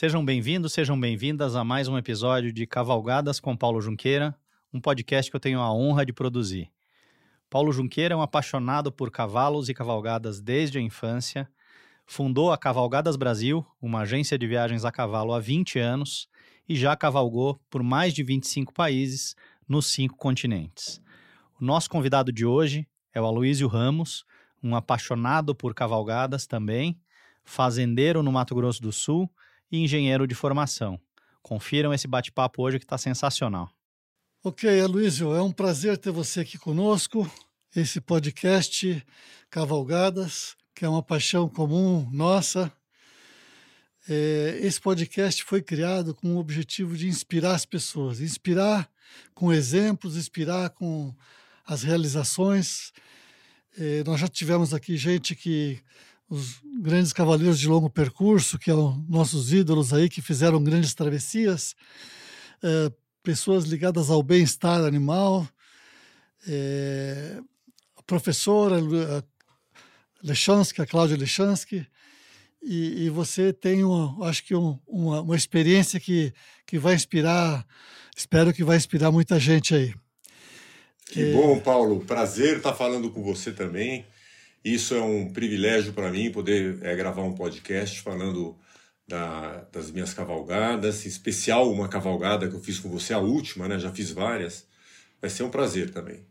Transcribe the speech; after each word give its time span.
Sejam 0.00 0.24
bem-vindos, 0.24 0.72
sejam 0.72 0.98
bem-vindas 0.98 1.54
a 1.54 1.62
mais 1.62 1.86
um 1.86 1.98
episódio 1.98 2.50
de 2.54 2.66
Cavalgadas 2.66 3.38
com 3.38 3.54
Paulo 3.54 3.82
Junqueira, 3.82 4.34
um 4.72 4.80
podcast 4.80 5.30
que 5.30 5.36
eu 5.36 5.40
tenho 5.40 5.60
a 5.60 5.70
honra 5.74 6.06
de 6.06 6.12
produzir. 6.14 6.70
Paulo 7.50 7.70
Junqueira 7.70 8.14
é 8.14 8.16
um 8.16 8.22
apaixonado 8.22 8.90
por 8.90 9.10
cavalos 9.10 9.68
e 9.68 9.74
cavalgadas 9.74 10.40
desde 10.40 10.78
a 10.78 10.80
infância. 10.80 11.46
Fundou 12.06 12.50
a 12.50 12.56
Cavalgadas 12.56 13.14
Brasil, 13.14 13.62
uma 13.78 14.00
agência 14.00 14.38
de 14.38 14.46
viagens 14.46 14.86
a 14.86 14.90
cavalo 14.90 15.34
há 15.34 15.38
20 15.38 15.78
anos, 15.78 16.30
e 16.66 16.74
já 16.74 16.96
cavalgou 16.96 17.60
por 17.68 17.82
mais 17.82 18.14
de 18.14 18.22
25 18.22 18.72
países 18.72 19.36
nos 19.68 19.84
cinco 19.88 20.16
continentes. 20.16 20.98
O 21.60 21.62
nosso 21.62 21.90
convidado 21.90 22.32
de 22.32 22.46
hoje 22.46 22.88
é 23.12 23.20
o 23.20 23.26
Aloísio 23.26 23.68
Ramos, 23.68 24.24
um 24.62 24.74
apaixonado 24.74 25.54
por 25.54 25.74
cavalgadas 25.74 26.46
também, 26.46 26.98
fazendeiro 27.44 28.22
no 28.22 28.32
Mato 28.32 28.54
Grosso 28.54 28.80
do 28.80 28.92
Sul 28.92 29.30
e 29.70 29.78
engenheiro 29.78 30.26
de 30.26 30.34
formação. 30.34 31.00
Confiram 31.42 31.92
esse 31.94 32.06
bate-papo 32.06 32.62
hoje 32.62 32.78
que 32.78 32.84
está 32.84 32.98
sensacional. 32.98 33.70
Ok, 34.42 34.80
Aloysio, 34.80 35.34
é 35.34 35.42
um 35.42 35.52
prazer 35.52 35.98
ter 35.98 36.10
você 36.10 36.40
aqui 36.40 36.58
conosco. 36.58 37.30
Esse 37.74 38.00
podcast 38.00 39.04
Cavalgadas, 39.48 40.56
que 40.74 40.84
é 40.84 40.88
uma 40.88 41.02
paixão 41.02 41.48
comum 41.48 42.08
nossa. 42.10 42.72
É, 44.08 44.58
esse 44.62 44.80
podcast 44.80 45.44
foi 45.44 45.62
criado 45.62 46.14
com 46.14 46.34
o 46.34 46.38
objetivo 46.38 46.96
de 46.96 47.06
inspirar 47.06 47.54
as 47.54 47.66
pessoas, 47.66 48.20
inspirar 48.20 48.90
com 49.34 49.52
exemplos, 49.52 50.16
inspirar 50.16 50.70
com 50.70 51.14
as 51.66 51.82
realizações. 51.82 52.92
É, 53.78 54.02
nós 54.04 54.20
já 54.20 54.26
tivemos 54.26 54.72
aqui 54.72 54.96
gente 54.96 55.36
que 55.36 55.80
os 56.30 56.60
grandes 56.80 57.12
cavaleiros 57.12 57.58
de 57.58 57.66
longo 57.66 57.90
percurso, 57.90 58.56
que 58.56 58.70
são 58.70 59.04
nossos 59.08 59.52
ídolos 59.52 59.92
aí, 59.92 60.08
que 60.08 60.22
fizeram 60.22 60.62
grandes 60.62 60.94
travessias, 60.94 61.74
é, 62.62 62.92
pessoas 63.20 63.64
ligadas 63.64 64.08
ao 64.10 64.22
bem-estar 64.22 64.84
animal, 64.84 65.46
é, 66.46 67.40
a 67.96 68.02
professora 68.04 68.76
Lechansky, 70.22 70.80
a 70.80 70.86
Cláudia 70.86 71.16
Lechansky, 71.16 71.84
e, 72.62 73.06
e, 73.06 73.10
você 73.10 73.52
tem, 73.52 73.82
uma, 73.82 74.28
acho 74.28 74.44
que 74.44 74.54
um, 74.54 74.78
uma, 74.86 75.22
uma 75.22 75.36
experiência 75.36 75.98
que, 75.98 76.32
que 76.66 76.78
vai 76.78 76.94
inspirar, 76.94 77.66
espero 78.14 78.52
que 78.52 78.62
vai 78.62 78.76
inspirar 78.76 79.10
muita 79.10 79.40
gente 79.40 79.74
aí. 79.74 79.94
Que 81.06 81.30
é... 81.30 81.32
bom, 81.32 81.58
Paulo. 81.58 82.04
Prazer 82.04 82.58
estar 82.58 82.74
falando 82.74 83.10
com 83.10 83.22
você 83.22 83.50
também. 83.50 84.06
Isso 84.64 84.94
é 84.94 85.00
um 85.00 85.32
privilégio 85.32 85.92
para 85.92 86.10
mim 86.10 86.30
poder 86.30 86.78
é, 86.82 86.94
gravar 86.94 87.22
um 87.22 87.34
podcast 87.34 88.00
falando 88.02 88.58
da, 89.08 89.64
das 89.72 89.90
minhas 89.90 90.14
cavalgadas, 90.14 91.04
em 91.04 91.08
especial 91.08 91.70
uma 91.70 91.88
cavalgada 91.88 92.48
que 92.48 92.54
eu 92.54 92.60
fiz 92.60 92.78
com 92.78 92.88
você, 92.88 93.12
a 93.12 93.18
última, 93.18 93.66
né? 93.66 93.78
Já 93.78 93.90
fiz 93.92 94.10
várias. 94.10 94.66
Vai 95.20 95.30
ser 95.30 95.42
um 95.42 95.50
prazer 95.50 95.90
também. 95.90 96.24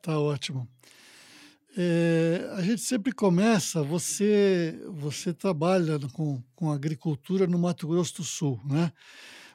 Tá 0.00 0.18
ótimo. 0.18 0.68
É, 1.76 2.50
a 2.52 2.60
gente 2.60 2.82
sempre 2.82 3.12
começa, 3.12 3.82
você 3.82 4.78
você 4.88 5.32
trabalha 5.32 5.98
com, 6.12 6.42
com 6.54 6.70
agricultura 6.70 7.46
no 7.46 7.58
Mato 7.58 7.88
Grosso 7.88 8.16
do 8.16 8.24
Sul, 8.24 8.60
né? 8.64 8.92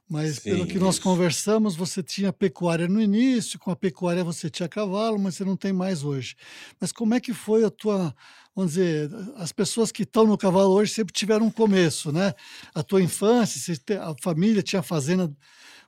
Mas 0.09 0.37
Sim, 0.37 0.51
pelo 0.51 0.65
que 0.65 0.79
nós 0.79 0.95
isso. 0.95 1.03
conversamos, 1.03 1.75
você 1.75 2.01
tinha 2.01 2.31
pecuária 2.31 2.87
no 2.87 3.01
início, 3.01 3.59
com 3.59 3.71
a 3.71 3.75
pecuária 3.75 4.23
você 4.23 4.49
tinha 4.49 4.69
cavalo, 4.69 5.19
mas 5.19 5.35
você 5.35 5.43
não 5.43 5.57
tem 5.57 5.73
mais 5.73 6.03
hoje. 6.03 6.35
Mas 6.79 6.91
como 6.93 7.13
é 7.13 7.19
que 7.19 7.33
foi 7.33 7.65
a 7.65 7.69
tua, 7.69 8.15
vamos 8.55 8.73
dizer, 8.73 9.09
as 9.35 9.51
pessoas 9.51 9.91
que 9.91 10.03
estão 10.03 10.25
no 10.25 10.37
cavalo 10.37 10.71
hoje 10.71 10.93
sempre 10.93 11.13
tiveram 11.13 11.47
um 11.47 11.51
começo, 11.51 12.11
né? 12.11 12.33
A 12.73 12.81
tua 12.83 13.01
infância, 13.01 13.73
a 14.01 14.15
família 14.21 14.63
tinha 14.63 14.81
fazenda, 14.81 15.29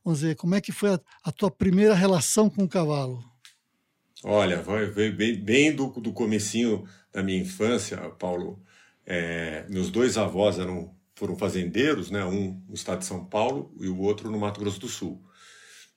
vamos 0.03 0.19
dizer, 0.19 0.35
como 0.35 0.53
é 0.53 0.59
que 0.61 0.73
foi 0.73 0.93
a, 0.95 0.99
a 1.23 1.31
tua 1.31 1.49
primeira 1.49 1.93
relação 1.95 2.49
com 2.49 2.63
o 2.63 2.69
cavalo? 2.69 3.23
Olha, 4.23 4.61
veio 4.91 5.15
bem, 5.15 5.41
bem 5.41 5.75
do, 5.75 5.87
do 5.87 6.11
comecinho 6.11 6.83
da 7.11 7.23
minha 7.23 7.39
infância, 7.41 7.97
Paulo. 8.11 8.61
É, 9.05 9.65
meus 9.69 9.89
dois 9.89 10.17
avós 10.17 10.59
eram 10.59 10.93
foram 11.19 11.35
fazendeiros, 11.35 12.09
né? 12.09 12.23
um 12.23 12.63
no 12.67 12.73
estado 12.73 12.99
de 12.99 13.05
São 13.05 13.25
Paulo 13.25 13.75
e 13.79 13.89
o 13.89 13.99
outro 13.99 14.31
no 14.31 14.39
Mato 14.39 14.61
Grosso 14.61 14.79
do 14.79 14.87
Sul. 14.87 15.21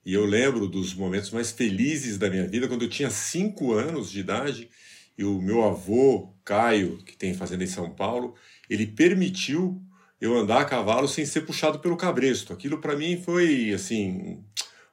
E 0.05 0.12
eu 0.12 0.27
lembro 0.27 0.66
dos 0.66 0.93
momentos 0.94 1.31
mais 1.31 1.53
felizes 1.53 2.19
da 2.19 2.28
minha 2.28 2.47
vida 2.47 2.66
quando 2.66 2.83
eu 2.83 2.88
tinha 2.88 3.09
cinco 3.09 3.72
anos 3.72 4.11
de 4.11 4.19
idade 4.19 4.69
e 5.16 5.22
o 5.22 5.41
meu 5.41 5.62
avô, 5.62 6.34
Caio, 6.44 6.99
que 6.99 7.16
tem 7.16 7.34
fazenda 7.34 7.62
em 7.62 7.69
São 7.69 7.88
Paulo, 7.91 8.34
ele 8.69 8.84
permitiu 8.84 9.81
eu 10.21 10.37
andar 10.37 10.62
a 10.62 10.65
cavalo 10.65 11.06
sem 11.06 11.25
ser 11.25 11.43
puxado 11.43 11.78
pelo 11.78 11.97
cabresto. 11.97 12.53
Aquilo 12.53 12.78
para 12.78 12.97
mim 12.97 13.22
foi 13.22 13.72
assim 13.72 14.43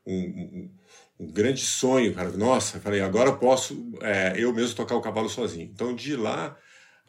um, 0.06 0.14
um, 0.14 0.70
um, 1.20 1.32
grande 1.32 1.62
sonho, 1.62 2.14
cara. 2.14 2.30
Nossa, 2.32 2.80
falei, 2.80 3.02
agora 3.02 3.32
posso 3.34 3.92
é, 4.02 4.36
eu 4.38 4.54
mesmo 4.54 4.76
tocar 4.76 4.96
o 4.96 5.02
cavalo 5.02 5.30
sozinho. 5.30 5.72
Então 5.74 5.96
de 5.96 6.16
lá 6.16 6.56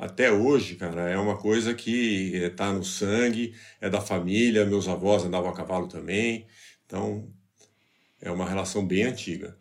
até 0.01 0.33
hoje, 0.33 0.77
cara, 0.77 1.11
é 1.11 1.19
uma 1.19 1.37
coisa 1.37 1.75
que 1.75 2.35
está 2.35 2.73
no 2.73 2.83
sangue, 2.83 3.55
é 3.79 3.91
da 3.91 4.01
família, 4.01 4.65
meus 4.65 4.89
avós 4.89 5.27
andavam 5.27 5.51
a 5.51 5.55
cavalo 5.55 5.89
também, 5.89 6.47
então 6.87 7.31
é 8.19 8.31
uma 8.31 8.49
relação 8.49 8.87
bem 8.87 9.03
antiga. 9.03 9.59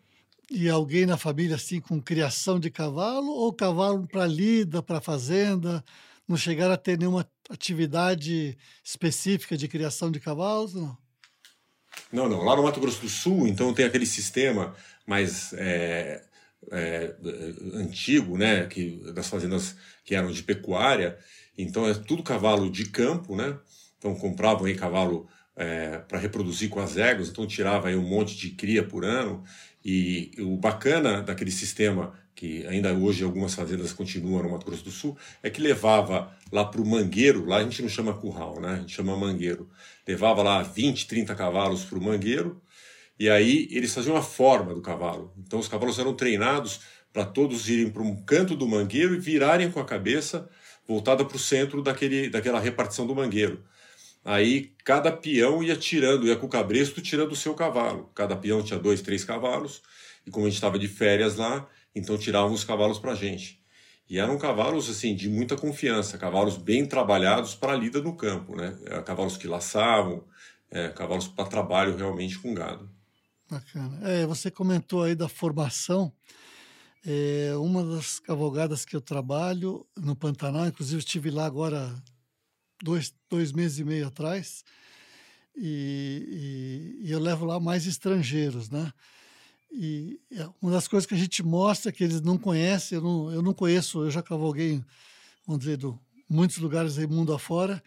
E 0.50 0.66
alguém 0.66 1.04
na 1.04 1.18
família 1.18 1.56
assim 1.56 1.78
com 1.78 2.00
criação 2.00 2.58
de 2.58 2.70
cavalo 2.70 3.28
ou 3.28 3.52
cavalo 3.52 4.06
para 4.08 4.26
lida, 4.26 4.82
para 4.82 4.98
fazenda? 4.98 5.84
Não 6.26 6.38
chegaram 6.38 6.72
a 6.72 6.78
ter 6.78 6.98
nenhuma 6.98 7.28
atividade 7.50 8.56
específica 8.82 9.58
de 9.58 9.68
criação 9.68 10.10
de 10.10 10.20
cavalos? 10.20 10.72
Não? 10.74 10.96
Não, 12.10 12.28
não. 12.30 12.42
Lá 12.42 12.56
no 12.56 12.62
Mato 12.62 12.80
Grosso 12.80 13.02
do 13.02 13.10
Sul, 13.10 13.46
então 13.46 13.74
tem 13.74 13.84
aquele 13.84 14.06
sistema 14.06 14.74
mais 15.06 15.52
é, 15.52 16.24
é, 16.70 17.14
antigo, 17.74 18.36
né, 18.36 18.66
que, 18.66 19.02
das 19.12 19.28
fazendas 19.28 19.76
que 20.04 20.14
eram 20.14 20.30
de 20.30 20.42
pecuária, 20.42 21.18
então 21.56 21.88
é 21.88 21.94
tudo 21.94 22.22
cavalo 22.22 22.70
de 22.70 22.86
campo, 22.86 23.36
né, 23.36 23.56
então 23.98 24.14
compravam 24.14 24.66
aí 24.66 24.74
cavalo 24.74 25.28
é, 25.56 25.98
para 25.98 26.18
reproduzir 26.18 26.68
com 26.68 26.80
as 26.80 26.96
éguas, 26.96 27.28
então 27.28 27.46
tirava 27.46 27.88
aí 27.88 27.96
um 27.96 28.08
monte 28.08 28.36
de 28.36 28.50
cria 28.50 28.82
por 28.82 29.04
ano, 29.04 29.44
e 29.84 30.32
o 30.38 30.56
bacana 30.56 31.22
daquele 31.22 31.50
sistema, 31.50 32.12
que 32.34 32.66
ainda 32.66 32.92
hoje 32.94 33.24
algumas 33.24 33.54
fazendas 33.54 33.92
continuam 33.92 34.42
no 34.42 34.50
Mato 34.50 34.64
Grosso 34.64 34.84
do 34.84 34.90
Sul, 34.90 35.16
é 35.42 35.50
que 35.50 35.60
levava 35.60 36.34
lá 36.50 36.64
para 36.64 36.80
o 36.80 36.86
mangueiro, 36.86 37.44
lá 37.44 37.58
a 37.58 37.62
gente 37.62 37.82
não 37.82 37.88
chama 37.88 38.14
curral, 38.14 38.60
né? 38.60 38.74
a 38.74 38.76
gente 38.76 38.94
chama 38.94 39.16
mangueiro, 39.16 39.68
levava 40.06 40.42
lá 40.42 40.62
20, 40.62 41.06
30 41.06 41.34
cavalos 41.34 41.84
para 41.84 41.98
o 41.98 42.02
mangueiro, 42.02 42.60
e 43.20 43.28
aí 43.28 43.68
eles 43.70 43.92
faziam 43.92 44.16
a 44.16 44.22
forma 44.22 44.74
do 44.74 44.80
cavalo. 44.80 45.30
Então 45.36 45.58
os 45.58 45.68
cavalos 45.68 45.98
eram 45.98 46.14
treinados 46.14 46.80
para 47.12 47.22
todos 47.22 47.68
irem 47.68 47.90
para 47.90 48.02
um 48.02 48.16
canto 48.24 48.56
do 48.56 48.66
mangueiro 48.66 49.14
e 49.14 49.18
virarem 49.18 49.70
com 49.70 49.78
a 49.78 49.84
cabeça 49.84 50.48
voltada 50.88 51.22
para 51.22 51.36
o 51.36 51.38
centro 51.38 51.82
daquele, 51.82 52.30
daquela 52.30 52.58
repartição 52.58 53.06
do 53.06 53.14
mangueiro. 53.14 53.62
Aí 54.24 54.72
cada 54.86 55.12
peão 55.12 55.62
ia 55.62 55.76
tirando, 55.76 56.26
ia 56.26 56.34
com 56.34 56.46
o 56.46 56.48
cabresto 56.48 57.02
tirando 57.02 57.32
o 57.32 57.36
seu 57.36 57.52
cavalo. 57.52 58.10
Cada 58.14 58.34
peão 58.34 58.62
tinha 58.62 58.78
dois, 58.78 59.02
três 59.02 59.22
cavalos, 59.22 59.82
e 60.26 60.30
como 60.30 60.46
a 60.46 60.48
gente 60.48 60.56
estava 60.56 60.78
de 60.78 60.88
férias 60.88 61.36
lá, 61.36 61.68
então 61.94 62.16
tiravam 62.16 62.54
os 62.54 62.64
cavalos 62.64 62.98
para 62.98 63.12
a 63.12 63.14
gente. 63.14 63.60
E 64.08 64.18
eram 64.18 64.38
cavalos 64.38 64.88
assim 64.88 65.14
de 65.14 65.28
muita 65.28 65.56
confiança, 65.56 66.16
cavalos 66.16 66.56
bem 66.56 66.86
trabalhados 66.86 67.54
para 67.54 67.74
a 67.74 67.76
lida 67.76 68.00
no 68.00 68.16
campo, 68.16 68.56
né? 68.56 68.76
Cavalos 69.04 69.36
que 69.36 69.46
laçavam, 69.46 70.24
é, 70.70 70.88
cavalos 70.88 71.28
para 71.28 71.44
trabalho 71.44 71.94
realmente 71.96 72.38
com 72.38 72.54
gado. 72.54 72.99
Bacana. 73.50 74.08
É, 74.08 74.24
você 74.26 74.50
comentou 74.50 75.02
aí 75.02 75.14
da 75.14 75.28
formação. 75.28 76.12
É, 77.04 77.52
uma 77.56 77.84
das 77.84 78.20
cavalgadas 78.20 78.84
que 78.84 78.94
eu 78.94 79.00
trabalho 79.00 79.86
no 79.96 80.14
Pantanal, 80.14 80.66
inclusive 80.66 81.00
estive 81.00 81.30
lá 81.30 81.46
agora 81.46 81.92
dois, 82.82 83.12
dois 83.28 83.52
meses 83.52 83.78
e 83.78 83.84
meio 83.84 84.06
atrás, 84.06 84.62
e, 85.56 86.98
e, 87.02 87.08
e 87.08 87.10
eu 87.10 87.18
levo 87.18 87.44
lá 87.44 87.58
mais 87.58 87.86
estrangeiros, 87.86 88.70
né? 88.70 88.92
E 89.72 90.20
é 90.32 90.48
uma 90.60 90.72
das 90.72 90.86
coisas 90.86 91.06
que 91.06 91.14
a 91.14 91.18
gente 91.18 91.42
mostra 91.42 91.90
que 91.90 92.04
eles 92.04 92.20
não 92.20 92.36
conhecem, 92.36 92.96
eu 92.96 93.02
não, 93.02 93.32
eu 93.32 93.42
não 93.42 93.54
conheço, 93.54 94.04
eu 94.04 94.10
já 94.10 94.22
cavalguei, 94.22 94.82
vamos 95.46 95.60
dizer, 95.60 95.76
do, 95.76 95.98
muitos 96.28 96.58
lugares 96.58 96.98
aí 96.98 97.06
mundo 97.06 97.32
afora, 97.32 97.82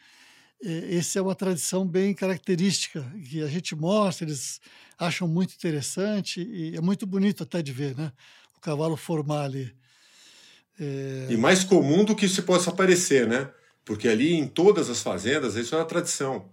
essa 0.63 1.19
é 1.19 1.21
uma 1.21 1.35
tradição 1.35 1.85
bem 1.85 2.13
característica 2.13 3.05
que 3.29 3.41
a 3.41 3.47
gente 3.47 3.75
mostra, 3.75 4.25
eles 4.25 4.61
acham 4.97 5.27
muito 5.27 5.53
interessante 5.53 6.41
e 6.41 6.75
é 6.75 6.81
muito 6.81 7.05
bonito 7.05 7.43
até 7.43 7.61
de 7.61 7.71
ver, 7.71 7.95
né? 7.95 8.11
O 8.55 8.59
cavalo 8.59 8.95
formar 8.95 9.43
ali. 9.43 9.73
É... 10.79 11.27
E 11.29 11.37
mais 11.37 11.63
comum 11.63 12.05
do 12.05 12.15
que 12.15 12.27
se 12.29 12.41
possa 12.41 12.71
parecer, 12.71 13.27
né? 13.27 13.49
Porque 13.83 14.07
ali 14.07 14.33
em 14.33 14.47
todas 14.47 14.89
as 14.89 15.01
fazendas 15.01 15.55
isso 15.55 15.75
é 15.75 15.79
uma 15.79 15.85
tradição. 15.85 16.49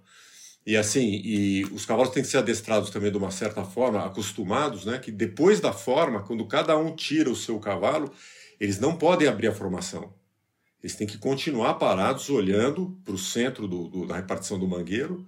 E 0.67 0.77
assim, 0.77 1.21
e 1.25 1.65
os 1.73 1.87
cavalos 1.87 2.13
têm 2.13 2.23
que 2.23 2.29
ser 2.29 2.39
adestrados 2.39 2.91
também 2.91 3.11
de 3.11 3.17
uma 3.17 3.31
certa 3.31 3.65
forma, 3.65 4.05
acostumados, 4.05 4.85
né? 4.85 4.99
Que 4.99 5.11
depois 5.11 5.61
da 5.61 5.73
forma, 5.73 6.23
quando 6.23 6.47
cada 6.47 6.77
um 6.77 6.95
tira 6.95 7.31
o 7.31 7.37
seu 7.37 7.59
cavalo, 7.59 8.13
eles 8.59 8.79
não 8.79 8.97
podem 8.97 9.27
abrir 9.27 9.49
a 9.49 9.55
formação. 9.55 10.13
Eles 10.83 10.97
têm 10.97 11.07
que 11.07 11.19
continuar 11.19 11.75
parados, 11.75 12.31
olhando 12.31 12.99
para 13.05 13.15
o 13.15 13.19
centro 13.19 13.69
do, 13.69 13.89
do, 13.89 14.07
da 14.07 14.17
repartição 14.17 14.59
do 14.59 14.69
mangueiro, 14.69 15.27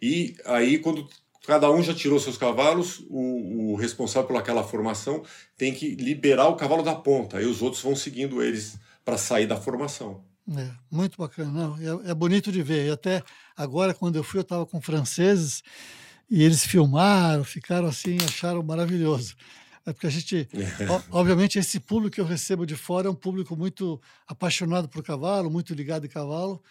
E 0.00 0.36
aí, 0.44 0.78
quando 0.78 1.08
cada 1.46 1.70
um 1.70 1.82
já 1.82 1.94
tirou 1.94 2.18
seus 2.18 2.36
cavalos, 2.36 3.04
o, 3.08 3.72
o 3.72 3.76
responsável 3.76 4.26
pelaquela 4.26 4.64
formação 4.64 5.22
tem 5.56 5.72
que 5.72 5.94
liberar 5.94 6.48
o 6.48 6.56
cavalo 6.56 6.82
da 6.82 6.94
ponta, 6.94 7.38
aí 7.38 7.46
os 7.46 7.62
outros 7.62 7.82
vão 7.82 7.94
seguindo 7.94 8.42
eles 8.42 8.76
para 9.04 9.16
sair 9.18 9.46
da 9.46 9.56
formação. 9.56 10.24
É, 10.56 10.70
muito 10.90 11.16
bacana, 11.16 11.50
não, 11.50 11.76
é, 11.78 12.10
é, 12.10 12.14
bonito 12.14 12.50
de 12.50 12.62
ver. 12.62 12.88
E 12.88 12.90
até 12.90 13.22
agora, 13.56 13.94
quando 13.94 14.16
eu 14.16 14.24
fui, 14.24 14.38
eu 14.38 14.42
estava 14.42 14.66
com 14.66 14.80
franceses 14.80 15.62
e 16.28 16.42
eles 16.42 16.66
filmaram, 16.66 17.44
ficaram 17.44 17.86
assim, 17.86 18.16
acharam 18.24 18.62
maravilhoso. 18.62 19.36
É 19.84 19.92
porque 19.92 20.06
a 20.06 20.10
gente, 20.10 20.48
obviamente, 21.10 21.58
esse 21.58 21.80
público 21.80 22.14
que 22.14 22.20
eu 22.20 22.24
recebo 22.24 22.64
de 22.64 22.76
fora 22.76 23.08
é 23.08 23.10
um 23.10 23.14
público 23.14 23.56
muito 23.56 24.00
apaixonado 24.26 24.88
por 24.88 25.02
cavalo, 25.02 25.50
muito 25.50 25.74
ligado 25.74 26.06
em 26.06 26.08
cavalo 26.08 26.62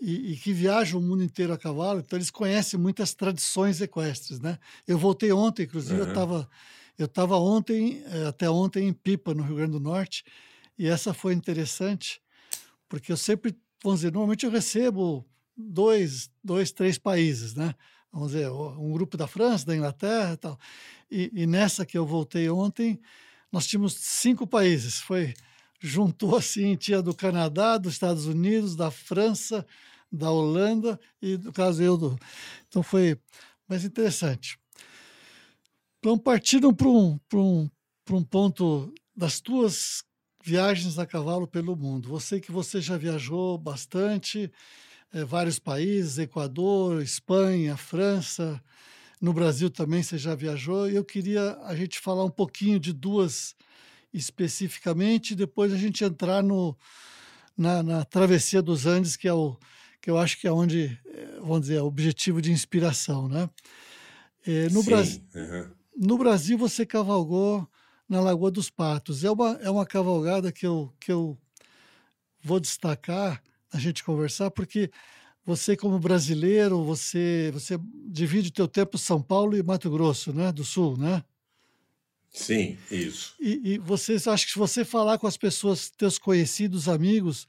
e, 0.00 0.32
e, 0.32 0.36
que 0.36 0.52
viaja 0.52 0.96
o 0.96 1.00
mundo 1.00 1.22
inteiro 1.22 1.52
a 1.52 1.58
cavalo, 1.58 2.00
então 2.00 2.16
eles 2.16 2.30
conhecem 2.30 2.80
muitas 2.80 3.12
tradições 3.12 3.80
equestres, 3.80 4.40
né? 4.40 4.58
Eu 4.86 4.98
voltei 4.98 5.30
ontem, 5.30 5.64
inclusive, 5.64 6.00
uhum. 6.00 6.06
eu 6.06 6.08
estava 6.08 6.48
eu 6.98 7.06
estava 7.06 7.36
ontem, 7.36 8.02
eh, 8.06 8.26
até 8.26 8.50
ontem 8.50 8.86
em 8.86 8.92
Pipa, 8.92 9.32
no 9.32 9.42
Rio 9.42 9.56
Grande 9.56 9.72
do 9.72 9.80
Norte, 9.80 10.22
e 10.78 10.86
essa 10.86 11.14
foi 11.14 11.32
interessante, 11.32 12.20
porque 12.86 13.10
eu 13.10 13.16
sempre, 13.16 13.56
vamos 13.82 14.00
dizer, 14.00 14.12
normalmente 14.12 14.44
eu 14.44 14.50
recebo 14.50 15.26
dois, 15.56 16.30
dois 16.44 16.70
três 16.72 16.98
países, 16.98 17.54
né? 17.54 17.74
Vamos 18.12 18.32
dizer, 18.32 18.50
um 18.50 18.92
grupo 18.92 19.16
da 19.16 19.26
França, 19.26 19.66
da 19.66 19.76
Inglaterra 19.76 20.32
e 20.32 20.36
tal. 20.36 20.58
E, 21.10 21.46
nessa 21.46 21.86
que 21.86 21.96
eu 21.96 22.04
voltei 22.04 22.48
ontem, 22.50 23.00
nós 23.52 23.66
tínhamos 23.66 23.94
cinco 23.94 24.46
países. 24.46 24.98
Foi 24.98 25.34
juntou 25.80 26.36
assim, 26.36 26.76
tinha 26.76 27.00
do 27.00 27.14
Canadá, 27.14 27.78
dos 27.78 27.94
Estados 27.94 28.26
Unidos, 28.26 28.76
da 28.76 28.90
França, 28.90 29.66
da 30.12 30.30
Holanda 30.30 30.98
e, 31.22 31.38
no 31.38 31.52
caso, 31.52 31.82
eu 31.82 31.96
do. 31.96 32.18
Então 32.68 32.82
foi 32.82 33.18
mais 33.68 33.84
interessante. 33.84 34.58
Então, 35.98 36.18
partindo 36.18 36.74
para 36.74 36.88
um, 36.88 37.18
um, 37.34 37.70
um 38.10 38.24
ponto 38.24 38.92
das 39.14 39.40
tuas 39.40 40.02
viagens 40.42 40.98
a 40.98 41.06
cavalo 41.06 41.46
pelo 41.46 41.76
mundo. 41.76 42.08
Você 42.08 42.40
que 42.40 42.50
você 42.50 42.80
já 42.80 42.96
viajou 42.96 43.58
bastante, 43.58 44.50
é, 45.12 45.24
vários 45.24 45.58
países, 45.58 46.18
Equador, 46.18 47.02
Espanha, 47.02 47.76
França, 47.76 48.62
no 49.20 49.32
Brasil 49.32 49.68
também 49.68 50.02
você 50.02 50.16
já 50.16 50.34
viajou. 50.34 50.88
E 50.88 50.96
eu 50.96 51.04
queria 51.04 51.58
a 51.64 51.74
gente 51.74 51.98
falar 51.98 52.24
um 52.24 52.30
pouquinho 52.30 52.78
de 52.78 52.92
duas 52.92 53.54
especificamente, 54.12 55.32
e 55.32 55.36
depois 55.36 55.72
a 55.72 55.76
gente 55.76 56.02
entrar 56.02 56.42
no, 56.42 56.76
na, 57.56 57.82
na 57.82 58.04
travessia 58.04 58.60
dos 58.60 58.86
Andes, 58.86 59.16
que 59.16 59.28
é 59.28 59.32
o, 59.32 59.56
que 60.00 60.10
eu 60.10 60.18
acho 60.18 60.40
que 60.40 60.48
é 60.48 60.52
onde, 60.52 60.98
eh, 61.06 61.38
vamos 61.40 61.62
dizer, 61.62 61.76
é 61.76 61.82
o 61.82 61.86
objetivo 61.86 62.40
de 62.42 62.50
inspiração, 62.50 63.28
né? 63.28 63.48
É, 64.46 64.68
no, 64.70 64.82
Brasil, 64.82 65.22
uhum. 65.34 65.70
no 65.96 66.18
Brasil, 66.18 66.58
você 66.58 66.86
cavalgou 66.86 67.68
na 68.08 68.20
Lagoa 68.20 68.50
dos 68.50 68.70
Patos. 68.70 69.22
É 69.22 69.30
uma, 69.30 69.50
é 69.60 69.70
uma 69.70 69.86
cavalgada 69.86 70.50
que 70.50 70.66
eu, 70.66 70.92
que 70.98 71.12
eu 71.12 71.38
vou 72.42 72.58
destacar 72.58 73.42
a 73.72 73.78
gente 73.78 74.04
conversar, 74.04 74.50
porque 74.50 74.90
você, 75.44 75.76
como 75.76 75.98
brasileiro, 75.98 76.84
você, 76.84 77.50
você 77.52 77.78
divide 78.06 78.48
o 78.48 78.52
teu 78.52 78.68
tempo 78.68 78.98
São 78.98 79.22
Paulo 79.22 79.56
e 79.56 79.62
Mato 79.62 79.90
Grosso, 79.90 80.32
né? 80.32 80.52
Do 80.52 80.64
Sul, 80.64 80.96
né? 80.96 81.24
Sim, 82.32 82.78
isso. 82.90 83.34
E, 83.40 83.72
e 83.72 83.78
você, 83.78 84.14
acho 84.14 84.46
que 84.46 84.52
se 84.52 84.58
você 84.58 84.84
falar 84.84 85.18
com 85.18 85.26
as 85.26 85.36
pessoas, 85.36 85.90
teus 85.90 86.18
conhecidos, 86.18 86.88
amigos, 86.88 87.48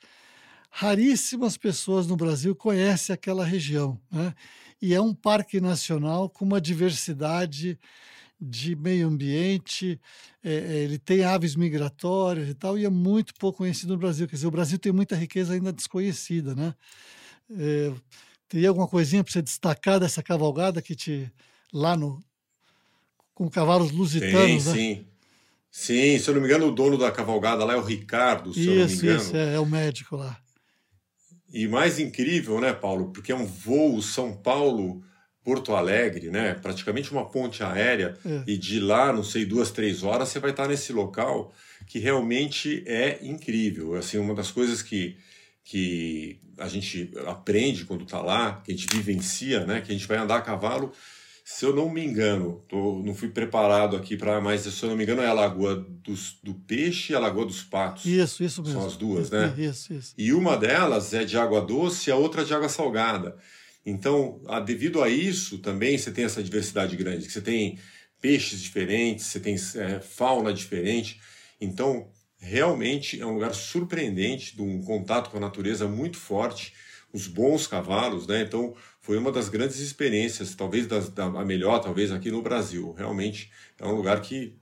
raríssimas 0.72 1.58
pessoas 1.58 2.08
no 2.08 2.16
Brasil 2.16 2.56
conhecem 2.56 3.14
aquela 3.14 3.46
região. 3.46 4.00
Né? 4.10 4.34
E 4.82 4.94
é 4.94 5.02
um 5.02 5.14
parque 5.14 5.62
nacional 5.62 6.30
com 6.30 6.44
uma 6.46 6.60
diversidade 6.60 7.78
de 8.42 8.76
meio 8.76 9.08
ambiente, 9.08 10.02
é, 10.44 10.84
ele 10.84 10.98
tem 10.98 11.24
aves 11.24 11.56
migratórias 11.56 12.50
e 12.50 12.56
tal, 12.56 12.76
e 12.76 12.86
é 12.86 12.90
muito 12.90 13.36
pouco 13.36 13.60
conhecido 13.60 13.94
no 13.94 14.00
Brasil. 14.00 14.28
Quer 14.28 14.36
dizer, 14.36 14.48
o 14.48 14.52
Brasil 14.52 14.80
tem 14.80 14.92
muita 14.92 15.16
riqueza 15.16 15.54
ainda 15.54 15.72
desconhecida, 15.72 16.56
né? 16.56 16.74
É, 17.52 17.94
teria 18.48 18.70
alguma 18.70 18.88
coisinha 18.88 19.24
para 19.24 19.32
você 19.32 19.44
destacar 19.44 20.00
dessa 20.00 20.24
cavalgada 20.24 20.82
que 20.82 20.96
te 20.96 21.32
lá 21.72 21.96
no 21.96 22.24
com 23.34 23.50
cavalos 23.50 23.92
lusitanos, 23.92 24.34
tem, 24.34 24.56
né? 24.56 24.74
Sim, 24.74 25.06
sim. 25.70 26.20
Se 26.20 26.30
eu 26.30 26.34
não 26.34 26.42
me 26.42 26.48
engano, 26.48 26.68
o 26.68 26.72
dono 26.72 26.98
da 26.98 27.12
cavalgada 27.12 27.64
lá 27.64 27.74
é 27.74 27.78
o 27.78 27.84
Ricardo, 27.84 28.54
se 28.54 28.62
isso, 28.62 28.70
eu 28.70 28.76
não 28.76 28.88
me 28.88 28.94
engano. 28.94 29.22
Isso, 29.22 29.36
é, 29.36 29.56
é 29.56 29.60
o 29.60 29.66
médico 29.66 30.16
lá. 30.16 30.38
E 31.54 31.68
mais 31.68 32.00
incrível, 32.00 32.60
né, 32.60 32.74
Paulo? 32.74 33.12
Porque 33.12 33.32
é 33.32 33.36
um 33.36 33.46
voo 33.46 34.02
São 34.02 34.34
Paulo. 34.34 35.04
Porto 35.44 35.74
Alegre, 35.74 36.30
né? 36.30 36.54
Praticamente 36.54 37.12
uma 37.12 37.26
ponte 37.26 37.64
aérea, 37.64 38.18
é. 38.26 38.44
e 38.46 38.58
de 38.58 38.80
lá, 38.80 39.12
não 39.12 39.24
sei, 39.24 39.46
duas, 39.46 39.72
três 39.72 40.04
horas, 40.04 40.30
você 40.30 40.40
vai 40.40 40.52
estar 40.52 40.68
nesse 40.68 40.94
local 40.94 41.54
que 41.88 42.00
realmente 42.00 42.84
é 42.86 43.20
incrível. 43.24 43.96
Assim, 43.96 44.18
uma 44.18 44.36
das 44.36 44.52
coisas 44.52 44.82
que, 44.82 45.18
que 45.64 46.40
a 46.58 46.68
gente 46.68 47.12
aprende 47.26 47.86
quando 47.86 48.04
está 48.04 48.22
lá, 48.22 48.62
que 48.64 48.72
a 48.72 48.76
gente 48.76 48.96
vivencia, 48.96 49.66
né? 49.66 49.82
Que 49.82 49.92
a 49.92 49.96
gente 49.96 50.08
vai 50.08 50.18
andar 50.18 50.38
a 50.38 50.42
cavalo. 50.42 50.92
Se 51.44 51.66
eu 51.66 51.76
não 51.76 51.90
me 51.90 52.06
engano, 52.06 52.64
tô, 52.70 53.02
não 53.04 53.16
fui 53.16 53.28
preparado 53.28 53.98
aqui 53.98 54.16
para 54.16 54.40
mais, 54.40 54.62
se 54.62 54.84
eu 54.84 54.90
não 54.90 54.96
me 54.96 55.04
engano, 55.04 55.24
é 55.24 55.28
a 55.28 55.34
Lagoa 55.34 55.76
dos, 56.04 56.38
do 56.42 56.54
Peixe 56.54 57.12
e 57.12 57.16
a 57.16 57.20
Lagoa 57.20 57.46
dos 57.46 57.64
Patos. 57.64 58.06
Isso, 58.06 58.44
isso 58.44 58.62
mesmo. 58.62 58.80
São 58.80 58.88
as 58.88 58.96
duas, 58.96 59.26
isso, 59.26 59.36
né? 59.36 59.54
Isso, 59.58 59.94
isso. 59.94 60.14
E 60.18 60.32
uma 60.34 60.56
delas 60.56 61.14
é 61.14 61.26
de 61.26 61.36
água 61.36 61.60
doce 61.60 62.10
e 62.10 62.14
a 62.14 62.16
outra 62.16 62.46
de 62.46 62.54
água 62.54 62.70
salgada. 62.70 63.38
Então, 63.86 64.42
devido 64.66 65.02
a 65.02 65.10
isso, 65.10 65.58
também 65.58 65.98
você 65.98 66.12
tem 66.12 66.26
essa 66.26 66.44
diversidade 66.44 66.96
grande, 66.96 67.26
que 67.26 67.32
você 67.32 67.42
tem 67.42 67.80
peixes 68.22 68.62
diferentes, 68.62 69.26
você 69.26 69.40
tem 69.40 69.56
é, 69.56 70.00
fauna 70.00 70.54
diferente. 70.54 71.20
Então, 71.60 72.10
realmente 72.38 73.20
é 73.20 73.26
um 73.26 73.34
lugar 73.34 73.54
surpreendente, 73.54 74.56
de 74.56 74.62
um 74.62 74.82
contato 74.84 75.30
com 75.30 75.38
a 75.38 75.42
natureza 75.42 75.88
muito 75.88 76.18
forte, 76.18 76.74
os 77.12 77.28
bons 77.28 77.68
cavalos, 77.68 78.28
né? 78.28 78.42
Então, 78.42 78.76
foi 79.02 79.18
uma 79.18 79.32
das 79.32 79.50
grandes 79.50 79.80
experiências, 79.80 80.56
talvez 80.56 80.88
das, 80.88 81.10
da, 81.10 81.26
a 81.26 81.44
melhor, 81.44 81.80
talvez 81.80 82.12
aqui 82.12 82.32
no 82.32 82.42
Brasil. 82.42 82.94
Realmente 82.94 83.52
é 83.80 83.86
um 83.86 83.96
lugar 83.96 84.22
que 84.22 84.56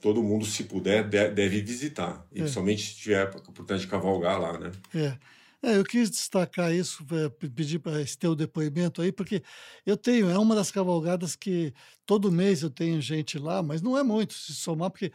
todo 0.00 0.22
mundo, 0.22 0.46
se 0.46 0.64
puder, 0.64 1.06
deve 1.08 1.60
visitar. 1.60 2.26
E 2.32 2.38
é. 2.38 2.42
principalmente 2.42 2.82
se 2.82 2.96
tiver 2.96 3.22
a 3.22 3.30
oportunidade 3.30 3.82
de 3.82 3.86
cavalgar 3.86 4.40
lá, 4.40 4.58
né? 4.58 4.72
É. 4.94 5.16
É, 5.62 5.76
eu 5.76 5.84
quis 5.84 6.10
destacar 6.10 6.72
isso, 6.74 7.04
é, 7.12 7.28
pedir 7.48 7.80
para 7.80 8.00
esse 8.00 8.16
teu 8.16 8.34
depoimento 8.34 9.02
aí, 9.02 9.12
porque 9.12 9.42
eu 9.84 9.94
tenho, 9.94 10.30
é 10.30 10.38
uma 10.38 10.54
das 10.54 10.70
cavalgadas 10.70 11.36
que 11.36 11.74
todo 12.06 12.32
mês 12.32 12.62
eu 12.62 12.70
tenho 12.70 12.98
gente 13.02 13.38
lá, 13.38 13.62
mas 13.62 13.82
não 13.82 13.96
é 13.96 14.02
muito 14.02 14.32
se 14.32 14.54
somar, 14.54 14.90
porque 14.90 15.12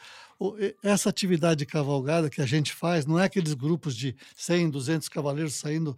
essa 0.84 1.10
atividade 1.10 1.60
de 1.60 1.66
cavalgada 1.66 2.30
que 2.30 2.42
a 2.42 2.46
gente 2.46 2.74
faz, 2.74 3.08
não 3.08 3.18
é 3.20 3.24
aqueles 3.25 3.56
grupos 3.56 3.96
de 3.96 4.16
100, 4.36 4.70
200 4.70 5.10
cavaleiros 5.10 5.56
saindo, 5.56 5.98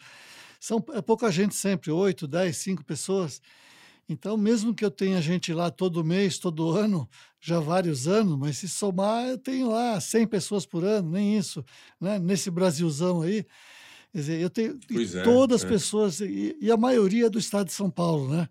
são, 0.62 0.84
é 0.94 1.02
pouca 1.02 1.30
gente 1.30 1.54
sempre, 1.54 1.92
8, 1.92 2.26
10, 2.28 2.56
5 2.56 2.86
pessoas. 2.86 3.42
Então, 4.10 4.38
mesmo 4.38 4.74
que 4.74 4.86
eu 4.86 4.92
tenha 4.92 5.22
gente 5.22 5.54
lá 5.54 5.70
todo 5.70 6.04
mês, 6.04 6.40
todo 6.40 6.72
ano, 6.78 7.10
já 7.42 7.60
vários 7.60 8.08
anos, 8.08 8.38
mas 8.38 8.58
se 8.58 8.70
somar, 8.70 9.28
eu 9.28 9.38
tenho 9.38 9.70
lá 9.70 10.00
100 10.00 10.28
pessoas 10.28 10.66
por 10.66 10.84
ano, 10.86 11.12
nem 11.12 11.38
isso, 11.38 11.66
né? 12.00 12.18
nesse 12.20 12.50
Brasilzão 12.50 13.22
aí. 13.22 13.46
Quer 14.12 14.18
dizer, 14.20 14.42
eu 14.42 14.50
tenho 14.50 14.80
é, 14.90 15.24
todas 15.24 15.62
as 15.62 15.66
é. 15.66 15.70
pessoas, 15.70 16.20
e, 16.22 16.58
e, 16.60 16.72
a 16.72 16.78
maioria 16.78 17.28
é 17.28 17.30
do 17.30 17.40
estado 17.40 17.68
de 17.68 17.74
São 17.74 17.90
Paulo, 17.90 18.30
né? 18.30 18.48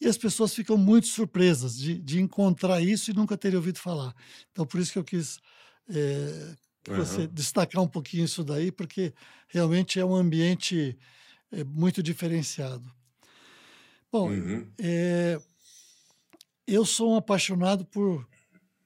E 0.00 0.06
as 0.06 0.16
pessoas 0.16 0.54
ficam 0.54 0.76
muito 0.76 1.08
surpresas 1.08 1.76
de, 1.76 1.98
de 1.98 2.20
encontrar 2.20 2.80
isso 2.80 3.10
e 3.10 3.14
nunca 3.14 3.36
terem 3.36 3.56
ouvido 3.56 3.78
falar. 3.78 4.14
Então, 4.52 4.64
por 4.64 4.78
isso 4.78 4.92
que 4.92 4.98
eu 4.98 5.04
quis 5.04 5.40
é, 5.88 6.54
que 6.84 6.90
uhum. 6.90 6.98
você 6.98 7.26
destacar 7.26 7.82
um 7.82 7.88
pouquinho 7.88 8.24
isso 8.24 8.44
daí, 8.44 8.70
porque 8.70 9.12
realmente 9.48 9.98
é 9.98 10.04
um 10.04 10.14
ambiente 10.14 10.96
é, 11.50 11.64
muito 11.64 12.02
diferenciado. 12.02 12.84
Bom, 14.10 14.30
uhum. 14.30 14.66
é, 14.78 15.40
eu 16.66 16.84
sou 16.84 17.12
um 17.12 17.16
apaixonado 17.16 17.84
por, 17.84 18.26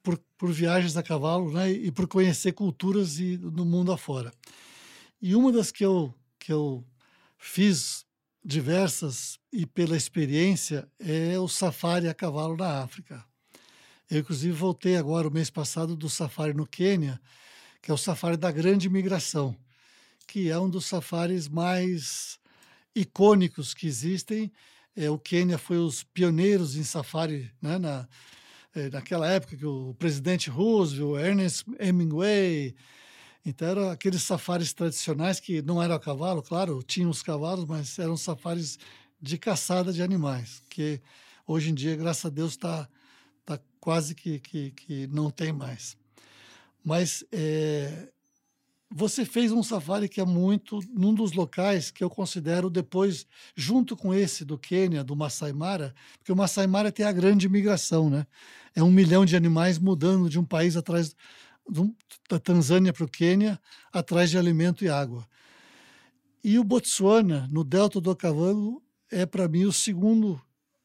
por, 0.02 0.18
por, 0.36 0.52
viagens 0.52 0.96
a 0.96 1.02
cavalo 1.02 1.52
né, 1.52 1.70
e 1.70 1.92
por 1.92 2.08
conhecer 2.08 2.52
culturas 2.52 3.18
e, 3.18 3.36
no 3.38 3.64
mundo 3.64 3.92
afora. 3.92 4.32
E 5.22 5.36
uma 5.36 5.52
das 5.52 5.70
que 5.70 5.84
eu 5.84 6.12
que 6.36 6.52
eu 6.52 6.84
fiz 7.38 8.04
diversas 8.44 9.38
e 9.52 9.64
pela 9.64 9.96
experiência 9.96 10.90
é 10.98 11.38
o 11.38 11.46
safari 11.46 12.08
a 12.08 12.14
cavalo 12.14 12.56
na 12.56 12.82
África. 12.82 13.24
Eu, 14.10 14.18
inclusive, 14.18 14.52
voltei 14.52 14.96
agora, 14.96 15.28
o 15.28 15.30
mês 15.30 15.48
passado, 15.48 15.94
do 15.94 16.10
safari 16.10 16.52
no 16.52 16.66
Quênia, 16.66 17.20
que 17.80 17.92
é 17.92 17.94
o 17.94 17.96
safari 17.96 18.36
da 18.36 18.50
grande 18.50 18.88
migração, 18.88 19.56
que 20.26 20.50
é 20.50 20.58
um 20.58 20.68
dos 20.68 20.86
safaris 20.86 21.46
mais 21.48 22.40
icônicos 22.92 23.72
que 23.72 23.86
existem. 23.86 24.52
É, 24.96 25.08
o 25.08 25.18
Quênia 25.18 25.56
foi 25.56 25.78
os 25.78 26.02
pioneiros 26.02 26.74
em 26.74 26.82
safari 26.82 27.48
né, 27.62 27.78
na, 27.78 28.08
é, 28.74 28.90
naquela 28.90 29.30
época 29.30 29.56
que 29.56 29.64
o 29.66 29.94
presidente 29.94 30.50
Roosevelt, 30.50 31.24
Ernest 31.24 31.64
Hemingway, 31.78 32.74
então 33.44 33.68
eram 33.68 33.90
aqueles 33.90 34.22
safaris 34.22 34.72
tradicionais 34.72 35.40
que 35.40 35.62
não 35.62 35.82
eram 35.82 35.94
a 35.94 36.00
cavalo, 36.00 36.42
claro, 36.42 36.82
tinham 36.82 37.10
os 37.10 37.22
cavalos, 37.22 37.64
mas 37.64 37.98
eram 37.98 38.16
safaris 38.16 38.78
de 39.20 39.36
caçada 39.38 39.92
de 39.92 40.02
animais, 40.02 40.62
que 40.68 41.00
hoje 41.46 41.70
em 41.70 41.74
dia, 41.74 41.96
graças 41.96 42.24
a 42.24 42.28
Deus, 42.28 42.52
está 42.52 42.88
tá 43.44 43.58
quase 43.80 44.14
que, 44.14 44.38
que, 44.38 44.70
que 44.70 45.06
não 45.08 45.30
tem 45.30 45.52
mais. 45.52 45.96
Mas 46.84 47.24
é, 47.30 48.08
você 48.94 49.24
fez 49.24 49.50
um 49.52 49.62
safari 49.62 50.08
que 50.08 50.20
é 50.20 50.24
muito 50.24 50.80
num 50.92 51.14
dos 51.14 51.32
locais 51.32 51.90
que 51.90 52.04
eu 52.04 52.10
considero 52.10 52.68
depois, 52.68 53.26
junto 53.56 53.96
com 53.96 54.12
esse 54.12 54.44
do 54.44 54.58
Quênia, 54.58 55.02
do 55.02 55.16
Masai 55.16 55.52
Mara, 55.52 55.94
porque 56.18 56.32
o 56.32 56.36
Masai 56.36 56.66
Mara 56.66 56.92
tem 56.92 57.06
a 57.06 57.12
grande 57.12 57.48
migração, 57.48 58.10
né? 58.10 58.26
É 58.74 58.82
um 58.82 58.90
milhão 58.90 59.24
de 59.24 59.36
animais 59.36 59.78
mudando 59.78 60.28
de 60.28 60.38
um 60.38 60.44
país 60.44 60.76
atrás 60.76 61.14
da 62.28 62.38
Tanzânia 62.38 62.92
para 62.92 63.04
o 63.04 63.08
Quênia, 63.08 63.60
atrás 63.92 64.30
de 64.30 64.38
alimento 64.38 64.84
e 64.84 64.88
água. 64.88 65.26
E 66.42 66.58
o 66.58 66.64
Botsuana, 66.64 67.48
no 67.50 67.62
Delta 67.62 68.00
do 68.00 68.10
Okavango, 68.10 68.82
é 69.10 69.24
para 69.24 69.46
mim 69.46 69.64
o 69.64 69.72
segundo 69.72 70.40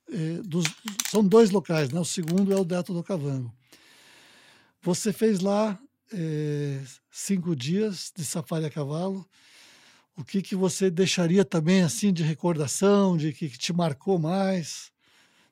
é, 0.09 0.41
dos, 0.43 0.65
são 1.09 1.23
dois 1.23 1.49
locais, 1.49 1.89
né? 1.89 1.99
O 1.99 2.05
segundo 2.05 2.53
é 2.53 2.55
o 2.55 2.63
Delta 2.63 2.93
do 2.93 2.99
Okavango. 2.99 3.53
Você 4.81 5.11
fez 5.11 5.39
lá 5.39 5.77
é, 6.13 6.81
cinco 7.11 7.55
dias 7.55 8.11
de 8.15 8.23
safari 8.23 8.65
a 8.65 8.69
cavalo. 8.69 9.27
O 10.15 10.23
que 10.23 10.41
que 10.41 10.55
você 10.55 10.89
deixaria 10.89 11.43
também 11.43 11.81
assim 11.81 12.13
de 12.13 12.23
recordação, 12.23 13.17
de 13.17 13.33
que, 13.33 13.49
que 13.49 13.57
te 13.57 13.73
marcou 13.73 14.17
mais? 14.17 14.91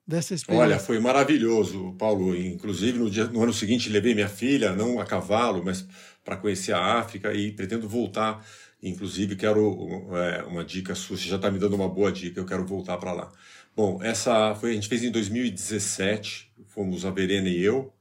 Dessa 0.08 0.34
experiência? 0.34 0.68
Olha, 0.68 0.80
foi 0.80 1.00
maravilhoso, 1.00 1.94
Paulo. 1.98 2.36
Inclusive, 2.36 3.00
no, 3.00 3.10
dia, 3.10 3.26
no 3.26 3.44
ano 3.44 3.54
seguinte, 3.54 3.90
levei 3.90 4.14
minha 4.14 4.30
filha, 4.30 4.76
não 4.76 5.00
a 5.00 5.06
cavalo, 5.06 5.64
mas 5.64 5.86
para 6.24 6.38
conhecer 6.38 6.74
a 6.74 7.00
África 7.00 7.34
e 7.34 7.52
pretendo 7.52 7.88
voltar. 7.88 8.46
Inclusive, 8.82 9.36
quero 9.36 10.08
é, 10.14 10.44
uma 10.44 10.64
dica 10.64 10.94
sua, 10.94 11.18
você 11.18 11.28
já 11.28 11.38
está 11.38 11.50
me 11.50 11.58
dando 11.58 11.76
uma 11.76 11.90
boa 11.90 12.12
dica, 12.12 12.40
eu 12.40 12.46
quero 12.46 12.66
voltar 12.66 12.98
para 12.98 13.14
lá. 13.14 13.32
Bom, 13.76 14.00
essa 14.02 14.56
foi 14.56 14.72
a 14.72 14.74
gente 14.74 14.88
fez 14.88 15.04
em 15.04 15.12
2017, 15.12 16.52
fomos 16.68 17.06
a 17.06 17.12
Verena 17.12 17.50
e 17.50 17.62
eu, 17.62 17.92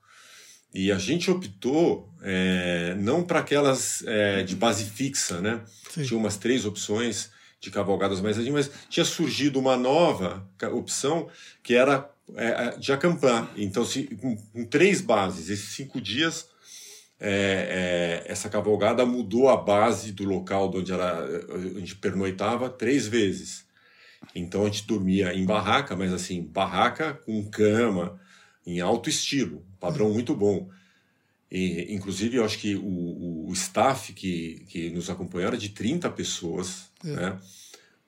e 0.73 0.93
a 0.93 0.99
gente 0.99 1.31
optou 1.31 2.13
é, 2.23 2.95
não 2.99 3.23
para 3.23 3.41
aquelas 3.41 4.05
é, 4.07 4.43
de 4.43 4.57
base 4.57 4.85
fixa, 4.85 5.41
né? 5.41 5.63
Sim. 5.91 6.03
Tinha 6.03 6.19
umas 6.19 6.37
três 6.37 6.65
opções 6.65 7.31
de 7.65 7.71
cavalgadas 7.71 8.21
mais 8.21 8.39
adiante, 8.39 8.53
mas 8.53 8.71
tinha 8.89 9.05
surgido 9.05 9.59
uma 9.59 9.77
nova 9.77 10.47
opção 10.73 11.29
que 11.63 11.75
era 11.75 12.11
é, 12.37 12.77
de 12.77 12.93
acampar. 12.93 13.51
Então, 13.57 13.85
se, 13.85 14.05
com, 14.17 14.37
com, 14.37 14.65
três 14.65 15.01
bases, 15.01 15.49
esses 15.49 15.71
cinco 15.75 16.01
dias, 16.01 16.49
é, 17.19 18.23
é, 18.27 18.33
essa 18.33 18.51
cavalgada 18.51 19.07
mudou 19.07 19.49
a 19.49 19.57
base 19.57 20.13
do 20.13 20.25
local 20.25 20.71
onde 20.75 20.93
a 20.93 21.27
gente 21.79 21.97
pernoitava 21.97 22.69
três 22.69 23.07
vezes. 23.07 23.65
Então 24.35 24.63
a 24.63 24.67
gente 24.67 24.87
dormia 24.87 25.35
em 25.35 25.45
barraca, 25.45 25.97
mas 25.97 26.13
assim, 26.13 26.43
barraca 26.43 27.15
com 27.25 27.45
cama, 27.51 28.21
em 28.67 28.81
alto 28.81 29.09
estilo, 29.09 29.65
padrão 29.81 30.11
muito 30.11 30.35
bom. 30.35 30.69
E, 31.55 31.95
inclusive, 31.95 32.39
eu 32.39 32.45
acho 32.45 32.59
que 32.59 32.75
o, 32.75 33.47
o 33.49 33.53
staff 33.53 34.13
que, 34.13 34.67
que 34.69 34.91
nos 34.91 35.09
acompanhou 35.09 35.47
era 35.47 35.57
de 35.57 35.69
30 35.69 36.11
pessoas, 36.11 36.91
é. 37.05 37.11
né? 37.13 37.39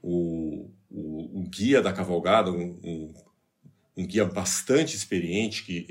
O, 0.03 0.69
o, 0.91 1.41
o, 1.41 1.49
guia 1.49 1.81
da 1.81 1.93
cavalgada, 1.93 2.50
um, 2.50 2.76
um, 2.83 3.15
um, 3.99 4.05
guia 4.05 4.25
bastante 4.25 4.97
experiente, 4.97 5.62
que 5.62 5.87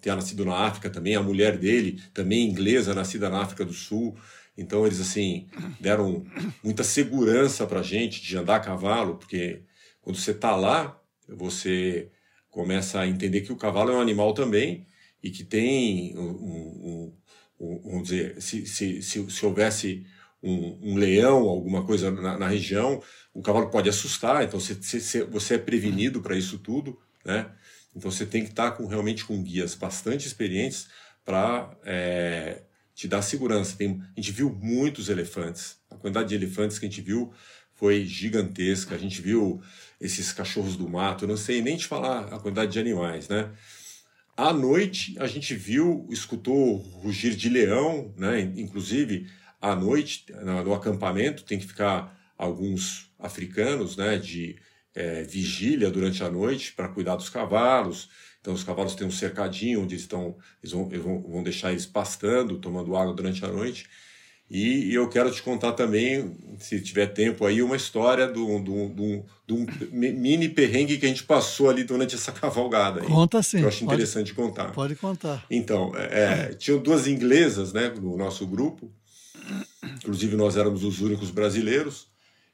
tinha 0.00 0.14
nascido 0.14 0.44
na 0.44 0.54
África 0.54 0.88
também, 0.88 1.16
a 1.16 1.22
mulher 1.22 1.58
dele, 1.58 2.00
também 2.14 2.48
inglesa, 2.48 2.94
nascida 2.94 3.28
na 3.28 3.42
África 3.42 3.64
do 3.64 3.72
Sul. 3.72 4.16
Então, 4.56 4.86
eles, 4.86 5.00
assim, 5.00 5.48
deram 5.80 6.24
muita 6.62 6.84
segurança 6.84 7.66
para 7.66 7.80
a 7.80 7.84
gente 7.84 8.22
de 8.22 8.38
andar 8.38 8.56
a 8.56 8.60
cavalo, 8.60 9.16
porque 9.16 9.64
quando 10.00 10.16
você 10.16 10.30
está 10.30 10.54
lá, 10.54 10.96
você 11.28 12.08
começa 12.50 13.00
a 13.00 13.08
entender 13.08 13.40
que 13.40 13.52
o 13.52 13.56
cavalo 13.56 13.90
é 13.90 13.96
um 13.96 14.00
animal 14.00 14.32
também 14.32 14.86
e 15.22 15.30
que 15.30 15.44
tem 15.44 16.16
um, 16.16 16.30
um, 16.30 17.16
um 17.60 17.80
vamos 17.84 18.08
dizer, 18.08 18.40
se, 18.40 18.66
se, 18.66 19.02
se, 19.02 19.30
se 19.30 19.46
houvesse 19.46 20.06
um, 20.42 20.96
leão, 20.96 21.48
alguma 21.48 21.84
coisa 21.84 22.10
na, 22.10 22.38
na, 22.38 22.48
região, 22.48 23.02
o 23.34 23.42
cavalo 23.42 23.68
pode 23.70 23.88
assustar, 23.88 24.42
então 24.42 24.58
você, 24.58 24.74
você, 24.74 25.24
você 25.24 25.54
é 25.54 25.58
prevenido 25.58 26.22
para 26.22 26.36
isso 26.36 26.58
tudo, 26.58 26.98
né? 27.24 27.50
Então 27.94 28.10
você 28.10 28.24
tem 28.24 28.44
que 28.44 28.50
estar 28.50 28.70
tá 28.70 28.76
com, 28.76 28.86
realmente 28.86 29.24
com 29.24 29.42
guias 29.42 29.74
bastante 29.74 30.26
experientes 30.26 30.88
para 31.24 31.76
é, 31.84 32.62
te 32.94 33.06
dar 33.06 33.20
segurança. 33.20 33.76
Tem, 33.76 34.00
a 34.16 34.20
gente 34.20 34.32
viu 34.32 34.50
muitos 34.50 35.08
elefantes, 35.08 35.76
a 35.90 35.96
quantidade 35.96 36.28
de 36.30 36.34
elefantes 36.34 36.78
que 36.78 36.86
a 36.86 36.88
gente 36.88 37.02
viu 37.02 37.32
foi 37.74 38.04
gigantesca. 38.04 38.94
A 38.94 38.98
gente 38.98 39.20
viu 39.20 39.60
esses 40.00 40.32
cachorros 40.32 40.76
do 40.76 40.88
mato, 40.88 41.24
eu 41.24 41.28
não 41.28 41.36
sei 41.36 41.60
nem 41.60 41.76
te 41.76 41.86
falar 41.86 42.32
a 42.32 42.38
quantidade 42.38 42.72
de 42.72 42.78
animais, 42.78 43.28
né? 43.28 43.50
À 44.42 44.54
noite 44.54 45.14
a 45.18 45.26
gente 45.26 45.54
viu, 45.54 46.08
escutou 46.08 46.76
rugir 46.76 47.36
de 47.36 47.50
leão, 47.50 48.14
né? 48.16 48.40
Inclusive 48.56 49.26
à 49.60 49.76
noite 49.76 50.24
no 50.42 50.72
acampamento 50.72 51.44
tem 51.44 51.58
que 51.58 51.66
ficar 51.66 52.18
alguns 52.38 53.12
africanos, 53.18 53.98
né? 53.98 54.16
De 54.16 54.56
é, 54.94 55.24
vigília 55.24 55.90
durante 55.90 56.24
a 56.24 56.30
noite 56.30 56.72
para 56.72 56.88
cuidar 56.88 57.16
dos 57.16 57.28
cavalos. 57.28 58.08
Então 58.40 58.54
os 58.54 58.64
cavalos 58.64 58.94
têm 58.94 59.06
um 59.06 59.10
cercadinho 59.10 59.82
onde 59.82 59.94
estão, 59.94 60.38
eles 60.62 60.72
vão, 60.72 60.90
eles 60.90 61.04
vão 61.04 61.42
deixar 61.42 61.72
eles 61.72 61.84
pastando, 61.84 62.58
tomando 62.58 62.96
água 62.96 63.12
durante 63.12 63.44
a 63.44 63.48
noite. 63.48 63.90
E, 64.50 64.92
eu 64.92 65.08
quero 65.08 65.30
te 65.30 65.40
contar 65.42 65.72
também, 65.72 66.36
se 66.58 66.80
tiver 66.80 67.06
tempo 67.06 67.46
aí, 67.46 67.62
uma 67.62 67.76
história 67.76 68.26
de 68.26 68.38
um 68.40 69.66
mini 69.92 70.48
perrengue 70.48 70.98
que 70.98 71.06
a 71.06 71.08
gente 71.08 71.22
passou 71.22 71.70
ali 71.70 71.84
durante 71.84 72.16
essa 72.16 72.32
cavalgada. 72.32 73.00
Aí, 73.02 73.06
Conta 73.06 73.40
sim. 73.42 73.60
eu 73.60 73.68
acho 73.68 73.84
pode, 73.84 73.94
interessante 73.94 74.34
contar. 74.34 74.72
Pode 74.72 74.96
contar. 74.96 75.44
Então, 75.48 75.92
é, 75.94 76.48
é, 76.50 76.54
tinham 76.54 76.80
duas 76.80 77.06
inglesas 77.06 77.72
né, 77.72 77.88
no 77.90 78.16
nosso 78.16 78.44
grupo, 78.44 78.90
inclusive 79.98 80.34
nós 80.34 80.56
éramos 80.56 80.82
os 80.82 81.00
únicos 81.00 81.30
brasileiros, 81.30 82.08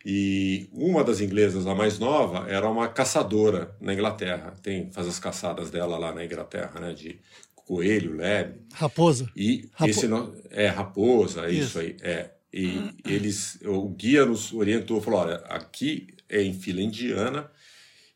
e 0.04 0.68
uma 0.72 1.02
das 1.02 1.20
inglesas, 1.20 1.66
a 1.66 1.74
mais 1.74 1.98
nova, 1.98 2.46
era 2.48 2.68
uma 2.68 2.86
caçadora 2.86 3.74
na 3.80 3.92
Inglaterra. 3.92 4.54
Tem, 4.62 4.88
faz 4.92 5.08
as 5.08 5.18
caçadas 5.18 5.68
dela 5.70 5.98
lá 5.98 6.14
na 6.14 6.24
Inglaterra, 6.24 6.78
né, 6.78 6.92
de 6.92 7.18
coelho, 7.66 8.16
lebre. 8.16 8.61
Raposa. 8.73 9.28
E 9.37 9.68
Rapo... 9.73 9.90
esse 9.90 10.06
não, 10.06 10.35
é 10.50 10.68
raposa, 10.68 11.50
isso, 11.50 11.62
isso 11.62 11.78
aí. 11.80 11.96
É. 12.00 12.30
E 12.52 12.94
eles, 13.04 13.58
o 13.66 13.88
guia 13.90 14.25
nos 14.25 14.52
orientou, 14.52 15.02
falou, 15.02 15.20
olha, 15.20 15.37
aqui 15.49 16.06
é 16.26 16.42
em 16.42 16.54
fila 16.54 16.80
indiana 16.80 17.50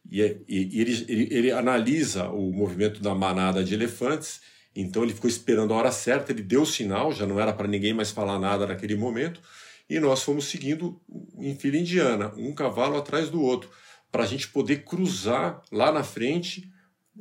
e, 0.08 0.22
é, 0.22 0.38
e, 0.48 0.76
e 0.76 0.80
ele, 0.80 1.04
ele, 1.08 1.28
ele, 1.30 1.52
analisa 1.52 2.28
o 2.28 2.50
movimento 2.50 3.02
da 3.02 3.14
manada 3.14 3.62
de 3.62 3.74
elefantes. 3.74 4.40
Então 4.74 5.02
ele 5.02 5.12
ficou 5.12 5.28
esperando 5.28 5.74
a 5.74 5.76
hora 5.76 5.92
certa, 5.92 6.32
ele 6.32 6.42
deu 6.42 6.62
o 6.62 6.66
sinal, 6.66 7.12
já 7.12 7.26
não 7.26 7.38
era 7.38 7.52
para 7.52 7.68
ninguém 7.68 7.92
mais 7.92 8.10
falar 8.10 8.38
nada 8.38 8.66
naquele 8.66 8.94
momento. 8.94 9.42
E 9.90 9.98
nós 9.98 10.22
fomos 10.22 10.44
seguindo 10.44 10.98
em 11.38 11.54
fila 11.56 11.76
indiana, 11.76 12.32
um 12.36 12.54
cavalo 12.54 12.96
atrás 12.96 13.28
do 13.28 13.42
outro, 13.42 13.68
para 14.10 14.22
a 14.22 14.26
gente 14.26 14.48
poder 14.48 14.84
cruzar 14.84 15.60
lá 15.70 15.92
na 15.92 16.04
frente 16.04 16.69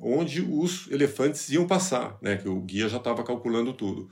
onde 0.01 0.41
os 0.41 0.89
elefantes 0.89 1.49
iam 1.49 1.67
passar, 1.67 2.17
né? 2.21 2.37
Que 2.37 2.47
o 2.47 2.59
guia 2.61 2.87
já 2.87 2.97
estava 2.97 3.23
calculando 3.23 3.73
tudo. 3.73 4.09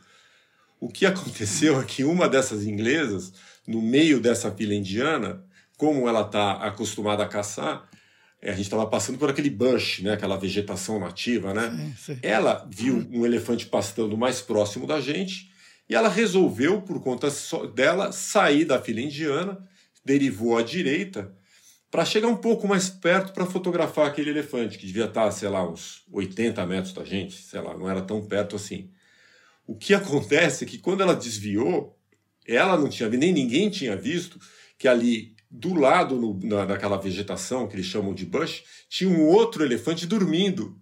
O 0.79 0.88
que 0.88 1.06
aconteceu 1.08 1.79
é 1.79 1.84
que 1.84 2.03
uma 2.03 2.27
dessas 2.27 2.65
inglesas, 2.65 3.34
no 3.65 3.82
meio 3.82 4.20
dessa 4.20 4.51
fila 4.51 4.74
indiana, 4.74 5.44
como 5.77 6.08
ela 6.08 6.22
está 6.22 6.53
acostumada 6.53 7.24
a 7.24 7.27
caçar, 7.27 7.88
eh, 8.41 8.50
a 8.50 8.53
gente 8.53 8.65
estava 8.65 8.86
passando 8.88 9.17
por 9.17 9.29
aquele 9.29 9.50
bush, 9.50 10.00
né? 10.01 10.13
Aquela 10.13 10.38
vegetação 10.38 11.00
nativa, 11.00 11.53
né? 11.53 11.70
Sim, 11.70 12.13
sim. 12.13 12.20
Ela 12.22 12.67
viu 12.70 13.08
um 13.12 13.25
elefante 13.25 13.65
pastando 13.65 14.17
mais 14.17 14.41
próximo 14.41 14.86
da 14.86 15.00
gente 15.00 15.51
e 15.89 15.96
ela 15.96 16.10
resolveu, 16.10 16.82
por 16.82 17.01
conta 17.01 17.27
dela, 17.74 18.12
sair 18.12 18.65
da 18.65 18.82
fila 18.82 19.00
indiana, 19.00 19.58
derivou 20.03 20.58
à 20.58 20.62
direita 20.62 21.34
para 21.89 22.06
chegar 22.06 22.27
um 22.27 22.36
pouco 22.36 22.67
mais 22.67 22.89
perto 22.89 23.34
para 23.34 23.46
fotografar 23.46 24.08
aquele 24.08 24.32
elefante, 24.32 24.77
que 24.77 24.86
devia 24.86 25.06
estar, 25.06 25.25
tá, 25.25 25.32
sei 25.32 25.50
lá, 25.50 25.67
uns 25.67 26.03
80 26.12 26.65
metros 26.65 26.94
da 26.94 27.03
gente, 27.03 27.41
sei 27.41 27.62
lá, 27.62 27.77
não 27.77 27.89
era 27.89 28.01
tão 28.01 28.22
perto 28.25 28.56
assim. 28.56 28.91
O 29.65 29.75
que 29.75 29.94
acontece 29.94 30.63
é 30.63 30.67
que 30.67 30.77
quando 30.77 31.01
ela 31.01 31.15
desviou, 31.15 31.98
ela 32.46 32.77
não 32.77 32.89
tinha 32.89 33.10
nem 33.10 33.34
ninguém 33.34 33.70
tinha 33.70 33.96
visto 33.96 34.39
que 34.77 34.88
ali 34.88 35.36
do 35.50 35.74
lado 35.74 36.15
no, 36.15 36.39
na, 36.44 36.65
daquela 36.65 36.98
vegetação 36.98 37.67
que 37.67 37.75
eles 37.75 37.86
chamam 37.86 38.13
de 38.13 38.25
bush, 38.25 38.63
tinha 38.89 39.10
um 39.10 39.25
outro 39.25 39.63
elefante 39.63 40.06
dormindo. 40.06 40.79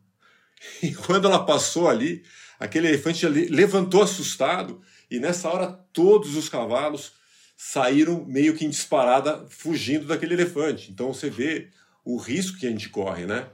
E 0.81 0.93
quando 0.93 1.27
ela 1.27 1.45
passou 1.45 1.87
ali, 1.87 2.23
aquele 2.59 2.87
elefante 2.87 3.25
ali 3.25 3.47
levantou 3.47 4.01
assustado 4.01 4.81
e 5.11 5.19
nessa 5.19 5.49
hora 5.49 5.67
todos 5.93 6.35
os 6.35 6.49
cavalos 6.49 7.13
saíram 7.55 8.25
meio 8.25 8.55
que 8.55 8.65
em 8.65 8.69
disparada 8.69 9.45
fugindo 9.49 10.05
daquele 10.05 10.33
elefante. 10.33 10.91
Então 10.91 11.13
você 11.13 11.29
vê 11.29 11.69
o 12.03 12.17
risco 12.17 12.57
que 12.57 12.67
a 12.67 12.69
gente 12.69 12.89
corre, 12.89 13.25
né? 13.25 13.47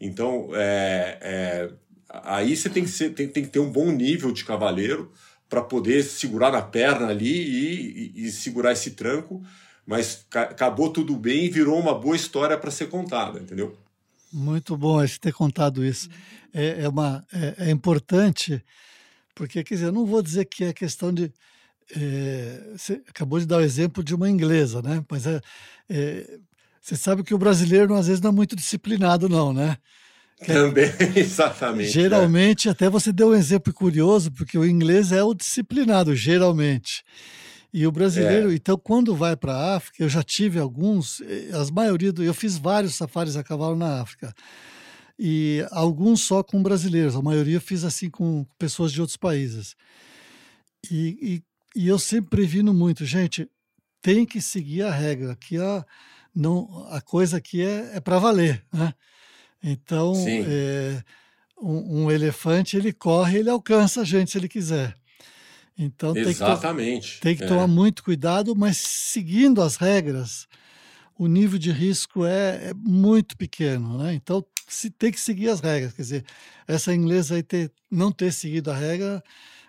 Então 0.00 0.50
é, 0.54 1.18
é, 1.20 1.70
aí 2.08 2.56
você 2.56 2.68
tem 2.68 2.84
que, 2.84 2.90
ser, 2.90 3.10
tem, 3.10 3.28
tem 3.28 3.44
que 3.44 3.50
ter 3.50 3.60
um 3.60 3.70
bom 3.70 3.90
nível 3.90 4.32
de 4.32 4.44
cavaleiro 4.44 5.12
para 5.48 5.62
poder 5.62 6.02
segurar 6.02 6.50
na 6.50 6.62
perna 6.62 7.08
ali 7.08 7.32
e, 7.32 8.12
e, 8.14 8.26
e, 8.26 8.30
segurar 8.32 8.72
esse 8.72 8.92
tranco, 8.92 9.42
mas 9.86 10.26
acabou 10.32 10.90
tudo 10.90 11.14
bem 11.16 11.44
e 11.44 11.50
virou 11.50 11.78
uma 11.78 11.94
boa 11.94 12.16
história 12.16 12.58
para 12.58 12.70
ser 12.70 12.88
contada, 12.88 13.38
entendeu? 13.38 13.76
Muito 14.32 14.76
bom 14.76 15.00
você 15.00 15.16
ter 15.16 15.32
contado 15.32 15.84
isso. 15.84 16.08
É, 16.52 16.82
é 16.82 16.88
uma, 16.88 17.24
é, 17.32 17.68
é, 17.68 17.70
importante, 17.70 18.64
porque, 19.32 19.62
quer 19.62 19.74
dizer, 19.74 19.86
eu 19.86 19.92
não 19.92 20.04
vou 20.04 20.22
dizer 20.22 20.44
que 20.46 20.64
é 20.64 20.72
questão 20.72 21.12
de. 21.12 21.32
É, 21.96 22.72
você 22.76 23.02
acabou 23.08 23.38
de 23.38 23.46
dar 23.46 23.58
o 23.58 23.62
exemplo 23.62 24.02
de 24.02 24.14
uma 24.14 24.28
inglesa, 24.28 24.80
né? 24.80 25.04
Mas 25.10 25.26
é, 25.26 25.40
é, 25.88 26.38
você 26.80 26.96
sabe 26.96 27.22
que 27.22 27.34
o 27.34 27.38
brasileiro 27.38 27.94
às 27.94 28.06
vezes 28.06 28.20
não 28.20 28.30
é 28.30 28.34
muito 28.34 28.56
disciplinado, 28.56 29.28
não, 29.28 29.52
né? 29.52 29.76
Que 30.38 30.52
Também, 30.52 30.90
exatamente. 31.16 31.90
Geralmente, 31.90 32.68
até 32.68 32.88
você 32.88 33.12
deu 33.12 33.30
um 33.30 33.34
exemplo 33.34 33.72
curioso, 33.72 34.32
porque 34.32 34.58
o 34.58 34.64
inglês 34.64 35.12
é 35.12 35.22
o 35.22 35.34
disciplinado, 35.34 36.14
geralmente. 36.14 37.04
E 37.72 37.86
o 37.86 37.92
brasileiro, 37.92 38.52
é. 38.52 38.54
então, 38.54 38.76
quando 38.76 39.16
vai 39.16 39.36
para 39.36 39.52
a 39.52 39.76
África, 39.76 40.02
eu 40.02 40.08
já 40.08 40.22
tive 40.22 40.60
alguns, 40.60 41.20
as 41.52 41.70
maioria, 41.70 42.12
do, 42.12 42.22
eu 42.22 42.32
fiz 42.32 42.56
vários 42.56 42.94
safaris 42.94 43.36
a 43.36 43.42
cavalo 43.42 43.74
na 43.74 44.00
África. 44.00 44.32
E 45.18 45.64
alguns 45.70 46.22
só 46.22 46.42
com 46.42 46.62
brasileiros, 46.62 47.16
a 47.16 47.22
maioria 47.22 47.56
eu 47.56 47.60
fiz 47.60 47.84
assim 47.84 48.10
com 48.10 48.46
pessoas 48.58 48.92
de 48.92 49.00
outros 49.00 49.16
países. 49.16 49.74
E, 50.90 51.18
e, 51.20 51.42
e 51.74 51.88
eu 51.88 51.98
sempre 51.98 52.30
previno 52.30 52.72
muito, 52.72 53.04
gente, 53.04 53.48
tem 54.00 54.24
que 54.24 54.40
seguir 54.40 54.82
a 54.82 54.90
regra, 54.90 55.34
que 55.36 55.56
a, 55.56 55.84
não, 56.34 56.86
a 56.90 57.00
coisa 57.00 57.38
aqui 57.38 57.62
é, 57.62 57.96
é 57.96 58.00
para 58.00 58.18
valer, 58.18 58.64
né? 58.72 58.94
Então, 59.62 60.12
é, 60.28 61.02
um, 61.58 62.04
um 62.04 62.10
elefante, 62.10 62.76
ele 62.76 62.92
corre, 62.92 63.38
ele 63.38 63.48
alcança 63.48 64.02
a 64.02 64.04
gente 64.04 64.30
se 64.30 64.38
ele 64.38 64.48
quiser. 64.48 64.94
Então 65.76 66.16
Exatamente. 66.16 67.12
tem 67.12 67.14
que, 67.14 67.20
tem 67.20 67.36
que 67.36 67.44
é. 67.44 67.46
tomar 67.46 67.66
muito 67.66 68.04
cuidado, 68.04 68.54
mas 68.54 68.76
seguindo 68.76 69.60
as 69.60 69.76
regras, 69.76 70.46
o 71.18 71.26
nível 71.26 71.58
de 71.58 71.72
risco 71.72 72.24
é, 72.24 72.70
é, 72.70 72.74
muito 72.74 73.36
pequeno, 73.36 73.98
né? 73.98 74.14
Então 74.14 74.44
se 74.68 74.90
tem 74.90 75.10
que 75.10 75.20
seguir 75.20 75.48
as 75.48 75.60
regras. 75.60 75.92
Quer 75.92 76.02
dizer, 76.02 76.24
essa 76.66 76.94
inglesa 76.94 77.34
aí 77.34 77.42
ter, 77.42 77.72
não 77.90 78.12
ter 78.12 78.32
seguido 78.32 78.70
a 78.70 78.76
regra 78.76 79.22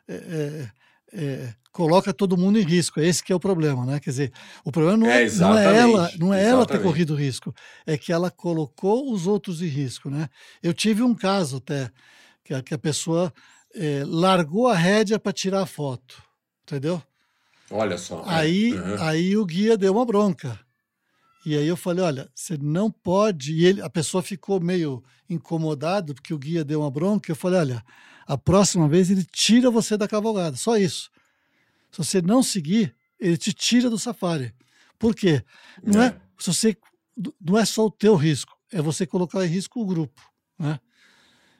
é, 0.08 0.14
é, 0.14 0.70
é 1.14 1.54
coloca 1.76 2.14
todo 2.14 2.38
mundo 2.38 2.58
em 2.58 2.64
risco. 2.64 3.02
Esse 3.02 3.22
que 3.22 3.34
é 3.34 3.36
o 3.36 3.40
problema, 3.40 3.86
né? 3.86 4.00
Quer 4.00 4.10
dizer, 4.10 4.34
o 4.64 4.72
problema 4.72 4.96
não 4.96 5.08
é, 5.08 5.26
é 5.26 5.30
não 5.30 5.58
é 5.58 5.78
ela, 5.78 6.12
não 6.18 6.34
é 6.34 6.42
ela 6.42 6.66
ter 6.66 6.82
corrido 6.82 7.14
risco, 7.14 7.54
é 7.86 7.98
que 7.98 8.14
ela 8.14 8.32
colocou 8.32 9.12
os 9.12 9.28
outros 9.28 9.62
em 9.62 9.68
risco, 9.68 10.10
né? 10.10 10.30
Eu 10.64 10.74
tive 10.74 11.04
um 11.04 11.14
caso 11.14 11.58
até 11.58 11.92
que 12.46 12.54
a, 12.54 12.64
que 12.64 12.74
a 12.74 12.78
pessoa 12.78 13.34
é, 13.76 14.06
largou 14.08 14.70
a 14.70 14.74
rédea 14.74 15.20
para 15.20 15.34
tirar 15.34 15.64
a 15.64 15.66
foto, 15.66 16.24
entendeu? 16.64 17.04
Olha 17.70 17.98
só. 17.98 18.24
Aí, 18.26 18.72
uhum. 18.72 19.04
aí 19.04 19.36
o 19.36 19.46
guia 19.46 19.78
deu 19.78 19.96
uma 19.96 20.06
bronca. 20.06 20.58
E 21.46 21.58
aí 21.58 21.68
eu 21.68 21.76
falei, 21.76 22.06
olha, 22.06 22.30
você 22.34 22.58
não 22.58 22.90
pode. 22.90 23.52
E 23.52 23.66
ele, 23.66 23.82
a 23.82 23.90
pessoa 23.90 24.24
ficou 24.24 24.62
meio 24.62 25.04
incomodado 25.30 26.16
porque 26.16 26.34
o 26.34 26.40
guia 26.40 26.64
deu 26.64 26.80
uma 26.80 26.90
bronca. 26.90 27.30
Eu 27.30 27.36
falei, 27.36 27.60
olha, 27.60 27.84
a 28.26 28.38
próxima 28.38 28.88
vez 28.88 29.12
ele 29.12 29.26
tira 29.30 29.70
você 29.70 29.98
da 29.98 30.08
cavalgada, 30.08 30.56
só 30.56 30.78
isso. 30.78 31.14
Se 31.96 32.04
você 32.04 32.22
não 32.22 32.44
seguir, 32.44 32.94
ele 33.18 33.38
te 33.38 33.54
tira 33.54 33.90
do 33.90 33.98
safari. 33.98 34.54
Por 35.00 35.16
quê? 35.16 35.42
Não 35.82 36.02
é, 36.02 36.08
é 36.08 36.16
se 36.38 36.54
você 36.54 36.78
não 37.40 37.58
é 37.58 37.64
só 37.64 37.86
o 37.86 37.92
teu 37.92 38.16
risco, 38.16 38.52
é 38.70 38.82
você 38.82 39.06
colocar 39.06 39.46
em 39.46 39.48
risco 39.48 39.80
o 39.80 39.86
grupo, 39.86 40.22
né? 40.60 40.78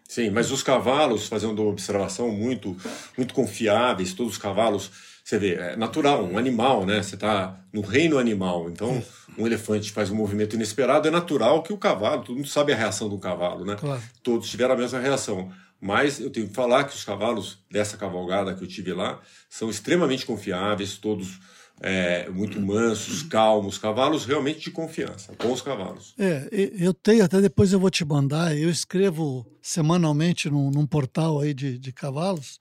Sim, 0.06 0.32
mas 0.32 0.52
os 0.52 0.62
cavalos, 0.62 1.28
fazendo 1.28 1.62
uma 1.62 1.72
observação 1.72 2.30
muito, 2.32 2.76
muito 3.18 3.34
confiáveis, 3.34 4.14
todos 4.14 4.34
os 4.34 4.38
cavalos, 4.38 4.92
você 5.24 5.40
vê, 5.40 5.54
é 5.54 5.76
natural, 5.78 6.26
um 6.26 6.38
animal, 6.38 6.86
né? 6.86 7.02
Você 7.02 7.16
está 7.16 7.58
no 7.72 7.80
reino 7.80 8.18
animal, 8.18 8.70
então 8.70 9.02
um 9.38 9.48
elefante 9.48 9.90
faz 9.90 10.12
um 10.12 10.16
movimento 10.16 10.58
inesperado, 10.58 11.08
é 11.08 11.12
natural 11.12 11.64
que 11.64 11.72
o 11.72 11.78
cavalo, 11.78 12.24
todo 12.24 12.36
mundo 12.36 12.50
sabe 12.50 12.74
a 12.74 12.76
reação 12.76 13.08
do 13.08 13.18
cavalo, 13.18 13.64
né? 13.64 13.78
Claro. 13.80 14.04
Todos 14.22 14.50
tiveram 14.50 14.74
a 14.74 14.78
mesma 14.78 15.00
reação. 15.00 15.50
Mas 15.86 16.20
eu 16.20 16.32
tenho 16.32 16.48
que 16.48 16.54
falar 16.56 16.86
que 16.86 16.96
os 16.96 17.04
cavalos 17.04 17.60
dessa 17.70 17.96
cavalgada 17.96 18.56
que 18.56 18.64
eu 18.64 18.68
tive 18.68 18.92
lá 18.92 19.22
são 19.48 19.70
extremamente 19.70 20.26
confiáveis, 20.26 20.98
todos 20.98 21.40
é, 21.80 22.28
muito 22.28 22.60
mansos, 22.60 23.22
calmos, 23.22 23.78
cavalos 23.78 24.26
realmente 24.26 24.62
de 24.62 24.72
confiança, 24.72 25.32
bons 25.38 25.62
cavalos. 25.62 26.16
É, 26.18 26.50
eu 26.52 26.92
tenho, 26.92 27.24
até 27.24 27.40
depois 27.40 27.72
eu 27.72 27.80
vou 27.80 27.92
te 27.92 28.04
mandar, 28.04 28.58
eu 28.58 28.68
escrevo 28.68 29.46
semanalmente 29.62 30.50
num, 30.50 30.72
num 30.72 30.88
portal 30.88 31.40
aí 31.40 31.54
de, 31.54 31.78
de 31.78 31.94
cavalos, 31.94 32.60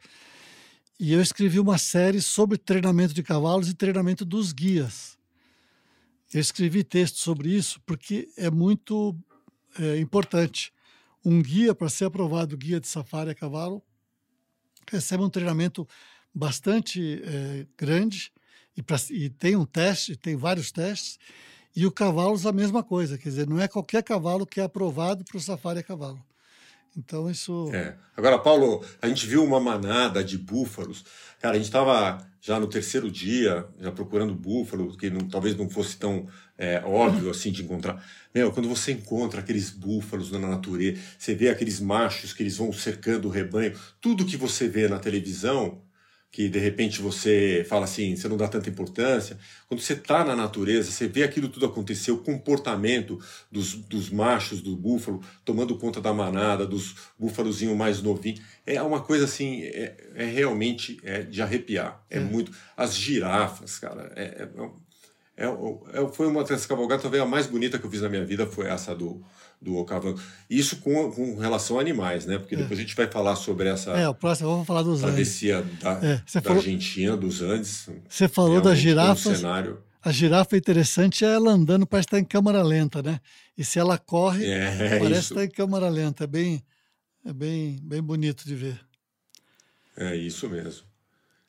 e 1.01 1.15
eu 1.15 1.23
escrevi 1.23 1.59
uma 1.59 1.79
série 1.79 2.21
sobre 2.21 2.59
treinamento 2.59 3.15
de 3.15 3.23
cavalos 3.23 3.71
e 3.71 3.75
treinamento 3.75 4.27
dos 4.27 4.53
guias. 4.53 5.17
Eu 6.31 6.43
escrevi 6.43 6.85
texto 6.85 7.21
sobre 7.21 7.49
isso 7.49 7.81
porque 7.87 8.29
é 8.37 8.51
muito 8.51 9.17
é, 9.81 9.97
importante. 9.97 10.74
Um 11.25 11.41
guia, 11.43 11.75
para 11.75 11.89
ser 11.89 12.05
aprovado 12.05 12.57
guia 12.57 12.79
de 12.79 12.87
safari 12.87 13.31
a 13.31 13.35
cavalo, 13.35 13.83
recebe 14.91 15.23
um 15.23 15.31
treinamento 15.31 15.89
bastante 16.35 17.23
é, 17.25 17.67
grande, 17.79 18.33
e, 18.77 18.83
pra, 18.83 18.97
e 19.11 19.31
tem 19.31 19.57
um 19.57 19.65
teste, 19.65 20.17
tem 20.17 20.37
vários 20.37 20.71
testes, 20.71 21.19
e 21.75 21.87
o 21.87 21.93
cavalos 21.93 22.47
a 22.47 22.53
mesma 22.53 22.83
coisa, 22.83 23.17
quer 23.17 23.29
dizer, 23.29 23.49
não 23.49 23.61
é 23.61 23.67
qualquer 23.67 24.03
cavalo 24.03 24.47
que 24.47 24.61
é 24.61 24.65
aprovado 24.65 25.25
para 25.25 25.37
o 25.37 25.41
safari 25.41 25.81
a 25.81 25.83
cavalo. 25.83 26.23
Então 26.97 27.31
isso. 27.31 27.71
É. 27.73 27.97
Agora, 28.17 28.39
Paulo, 28.39 28.85
a 29.03 29.09
gente 29.09 29.27
viu 29.27 29.45
uma 29.45 29.59
manada 29.59 30.23
de 30.23 30.39
búfalos. 30.39 31.05
Cara, 31.41 31.55
a 31.55 31.59
gente 31.59 31.67
estava 31.67 32.25
já 32.41 32.61
no 32.61 32.67
terceiro 32.67 33.11
dia, 33.11 33.67
já 33.81 33.91
procurando 33.91 34.35
búfalo, 34.35 34.97
que 34.97 35.11
não, 35.11 35.21
talvez 35.29 35.57
não 35.57 35.69
fosse 35.69 35.97
tão 35.97 36.27
é, 36.57 36.83
óbvio 36.85 37.31
assim 37.31 37.51
de 37.51 37.63
encontrar. 37.63 38.05
Meu, 38.35 38.53
quando 38.53 38.69
você 38.69 38.93
encontra 38.93 39.41
aqueles 39.41 39.71
búfalos 39.71 40.31
na 40.31 40.39
natureza, 40.39 41.01
você 41.19 41.35
vê 41.35 41.49
aqueles 41.49 41.81
machos 41.81 42.33
que 42.33 42.43
eles 42.43 42.57
vão 42.57 42.73
cercando 42.73 43.29
o 43.29 43.31
rebanho, 43.31 43.75
tudo 44.01 44.25
que 44.25 44.37
você 44.37 44.69
vê 44.69 44.89
na 44.89 44.99
televisão 44.99 45.83
que 46.35 46.49
de 46.49 46.59
repente 46.59 47.01
você 47.01 47.65
fala 47.69 47.85
assim, 47.85 48.17
você 48.17 48.27
não 48.27 48.37
dá 48.37 48.49
tanta 48.49 48.69
importância. 48.69 49.39
Quando 49.69 49.81
você 49.81 49.93
está 49.93 50.25
na 50.25 50.35
natureza, 50.35 50.91
você 50.91 51.07
vê 51.07 51.23
aquilo 51.23 51.49
tudo 51.49 51.65
acontecer, 51.65 52.11
o 52.11 52.19
comportamento 52.19 53.21
dos, 53.53 53.75
dos 53.75 54.11
machos 54.11 54.61
do 54.61 54.75
búfalo 54.75 55.23
tomando 55.45 55.79
conta 55.79 56.01
da 56.01 56.13
manada, 56.13 56.67
dos 56.67 56.97
búfalozinhos 57.17 57.77
mais 57.77 58.03
novinhos. 58.03 58.41
É 58.67 58.83
uma 58.83 59.01
coisa 59.01 59.27
assim, 59.27 59.63
é, 59.63 59.95
é 60.17 60.25
realmente 60.25 60.99
é 61.05 61.23
de 61.23 61.41
arrepiar. 61.41 62.05
É, 62.11 62.17
é, 62.17 62.21
muito. 62.21 62.51
As 62.77 62.97
girafas, 62.97 63.79
cara, 63.79 64.13
é, 64.17 64.43
é, 64.43 64.49
é, 65.37 65.47
é 65.47 66.09
foi 66.13 66.27
uma 66.27 66.43
dessas 66.43 66.67
cavalgadas, 66.67 67.03
talvez 67.03 67.23
a 67.23 67.27
mais 67.27 67.47
bonita 67.47 67.79
que 67.79 67.85
eu 67.85 67.91
fiz 67.91 68.03
na 68.03 68.09
minha 68.09 68.25
vida 68.25 68.47
foi 68.47 68.69
essa 68.69 68.95
do, 68.95 69.21
do 69.61 69.77
Ocavão. 69.77 70.15
Isso 70.49 70.77
com, 70.77 71.11
com 71.11 71.37
relação 71.37 71.79
a 71.79 71.81
animais, 71.81 72.25
né? 72.25 72.39
Porque 72.39 72.55
é. 72.55 72.59
depois 72.59 72.79
a 72.79 72.83
gente 72.83 72.95
vai 72.95 73.09
falar 73.09 73.35
sobre 73.35 73.69
essa 73.69 73.93
é, 73.93 74.09
o 74.09 74.15
próximo 74.15 74.51
vamos 74.51 74.67
falar 74.67 74.83
dos 74.83 75.01
travessia 75.01 75.59
Andes. 75.59 75.79
da, 75.81 75.93
é, 75.93 76.17
da 76.17 76.41
falou, 76.41 76.59
Argentina, 76.59 77.17
dos 77.17 77.43
Andes. 77.43 77.89
Você 78.09 78.29
falou 78.29 78.61
da 78.61 78.75
girafa. 78.75 79.31
Um 79.31 79.35
cenário. 79.35 79.83
A 80.01 80.13
girafa 80.13 80.57
interessante 80.57 81.25
é 81.25 81.29
ela 81.33 81.51
andando, 81.51 81.87
parece 81.87 82.09
estar 82.09 82.21
em 82.21 82.25
câmera 82.25 82.63
lenta, 82.63 83.03
né? 83.03 83.19
E 83.57 83.65
se 83.65 83.79
ela 83.79 83.97
corre, 83.97 84.45
é, 84.47 84.99
parece 84.99 85.33
estar 85.33 85.45
em 85.45 85.49
câmera 85.51 85.89
lenta. 85.89 86.25
É 86.25 86.27
bem, 86.27 86.63
é 87.25 87.33
bem, 87.33 87.81
bem 87.83 88.03
bonito 88.03 88.45
de 88.45 88.55
ver. 88.55 88.79
É 89.97 90.15
isso 90.15 90.49
mesmo. 90.49 90.85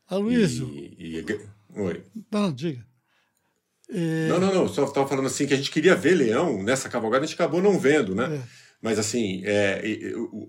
Aloysio. 0.07 0.69
E, 0.69 1.19
e... 1.19 1.79
Oi. 1.79 2.03
Não, 2.31 2.51
diga. 2.51 2.85
É... 3.89 4.27
Não, 4.27 4.39
não, 4.39 4.53
não. 4.53 4.67
Só 4.67 4.85
estava 4.85 5.07
falando 5.07 5.27
assim 5.27 5.45
que 5.45 5.53
a 5.53 5.57
gente 5.57 5.71
queria 5.71 5.95
ver 5.95 6.15
leão 6.15 6.61
nessa 6.63 6.89
cavalgada, 6.89 7.23
a 7.23 7.27
gente 7.27 7.35
acabou 7.35 7.61
não 7.61 7.79
vendo, 7.79 8.15
né? 8.15 8.35
É. 8.35 8.65
Mas 8.81 8.99
assim, 8.99 9.41
é, 9.45 9.81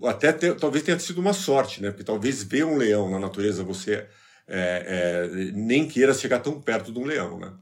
até 0.03 0.31
ter, 0.31 0.55
talvez 0.55 0.83
tenha 0.83 0.99
sido 0.99 1.19
uma 1.19 1.33
sorte, 1.33 1.81
né? 1.81 1.89
Porque 1.89 2.03
talvez 2.03 2.43
ver 2.43 2.65
um 2.65 2.77
leão 2.77 3.09
na 3.09 3.19
natureza 3.19 3.63
você 3.63 4.07
é, 4.47 5.27
é, 5.27 5.51
nem 5.53 5.87
queira 5.87 6.13
chegar 6.13 6.39
tão 6.39 6.61
perto 6.61 6.91
de 6.91 6.99
um 6.99 7.05
leão, 7.05 7.39
né? 7.39 7.53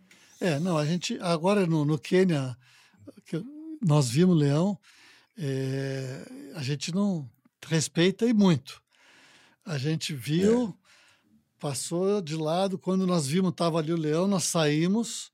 É, 0.41 0.59
não, 0.59 0.77
a 0.77 0.85
gente 0.85 1.17
agora 1.21 1.65
no, 1.65 1.85
no 1.85 1.97
Quênia 1.97 2.57
nós 3.81 4.09
vimos 4.09 4.37
leão, 4.37 4.77
é, 5.37 6.25
a 6.55 6.63
gente 6.63 6.93
não 6.93 7.29
respeita 7.65 8.25
e 8.25 8.33
muito. 8.33 8.81
A 9.65 9.77
gente 9.77 10.13
viu, 10.13 10.77
passou 11.59 12.21
de 12.21 12.35
lado, 12.35 12.77
quando 12.77 13.07
nós 13.07 13.27
vimos 13.27 13.51
estava 13.51 13.79
ali 13.79 13.93
o 13.93 13.97
leão, 13.97 14.27
nós 14.27 14.43
saímos 14.43 15.31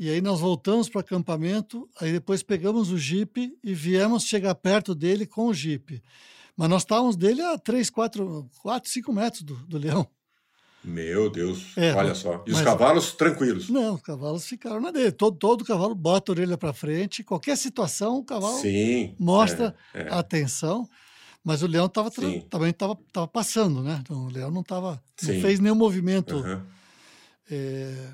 e 0.00 0.08
aí 0.08 0.22
nós 0.22 0.40
voltamos 0.40 0.88
para 0.88 0.96
o 0.96 1.00
acampamento, 1.02 1.86
aí 2.00 2.10
depois 2.10 2.42
pegamos 2.42 2.90
o 2.90 2.96
jipe 2.96 3.54
e 3.62 3.74
viemos 3.74 4.24
chegar 4.24 4.54
perto 4.54 4.94
dele 4.94 5.26
com 5.26 5.48
o 5.48 5.52
jipe. 5.52 6.02
Mas 6.56 6.70
nós 6.70 6.80
estávamos 6.80 7.16
dele 7.16 7.42
a 7.42 7.58
3, 7.58 7.90
4, 7.90 8.50
4 8.62 8.90
5 8.90 9.12
metros 9.12 9.42
do, 9.42 9.56
do 9.56 9.76
leão. 9.76 10.08
Meu 10.82 11.28
Deus, 11.28 11.76
é, 11.76 11.92
olha 11.92 12.14
só. 12.14 12.42
E 12.46 12.50
os 12.50 12.62
cavalos 12.62 13.12
tranquilos? 13.12 13.68
Não, 13.68 13.96
os 13.96 14.00
cavalos 14.00 14.46
ficaram 14.46 14.80
na 14.80 14.90
dele. 14.90 15.12
Todo, 15.12 15.36
todo 15.36 15.66
cavalo 15.66 15.94
bota 15.94 16.32
a 16.32 16.34
orelha 16.34 16.56
para 16.56 16.72
frente. 16.72 17.22
Qualquer 17.22 17.58
situação, 17.58 18.20
o 18.20 18.24
cavalo 18.24 18.58
Sim, 18.58 19.14
mostra 19.18 19.76
é, 19.92 20.04
é. 20.04 20.14
atenção. 20.14 20.88
Mas 21.44 21.62
o 21.62 21.66
leão 21.66 21.90
tava, 21.90 22.10
também 22.10 22.70
estava 22.70 22.98
tava 23.12 23.28
passando, 23.28 23.82
né? 23.82 23.98
Então, 24.00 24.24
o 24.24 24.30
leão 24.30 24.50
não, 24.50 24.62
tava, 24.62 25.02
não 25.22 25.40
fez 25.42 25.60
nenhum 25.60 25.74
movimento. 25.74 26.36
Uhum. 26.36 26.62
É, 27.50 28.12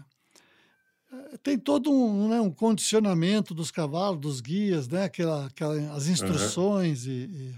tem 1.42 1.59
todo 1.59 1.90
um, 1.90 2.29
né, 2.29 2.40
um 2.40 2.50
condicionamento 2.50 3.55
dos 3.55 3.70
cavalos, 3.70 4.20
dos 4.20 4.40
guias, 4.40 4.88
né? 4.88 5.05
Aquela, 5.05 5.46
aquela, 5.46 5.74
as 5.94 6.07
instruções 6.07 7.07
uhum. 7.07 7.12
e, 7.12 7.24
e, 7.24 7.55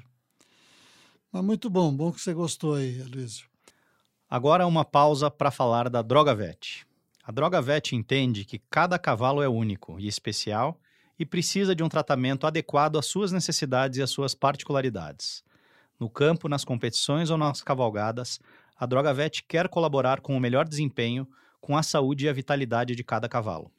Mas 1.32 1.44
muito 1.44 1.70
bom, 1.70 1.94
bom 1.94 2.12
que 2.12 2.20
você 2.20 2.32
gostou 2.32 2.74
aí, 2.74 3.00
Aloysio. 3.02 3.46
Agora 4.28 4.66
uma 4.66 4.84
pausa 4.84 5.30
para 5.30 5.50
falar 5.50 5.88
da 5.88 6.02
Droga 6.02 6.34
Vet. 6.34 6.86
A 7.24 7.32
Droga 7.32 7.62
Vet 7.62 7.94
entende 7.94 8.44
que 8.44 8.58
cada 8.70 8.98
cavalo 8.98 9.42
é 9.42 9.48
único 9.48 9.98
e 9.98 10.06
especial 10.06 10.78
e 11.18 11.26
precisa 11.26 11.74
de 11.74 11.82
um 11.82 11.88
tratamento 11.88 12.46
adequado 12.46 12.96
às 12.96 13.06
suas 13.06 13.32
necessidades 13.32 13.98
e 13.98 14.02
às 14.02 14.10
suas 14.10 14.34
particularidades. 14.34 15.42
No 15.98 16.08
campo, 16.08 16.48
nas 16.48 16.64
competições 16.64 17.28
ou 17.30 17.36
nas 17.36 17.60
cavalgadas, 17.60 18.38
a 18.76 18.86
Droga 18.86 19.12
Vet 19.12 19.42
quer 19.48 19.68
colaborar 19.68 20.20
com 20.20 20.36
o 20.36 20.40
melhor 20.40 20.68
desempenho, 20.68 21.26
com 21.60 21.76
a 21.76 21.82
saúde 21.82 22.26
e 22.26 22.28
a 22.28 22.32
vitalidade 22.32 22.94
de 22.94 23.04
cada 23.04 23.28
cavalo. 23.28 23.70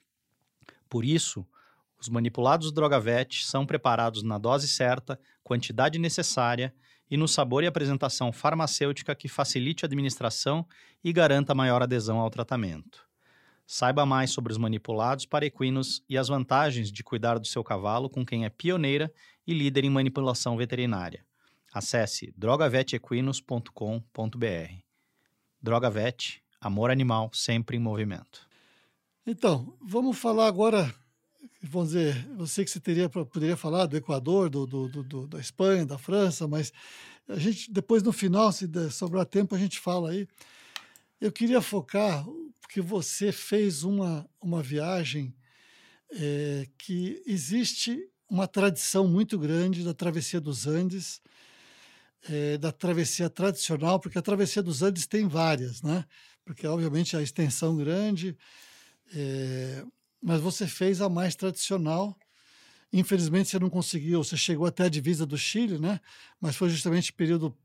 Por 0.89 1.05
isso, 1.05 1.45
os 1.99 2.09
manipulados 2.09 2.71
Droga 2.71 2.99
Vet 2.99 3.45
são 3.45 3.65
preparados 3.65 4.23
na 4.23 4.37
dose 4.37 4.67
certa, 4.67 5.19
quantidade 5.43 5.99
necessária 5.99 6.73
e 7.09 7.17
no 7.17 7.27
sabor 7.27 7.63
e 7.63 7.67
apresentação 7.67 8.31
farmacêutica 8.31 9.15
que 9.15 9.27
facilite 9.27 9.83
a 9.83 9.87
administração 9.87 10.65
e 11.03 11.11
garanta 11.11 11.55
maior 11.55 11.81
adesão 11.81 12.19
ao 12.19 12.29
tratamento. 12.29 13.07
Saiba 13.65 14.05
mais 14.05 14.31
sobre 14.31 14.51
os 14.51 14.57
manipulados 14.57 15.25
para 15.25 15.45
equinos 15.45 16.03
e 16.09 16.17
as 16.17 16.27
vantagens 16.27 16.91
de 16.91 17.03
cuidar 17.03 17.37
do 17.37 17.45
seu 17.45 17.63
cavalo 17.63 18.09
com 18.09 18.25
quem 18.25 18.45
é 18.45 18.49
pioneira 18.49 19.13
e 19.45 19.53
líder 19.53 19.83
em 19.83 19.89
manipulação 19.89 20.57
veterinária. 20.57 21.23
Acesse 21.71 22.33
drogavetequinos.com.br. 22.35 24.73
Drogavet, 25.61 26.41
amor 26.59 26.91
animal 26.91 27.29
sempre 27.33 27.77
em 27.77 27.79
movimento. 27.79 28.47
Então, 29.25 29.77
vamos 29.81 30.17
falar 30.17 30.47
agora, 30.47 30.93
vamos 31.61 31.89
dizer, 31.89 32.27
sei 32.47 32.65
que 32.65 32.71
você 32.71 32.79
teria, 32.79 33.09
poderia 33.09 33.55
falar 33.55 33.85
do 33.85 33.95
Equador, 33.97 34.49
do, 34.49 34.65
do, 34.65 34.87
do, 34.87 35.27
da 35.27 35.39
Espanha, 35.39 35.85
da 35.85 35.97
França, 35.97 36.47
mas 36.47 36.73
a 37.27 37.37
gente, 37.37 37.71
depois 37.71 38.01
no 38.01 38.11
final, 38.11 38.51
se 38.51 38.67
sobrar 38.91 39.25
tempo, 39.25 39.53
a 39.53 39.59
gente 39.59 39.79
fala 39.79 40.11
aí. 40.11 40.27
Eu 41.21 41.31
queria 41.31 41.61
focar 41.61 42.25
porque 42.59 42.81
você 42.81 43.31
fez 43.31 43.83
uma, 43.83 44.27
uma 44.41 44.61
viagem 44.61 45.33
é, 46.11 46.67
que 46.77 47.21
existe 47.25 47.99
uma 48.29 48.47
tradição 48.47 49.07
muito 49.07 49.39
grande 49.39 49.83
da 49.83 49.93
travessia 49.93 50.39
dos 50.39 50.67
Andes, 50.67 51.21
é, 52.29 52.57
da 52.57 52.71
travessia 52.71 53.29
tradicional, 53.29 53.99
porque 53.99 54.17
a 54.17 54.21
travessia 54.21 54.61
dos 54.61 54.83
Andes 54.83 55.07
tem 55.07 55.27
várias, 55.27 55.81
né? 55.81 56.05
Porque, 56.49 56.65
obviamente, 56.65 57.15
a 57.15 57.21
extensão 57.21 57.77
grande, 57.77 58.35
é, 59.13 59.85
mas 60.19 60.41
você 60.41 60.65
fez 60.65 60.99
a 60.99 61.07
mais 61.07 61.35
tradicional. 61.35 62.17
Infelizmente, 62.91 63.49
você 63.49 63.59
não 63.59 63.69
conseguiu, 63.69 64.23
você 64.23 64.35
chegou 64.35 64.65
até 64.65 64.85
a 64.85 64.89
divisa 64.89 65.27
do 65.27 65.38
Chile, 65.38 65.77
né? 65.77 65.99
Mas 66.41 66.55
foi 66.55 66.71
justamente 66.71 67.13
período 67.13 67.55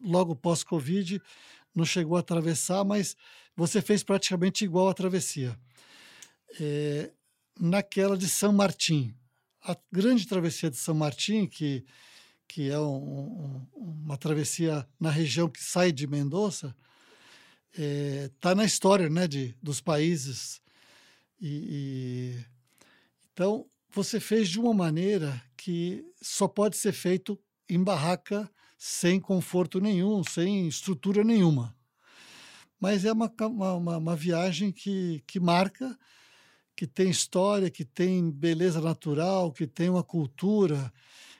logo 0.00 0.34
pós-Covid, 0.34 1.20
não 1.74 1.84
chegou 1.84 2.16
a 2.16 2.20
atravessar, 2.20 2.82
mas 2.82 3.14
você 3.54 3.82
fez 3.82 4.02
praticamente 4.02 4.64
igual 4.64 4.88
a 4.88 4.94
travessia. 4.94 5.54
É, 6.58 7.10
naquela 7.60 8.16
de 8.16 8.26
São 8.26 8.54
Martim, 8.54 9.14
a 9.62 9.76
grande 9.92 10.26
travessia 10.26 10.70
de 10.70 10.78
São 10.78 10.94
Martim, 10.94 11.46
que, 11.46 11.84
que 12.48 12.70
é 12.70 12.78
um, 12.78 12.96
um, 12.96 13.66
uma 13.76 14.16
travessia 14.16 14.88
na 14.98 15.10
região 15.10 15.46
que 15.46 15.62
sai 15.62 15.92
de 15.92 16.06
Mendoza, 16.06 16.74
está 17.72 17.82
é, 17.82 18.30
tá 18.40 18.54
na 18.54 18.64
história 18.64 19.08
né, 19.08 19.26
de, 19.26 19.54
dos 19.62 19.80
países. 19.80 20.60
E, 21.40 21.48
e, 21.70 22.44
então, 23.32 23.66
você 23.90 24.20
fez 24.20 24.48
de 24.48 24.60
uma 24.60 24.74
maneira 24.74 25.42
que 25.56 26.04
só 26.20 26.46
pode 26.46 26.76
ser 26.76 26.92
feito 26.92 27.38
em 27.68 27.82
barraca, 27.82 28.50
sem 28.78 29.20
conforto 29.20 29.80
nenhum, 29.80 30.22
sem 30.24 30.66
estrutura 30.66 31.22
nenhuma 31.22 31.74
mas 32.80 33.04
é 33.04 33.12
uma, 33.12 33.30
uma, 33.42 33.98
uma 33.98 34.16
viagem 34.16 34.72
que, 34.72 35.22
que 35.26 35.38
marca, 35.38 35.96
que 36.74 36.86
tem 36.86 37.10
história, 37.10 37.70
que 37.70 37.84
tem 37.84 38.30
beleza 38.30 38.80
natural, 38.80 39.52
que 39.52 39.66
tem 39.66 39.90
uma 39.90 40.02
cultura. 40.02 40.90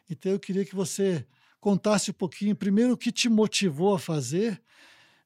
Então 0.08 0.30
eu 0.30 0.38
queria 0.38 0.66
que 0.66 0.74
você 0.74 1.26
contasse 1.58 2.10
um 2.10 2.14
pouquinho, 2.14 2.54
primeiro, 2.54 2.92
o 2.92 2.96
que 2.96 3.10
te 3.10 3.30
motivou 3.30 3.94
a 3.94 3.98
fazer. 3.98 4.62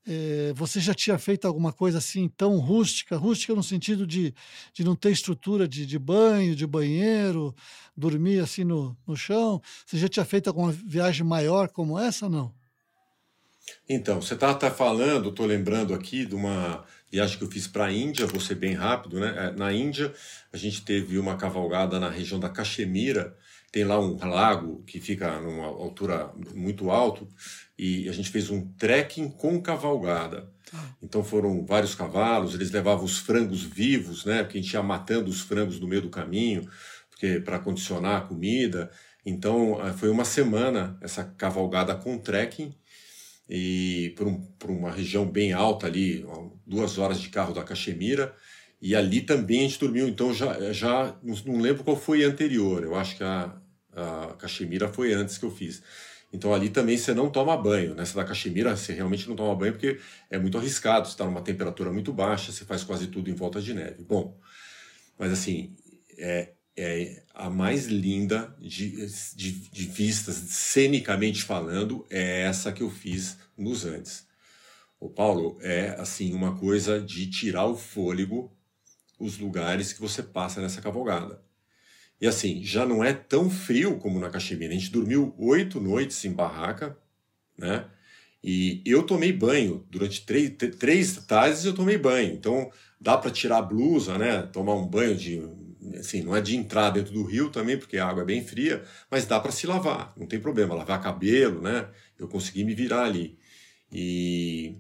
É, 0.07 0.53
você 0.55 0.81
já 0.81 0.93
tinha 0.93 1.19
feito 1.19 1.47
alguma 1.47 1.73
coisa 1.73 1.99
assim 1.99 2.29
tão 2.29 2.59
rústica, 2.59 3.17
rústica 3.17 3.55
no 3.55 3.63
sentido 3.63 4.07
de, 4.07 4.35
de 4.73 4.85
não 4.85 4.95
ter 4.95 5.11
estrutura 5.11 5.67
de, 5.67 5.87
de 5.87 5.99
banho, 5.99 6.55
de 6.55 6.67
banheiro, 6.67 7.55
dormir 7.97 8.41
assim 8.41 8.65
no, 8.65 8.97
no 9.07 9.17
chão? 9.17 9.63
Você 9.87 9.97
já 9.97 10.09
tinha 10.09 10.25
feito 10.25 10.49
alguma 10.49 10.73
viagem 10.73 11.25
maior 11.25 11.69
como 11.69 11.99
essa, 11.99 12.29
não? 12.29 12.53
Então, 13.89 14.21
você 14.21 14.35
está 14.35 14.53
tá 14.55 14.71
falando, 14.71 15.31
estou 15.31 15.47
lembrando 15.47 15.95
aqui 15.95 16.25
de 16.27 16.35
uma 16.35 16.85
viagem 17.11 17.39
que 17.39 17.45
eu 17.45 17.51
fiz 17.51 17.67
para 17.67 17.87
a 17.87 17.93
Índia, 17.93 18.27
vou 18.27 18.41
ser 18.41 18.57
bem 18.57 18.75
rápido, 18.75 19.21
né? 19.21 19.35
É, 19.37 19.51
na 19.53 19.73
Índia, 19.73 20.13
a 20.53 20.57
gente 20.57 20.83
teve 20.83 21.19
uma 21.19 21.37
cavalgada 21.37 21.99
na 21.99 22.11
região 22.11 22.41
da 22.41 22.49
Caxemira, 22.49 23.37
tem 23.75 23.83
lá 23.83 23.99
um 23.99 24.17
lago 24.25 24.85
que 24.87 25.01
fica 25.01 25.41
numa 25.41 25.67
altura 25.67 26.33
muito 26.55 26.93
alto, 26.93 27.27
e 27.77 28.09
a 28.09 28.13
gente 28.13 28.31
fez 28.31 28.49
um 28.49 28.69
trekking 28.75 29.29
com 29.31 29.61
cavalgada. 29.61 30.49
Ah. 30.73 30.91
Então 31.03 31.25
foram 31.25 31.67
vários 31.67 31.93
cavalos, 31.93 32.55
eles 32.55 32.71
levavam 32.71 33.05
os 33.05 33.19
frangos 33.19 33.65
vivos, 33.65 34.25
né? 34.25 34.45
Porque 34.45 34.59
a 34.59 34.63
gente 34.63 34.73
ia 34.73 34.81
matando 34.81 35.29
os 35.29 35.41
frangos 35.41 35.81
no 35.81 35.89
meio 35.89 36.03
do 36.03 36.09
caminho, 36.09 36.71
porque 37.11 37.41
para 37.41 37.59
condicionar 37.59 38.19
a 38.19 38.21
comida. 38.21 38.93
Então 39.27 39.85
eh, 39.85 39.93
foi 39.93 40.09
uma 40.09 40.25
semana 40.25 40.97
essa 41.01 41.25
cavalgada 41.25 41.97
com 41.97 42.17
trekking 42.17 42.73
e 43.51 44.15
por, 44.17 44.29
um, 44.29 44.41
por 44.57 44.71
uma 44.71 44.93
região 44.93 45.27
bem 45.27 45.53
alta 45.53 45.89
ali, 45.89 46.25
duas 46.65 46.97
horas 46.97 47.21
de 47.21 47.29
carro 47.29 47.53
da 47.53 47.65
Caxemira, 47.65 48.37
e 48.81 48.95
ali 48.95 49.21
também 49.21 49.61
a 49.61 49.63
gente 49.63 49.81
dormiu, 49.81 50.07
então 50.07 50.33
já, 50.33 50.73
já 50.73 51.17
não 51.45 51.61
lembro 51.61 51.83
qual 51.83 51.97
foi 51.97 52.23
anterior, 52.23 52.85
eu 52.85 52.95
acho 52.95 53.17
que 53.17 53.25
a, 53.25 53.61
a 53.97 54.35
Caxemira 54.35 54.89
foi 54.89 55.13
antes 55.13 55.39
que 55.39 55.45
eu 55.45 55.51
fiz. 55.51 55.83
Então 56.33 56.53
ali 56.53 56.69
também 56.69 56.97
você 56.97 57.15
não 57.15 57.31
toma 57.31 57.57
banho. 57.57 57.95
Nessa 57.95 58.17
da 58.17 58.25
Caxemira 58.25 58.77
você 58.77 58.93
realmente 58.93 59.29
não 59.29 59.37
toma 59.37 59.55
banho 59.55 59.73
porque 59.73 60.01
é 60.31 60.39
muito 60.39 60.59
arriscado, 60.59 61.09
está 61.09 61.25
numa 61.25 61.43
temperatura 61.43 61.93
muito 61.93 62.13
baixa, 62.13 62.53
você 62.53 62.65
faz 62.65 62.83
quase 62.83 63.07
tudo 63.07 63.31
em 63.31 63.35
volta 63.35 63.61
de 63.61 63.73
neve. 63.73 64.03
Bom, 64.03 64.37
mas 65.19 65.33
assim, 65.33 65.77
é, 66.19 66.53
é 66.77 67.23
a 67.33 67.49
mais 67.49 67.87
linda 67.87 68.55
de, 68.59 69.07
de, 69.35 69.53
de, 69.71 69.87
vistas, 69.87 70.35
cenicamente 70.35 71.43
falando, 71.43 72.05
é 72.11 72.43
essa 72.43 72.73
que 72.73 72.83
eu 72.83 72.91
fiz 72.91 73.39
nos 73.57 73.85
Andes. 73.85 74.27
O 74.99 75.09
Paulo 75.09 75.59
é 75.61 75.91
assim 76.01 76.33
uma 76.33 76.57
coisa 76.59 77.01
de 77.01 77.29
tirar 77.31 77.67
o 77.67 77.77
fôlego 77.77 78.51
os 79.19 79.39
lugares 79.39 79.93
que 79.93 80.01
você 80.01 80.23
passa 80.23 80.61
nessa 80.61 80.83
cavalgada. 80.83 81.43
E 82.21 82.27
assim, 82.27 82.63
já 82.63 82.87
não 82.87 83.03
é 83.03 83.13
tão 83.13 83.51
frio 83.51 83.99
como 83.99 84.21
na 84.21 84.31
Caxemira. 84.31 84.73
A 84.73 84.77
gente 84.77 84.91
dormiu 84.91 85.35
oito 85.39 85.81
noites 85.81 86.25
em 86.25 86.33
barraca, 86.33 86.97
né? 87.59 87.87
E 88.43 88.83
eu 88.85 89.03
tomei 89.03 89.33
banho 89.33 89.87
durante 89.91 90.25
três, 90.25 90.53
três 90.79 91.17
tardes. 91.27 91.65
Eu 91.65 91.75
tomei 91.75 91.99
banho, 91.99 92.33
então 92.33 92.71
dá 93.01 93.17
para 93.17 93.31
tirar 93.31 93.59
a 93.59 93.63
blusa, 93.63 94.19
né? 94.19 94.43
Tomar 94.43 94.75
um 94.75 94.87
banho 94.87 95.17
de 95.17 95.43
assim, 95.99 96.23
não 96.23 96.35
é 96.35 96.41
de 96.41 96.57
entrar 96.57 96.91
dentro 96.91 97.13
do 97.13 97.25
rio 97.25 97.51
também, 97.51 97.77
porque 97.77 97.99
a 97.99 98.07
água 98.07 98.23
é 98.23 98.27
bem 98.27 98.45
fria, 98.45 98.83
mas 99.11 99.27
dá 99.27 99.39
para 99.39 99.53
se 99.53 99.67
lavar, 99.67 100.15
não 100.17 100.27
tem 100.27 100.41
problema, 100.41 100.75
lavar 100.75 101.03
cabelo, 101.03 101.61
né? 101.61 101.89
Eu 102.19 102.27
consegui 102.27 102.65
me 102.65 102.75
virar 102.75 103.05
ali. 103.05 103.39
E 103.93 104.77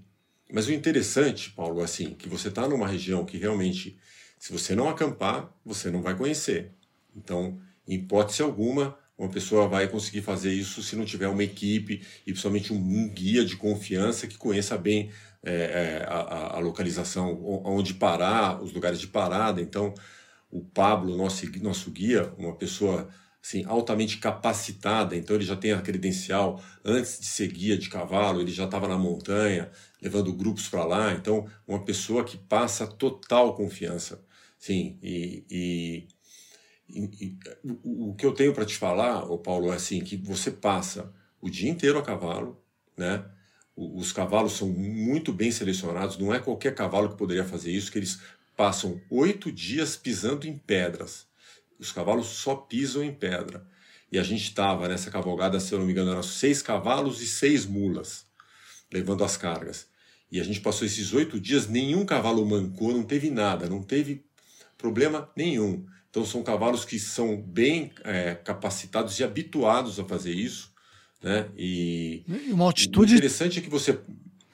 mas 0.52 0.68
o 0.68 0.72
interessante, 0.72 1.50
Paulo, 1.50 1.80
é 1.80 1.84
assim, 1.84 2.14
que 2.14 2.28
você 2.28 2.48
está 2.48 2.68
numa 2.68 2.86
região 2.86 3.24
que 3.24 3.36
realmente, 3.36 3.98
se 4.38 4.52
você 4.52 4.74
não 4.74 4.88
acampar, 4.88 5.52
você 5.64 5.90
não 5.90 6.00
vai 6.00 6.16
conhecer. 6.16 6.70
Então, 7.14 7.60
em 7.86 7.94
hipótese 7.94 8.42
alguma, 8.42 8.96
uma 9.16 9.28
pessoa 9.28 9.68
vai 9.68 9.88
conseguir 9.88 10.22
fazer 10.22 10.52
isso 10.52 10.82
se 10.82 10.96
não 10.96 11.04
tiver 11.04 11.28
uma 11.28 11.44
equipe 11.44 12.02
e 12.26 12.32
principalmente 12.32 12.72
um, 12.72 13.08
guia 13.08 13.44
de 13.44 13.56
confiança 13.56 14.26
que 14.26 14.36
conheça 14.36 14.76
bem 14.76 15.10
é, 15.42 15.54
é, 15.54 16.06
a, 16.08 16.56
a, 16.56 16.58
localização, 16.58 17.40
onde 17.64 17.94
parar, 17.94 18.62
os 18.62 18.72
lugares 18.72 18.98
de 18.98 19.06
parada. 19.06 19.60
Então, 19.60 19.94
o 20.50 20.64
Pablo, 20.64 21.16
nosso, 21.16 21.46
nosso 21.60 21.90
guia, 21.90 22.32
uma 22.38 22.54
pessoa 22.54 23.08
assim, 23.42 23.62
altamente 23.66 24.16
capacitada, 24.16 25.14
então 25.14 25.36
ele 25.36 25.44
já 25.44 25.54
tem 25.54 25.72
a 25.72 25.82
credencial, 25.82 26.62
antes 26.82 27.20
de 27.20 27.26
ser 27.26 27.48
guia 27.48 27.76
de 27.76 27.90
cavalo, 27.90 28.40
ele 28.40 28.50
já 28.50 28.64
estava 28.64 28.88
na 28.88 28.96
montanha, 28.96 29.70
levando 30.00 30.32
grupos 30.32 30.66
para 30.66 30.82
lá, 30.82 31.12
então 31.12 31.46
uma 31.68 31.84
pessoa 31.84 32.24
que 32.24 32.38
passa 32.38 32.86
total 32.86 33.54
confiança. 33.54 34.24
Sim, 34.58 34.98
e, 35.02 35.44
e, 35.50 36.08
o, 37.02 38.10
o, 38.10 38.14
que 38.14 38.24
eu 38.24 38.32
tenho 38.32 38.52
para 38.52 38.64
te 38.64 38.76
falar, 38.76 39.24
ô 39.24 39.38
Paulo, 39.38 39.72
é 39.72 39.76
assim, 39.76 40.00
que 40.00 40.16
você 40.16 40.50
passa 40.50 41.12
o 41.40 41.50
dia 41.50 41.70
inteiro 41.70 41.98
a 41.98 42.02
cavalo, 42.02 42.62
né? 42.96 43.24
Os 43.76 44.12
cavalos 44.12 44.52
são 44.52 44.68
muito 44.68 45.32
bem 45.32 45.50
selecionados, 45.50 46.16
não 46.16 46.32
é 46.32 46.38
qualquer 46.38 46.74
cavalo 46.74 47.08
que 47.08 47.16
poderia 47.16 47.44
fazer 47.44 47.72
isso, 47.72 47.90
que 47.90 47.98
eles 47.98 48.20
passam 48.56 49.00
oito 49.10 49.50
dias 49.50 49.96
pisando 49.96 50.46
em 50.46 50.56
pedras. 50.56 51.26
Os 51.78 51.90
cavalos 51.90 52.26
só 52.28 52.54
pisam 52.54 53.02
em 53.02 53.12
pedra. 53.12 53.66
E 54.12 54.18
a 54.18 54.22
gente 54.22 54.44
estava 54.44 54.86
nessa 54.86 55.10
cavalgada, 55.10 55.58
se 55.58 55.72
eu 55.72 55.78
não 55.80 55.86
me 55.86 55.92
engano, 55.92 56.12
eram 56.12 56.22
seis 56.22 56.62
cavalos 56.62 57.20
e 57.20 57.26
seis 57.26 57.66
mulas, 57.66 58.26
levando 58.92 59.24
as 59.24 59.36
cargas. 59.36 59.88
E 60.30 60.40
a 60.40 60.44
gente 60.44 60.60
passou 60.60 60.86
esses 60.86 61.12
oito 61.12 61.40
dias, 61.40 61.66
nenhum 61.66 62.06
cavalo 62.06 62.46
mancou, 62.46 62.92
não 62.92 63.02
teve 63.02 63.28
nada, 63.28 63.68
não 63.68 63.82
teve 63.82 64.24
problema 64.78 65.30
nenhum. 65.36 65.84
Então 66.14 66.24
são 66.24 66.44
cavalos 66.44 66.84
que 66.84 66.96
são 66.96 67.36
bem 67.36 67.90
é, 68.04 68.36
capacitados 68.36 69.18
e 69.18 69.24
habituados 69.24 69.98
a 69.98 70.04
fazer 70.04 70.32
isso, 70.32 70.70
né? 71.20 71.48
E, 71.58 72.22
e 72.28 72.52
uma 72.52 72.66
altitude 72.66 73.14
o 73.14 73.16
interessante 73.16 73.58
é 73.58 73.62
que 73.62 73.68
você 73.68 73.98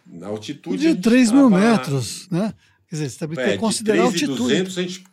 na 0.07 0.29
altitude 0.29 0.95
de 0.95 1.03
3 1.03 1.31
mil 1.33 1.51
metros, 1.51 2.27
né? 2.31 2.55
Quer 2.89 2.97
dizer, 2.97 3.11
você 3.11 3.19
também 3.19 3.39
é, 3.39 3.45
tem 3.45 3.53
que 3.57 3.59
considerar 3.59 4.01
a 4.01 4.05
altitude. 4.07 4.39
200, 4.39 4.79
a 4.79 4.83
gente 4.83 5.05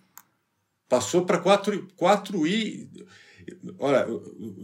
passou 0.87 1.25
para 1.25 1.37
4, 1.37 1.85
4 1.97 2.47
e 2.47 2.89
Olha, 3.77 4.05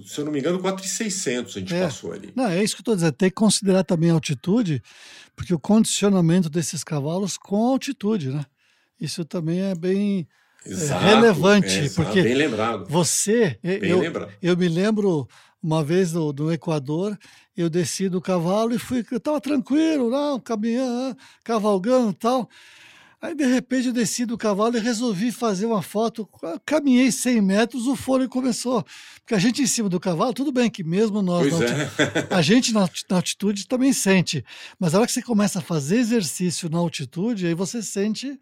se 0.05 0.19
eu 0.19 0.25
não 0.25 0.31
me 0.31 0.39
engano, 0.39 0.59
4,600 0.59 1.57
a 1.57 1.59
gente 1.59 1.73
é. 1.73 1.83
passou 1.83 2.13
ali. 2.13 2.31
Não, 2.33 2.47
é 2.47 2.63
isso 2.63 2.75
que 2.75 2.79
eu 2.79 2.83
estou 2.83 2.95
dizendo. 2.95 3.13
Tem 3.13 3.29
que 3.29 3.35
considerar 3.35 3.83
também 3.83 4.09
a 4.09 4.13
altitude, 4.13 4.81
porque 5.35 5.53
o 5.53 5.59
condicionamento 5.59 6.49
desses 6.49 6.81
cavalos 6.81 7.37
com 7.37 7.67
altitude, 7.67 8.29
né? 8.29 8.45
Isso 8.99 9.25
também 9.25 9.61
é 9.61 9.75
bem 9.75 10.27
exato, 10.65 11.03
relevante. 11.03 11.79
É, 11.79 11.89
porque 11.89 12.21
bem 12.21 12.33
lembrado. 12.33 12.85
Você, 12.89 13.57
bem 13.61 13.79
eu, 13.83 13.99
lembrado. 13.99 14.31
eu 14.41 14.57
me 14.57 14.67
lembro 14.67 15.27
uma 15.61 15.83
vez 15.83 16.13
no, 16.13 16.33
no 16.33 16.51
Equador, 16.51 17.17
eu 17.55 17.69
desci 17.69 18.09
do 18.09 18.21
cavalo 18.21 18.73
e 18.73 18.79
fui, 18.79 19.05
eu 19.09 19.17
estava 19.17 19.39
tranquilo, 19.39 20.09
não, 20.09 20.39
caminhando, 20.39 21.17
cavalgando 21.43 22.11
e 22.11 22.15
tal. 22.15 22.49
Aí, 23.23 23.33
de 23.33 23.45
repente, 23.45 23.87
eu 23.87 23.93
desci 23.93 24.25
do 24.25 24.37
cavalo 24.37 24.75
e 24.75 24.81
resolvi 24.81 25.31
fazer 25.31 25.65
uma 25.65 25.81
foto. 25.81 26.27
Caminhei 26.65 27.09
100 27.09 27.41
metros, 27.41 27.87
o 27.87 27.95
fôlego 27.95 28.29
começou. 28.29 28.85
Porque 29.21 29.33
a 29.33 29.39
gente 29.39 29.61
em 29.61 29.65
cima 29.65 29.87
do 29.87 29.97
cavalo, 29.97 30.33
tudo 30.33 30.51
bem 30.51 30.69
que 30.69 30.83
mesmo 30.83 31.21
nós, 31.21 31.47
é. 31.61 32.27
a 32.29 32.41
gente 32.41 32.73
na, 32.73 32.81
na, 33.09 33.15
altitude 33.15 33.65
também 33.65 33.93
sente. 33.93 34.43
Mas 34.77 34.93
a 34.93 34.97
hora 34.97 35.07
que 35.07 35.13
você 35.13 35.21
começa 35.21 35.59
a 35.59 35.61
fazer 35.61 35.99
exercício 35.99 36.69
na 36.69 36.79
altitude, 36.79 37.47
aí 37.47 37.53
você 37.53 37.81
sente 37.81 38.37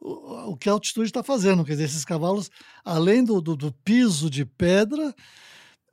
o, 0.00 0.52
o 0.52 0.56
que 0.56 0.68
a 0.68 0.72
altitude 0.72 1.08
está 1.08 1.22
fazendo. 1.22 1.64
Quer 1.64 1.72
dizer, 1.72 1.84
esses 1.84 2.04
cavalos, 2.04 2.50
além 2.84 3.24
do, 3.24 3.40
do, 3.40 3.56
do 3.56 3.72
piso 3.84 4.30
de 4.30 4.44
pedra, 4.44 5.14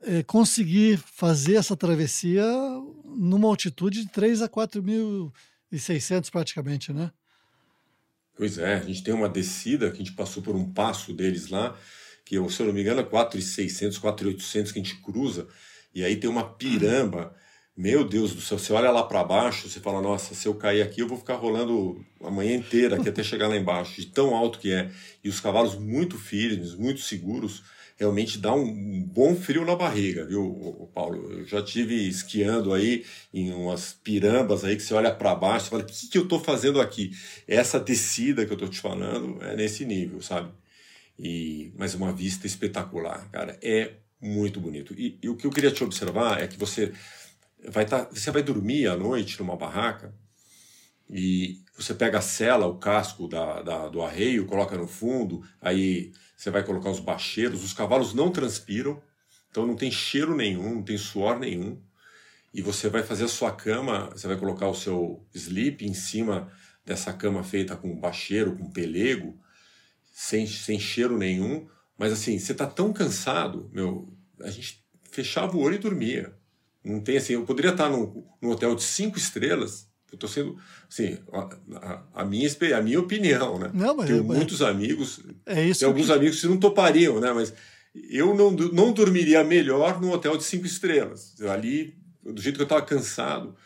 é, 0.02 0.22
conseguir 0.22 0.98
fazer 0.98 1.56
essa 1.56 1.76
travessia 1.76 2.44
numa 3.04 3.48
altitude 3.48 4.02
de 4.02 4.08
3 4.10 4.42
a 4.42 4.48
4.600 4.48 6.30
praticamente, 6.30 6.92
né? 6.92 7.10
Pois 8.36 8.58
é, 8.58 8.74
a 8.74 8.82
gente 8.82 9.02
tem 9.02 9.14
uma 9.14 9.28
descida 9.28 9.90
que 9.90 9.96
a 9.96 10.04
gente 10.04 10.12
passou 10.12 10.42
por 10.42 10.54
um 10.54 10.70
passo 10.70 11.12
deles 11.14 11.48
lá, 11.48 11.76
que 12.24 12.36
se 12.50 12.60
eu 12.60 12.66
não 12.66 12.72
me 12.72 12.82
engano 12.82 13.00
é 13.00 13.04
4,600, 13.04 13.96
4,800 13.96 14.72
que 14.72 14.78
a 14.78 14.82
gente 14.82 15.00
cruza, 15.00 15.48
e 15.94 16.04
aí 16.04 16.16
tem 16.16 16.28
uma 16.28 16.44
piramba. 16.54 17.34
Meu 17.76 18.04
Deus 18.04 18.32
do 18.32 18.40
céu, 18.40 18.58
você 18.58 18.72
olha 18.72 18.90
lá 18.90 19.02
para 19.02 19.22
baixo, 19.22 19.68
você 19.68 19.80
fala, 19.80 20.00
nossa, 20.00 20.34
se 20.34 20.48
eu 20.48 20.54
cair 20.54 20.80
aqui 20.80 21.02
eu 21.02 21.08
vou 21.08 21.18
ficar 21.18 21.34
rolando 21.34 22.02
a 22.22 22.30
manhã 22.30 22.56
inteira 22.56 22.96
aqui 22.96 23.06
até 23.10 23.22
chegar 23.22 23.48
lá 23.48 23.56
embaixo, 23.56 24.00
de 24.00 24.06
tão 24.06 24.34
alto 24.34 24.58
que 24.58 24.72
é. 24.72 24.90
E 25.22 25.28
os 25.28 25.40
cavalos 25.40 25.74
muito 25.74 26.18
firmes, 26.18 26.74
muito 26.74 27.00
seguros, 27.00 27.62
realmente 27.98 28.38
dá 28.38 28.54
um 28.54 29.02
bom 29.02 29.36
frio 29.36 29.62
na 29.66 29.76
barriga, 29.76 30.24
viu, 30.24 30.88
Paulo? 30.94 31.30
Eu 31.30 31.46
já 31.46 31.62
tive 31.62 32.08
esquiando 32.08 32.72
aí 32.72 33.04
em 33.32 33.52
umas 33.52 33.92
pirambas 33.92 34.64
aí 34.64 34.74
que 34.74 34.82
você 34.82 34.94
olha 34.94 35.14
para 35.14 35.34
baixo 35.34 35.66
e 35.66 35.70
fala: 35.70 35.82
o 35.82 35.86
que, 35.86 36.08
que 36.08 36.16
eu 36.16 36.22
estou 36.22 36.40
fazendo 36.40 36.80
aqui? 36.80 37.10
Essa 37.46 37.78
descida 37.78 38.46
que 38.46 38.52
eu 38.52 38.56
estou 38.56 38.70
te 38.70 38.80
falando 38.80 39.42
é 39.42 39.54
nesse 39.54 39.84
nível, 39.84 40.22
sabe? 40.22 40.50
E, 41.18 41.72
mas 41.76 41.94
uma 41.94 42.10
vista 42.10 42.46
espetacular, 42.46 43.28
cara. 43.30 43.58
É 43.62 43.92
muito 44.18 44.60
bonito. 44.60 44.94
E, 44.96 45.18
e 45.22 45.28
o 45.28 45.36
que 45.36 45.46
eu 45.46 45.50
queria 45.50 45.70
te 45.70 45.84
observar 45.84 46.42
é 46.42 46.46
que 46.46 46.58
você 46.58 46.92
vai 47.70 47.86
tá, 47.86 48.08
você 48.10 48.30
vai 48.30 48.42
dormir 48.42 48.86
à 48.86 48.96
noite 48.96 49.38
numa 49.38 49.56
barraca 49.56 50.14
e 51.08 51.62
você 51.76 51.94
pega 51.94 52.18
a 52.18 52.22
cela, 52.22 52.66
o 52.66 52.78
casco 52.78 53.28
da, 53.28 53.62
da, 53.62 53.88
do 53.88 54.02
arreio, 54.02 54.46
coloca 54.46 54.76
no 54.76 54.88
fundo, 54.88 55.42
aí 55.60 56.12
você 56.36 56.50
vai 56.50 56.64
colocar 56.64 56.90
os 56.90 57.00
bacheiros, 57.00 57.62
os 57.62 57.72
cavalos 57.72 58.14
não 58.14 58.30
transpiram, 58.30 59.02
então 59.50 59.66
não 59.66 59.76
tem 59.76 59.90
cheiro 59.90 60.34
nenhum, 60.34 60.76
não 60.76 60.82
tem 60.82 60.98
suor 60.98 61.38
nenhum. 61.38 61.80
E 62.52 62.62
você 62.62 62.88
vai 62.88 63.02
fazer 63.02 63.24
a 63.24 63.28
sua 63.28 63.52
cama, 63.52 64.10
você 64.10 64.26
vai 64.26 64.36
colocar 64.36 64.68
o 64.68 64.74
seu 64.74 65.24
sleep 65.34 65.84
em 65.84 65.94
cima 65.94 66.50
dessa 66.84 67.12
cama 67.12 67.42
feita 67.42 67.76
com 67.76 67.98
bacheiro, 67.98 68.56
com 68.56 68.70
pelego, 68.70 69.38
sem, 70.12 70.46
sem 70.46 70.78
cheiro 70.78 71.18
nenhum. 71.18 71.68
Mas 71.98 72.12
assim, 72.12 72.38
você 72.38 72.54
tá 72.54 72.66
tão 72.66 72.92
cansado, 72.92 73.70
meu, 73.72 74.12
a 74.40 74.50
gente 74.50 74.84
fechava 75.10 75.56
o 75.56 75.60
olho 75.60 75.74
e 75.76 75.78
dormia. 75.78 76.34
Não 76.86 77.00
tem 77.00 77.16
assim, 77.16 77.32
eu 77.32 77.44
poderia 77.44 77.72
estar 77.72 77.90
num, 77.90 78.24
num 78.40 78.50
hotel 78.50 78.76
de 78.76 78.82
cinco 78.84 79.18
estrelas, 79.18 79.88
eu 80.12 80.16
tô 80.16 80.28
sendo, 80.28 80.56
assim, 80.88 81.18
a, 81.82 82.02
a, 82.14 82.24
minha, 82.24 82.48
a 82.76 82.80
minha 82.80 83.00
opinião, 83.00 83.58
né? 83.58 83.72
Não, 83.74 83.96
mas, 83.96 84.06
Tenho 84.06 84.24
mas, 84.24 84.36
muitos 84.36 84.62
amigos, 84.62 85.20
é 85.44 85.64
isso 85.64 85.80
tem 85.80 85.88
alguns 85.88 86.06
que... 86.06 86.12
amigos 86.12 86.40
que 86.40 86.46
não 86.46 86.58
topariam, 86.58 87.18
né? 87.18 87.32
Mas 87.32 87.52
eu 88.08 88.36
não, 88.36 88.52
não 88.52 88.92
dormiria 88.92 89.42
melhor 89.42 90.00
num 90.00 90.12
hotel 90.12 90.36
de 90.36 90.44
cinco 90.44 90.64
estrelas. 90.64 91.34
Ali, 91.40 91.98
do 92.22 92.40
jeito 92.40 92.54
que 92.54 92.62
eu 92.62 92.66
estava 92.66 92.82
cansado, 92.82 93.56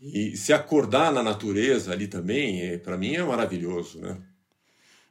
e 0.00 0.34
se 0.34 0.54
acordar 0.54 1.12
na 1.12 1.22
natureza 1.22 1.92
ali 1.92 2.08
também, 2.08 2.62
é, 2.62 2.78
para 2.78 2.96
mim 2.96 3.14
é 3.14 3.22
maravilhoso, 3.22 4.00
né? 4.00 4.16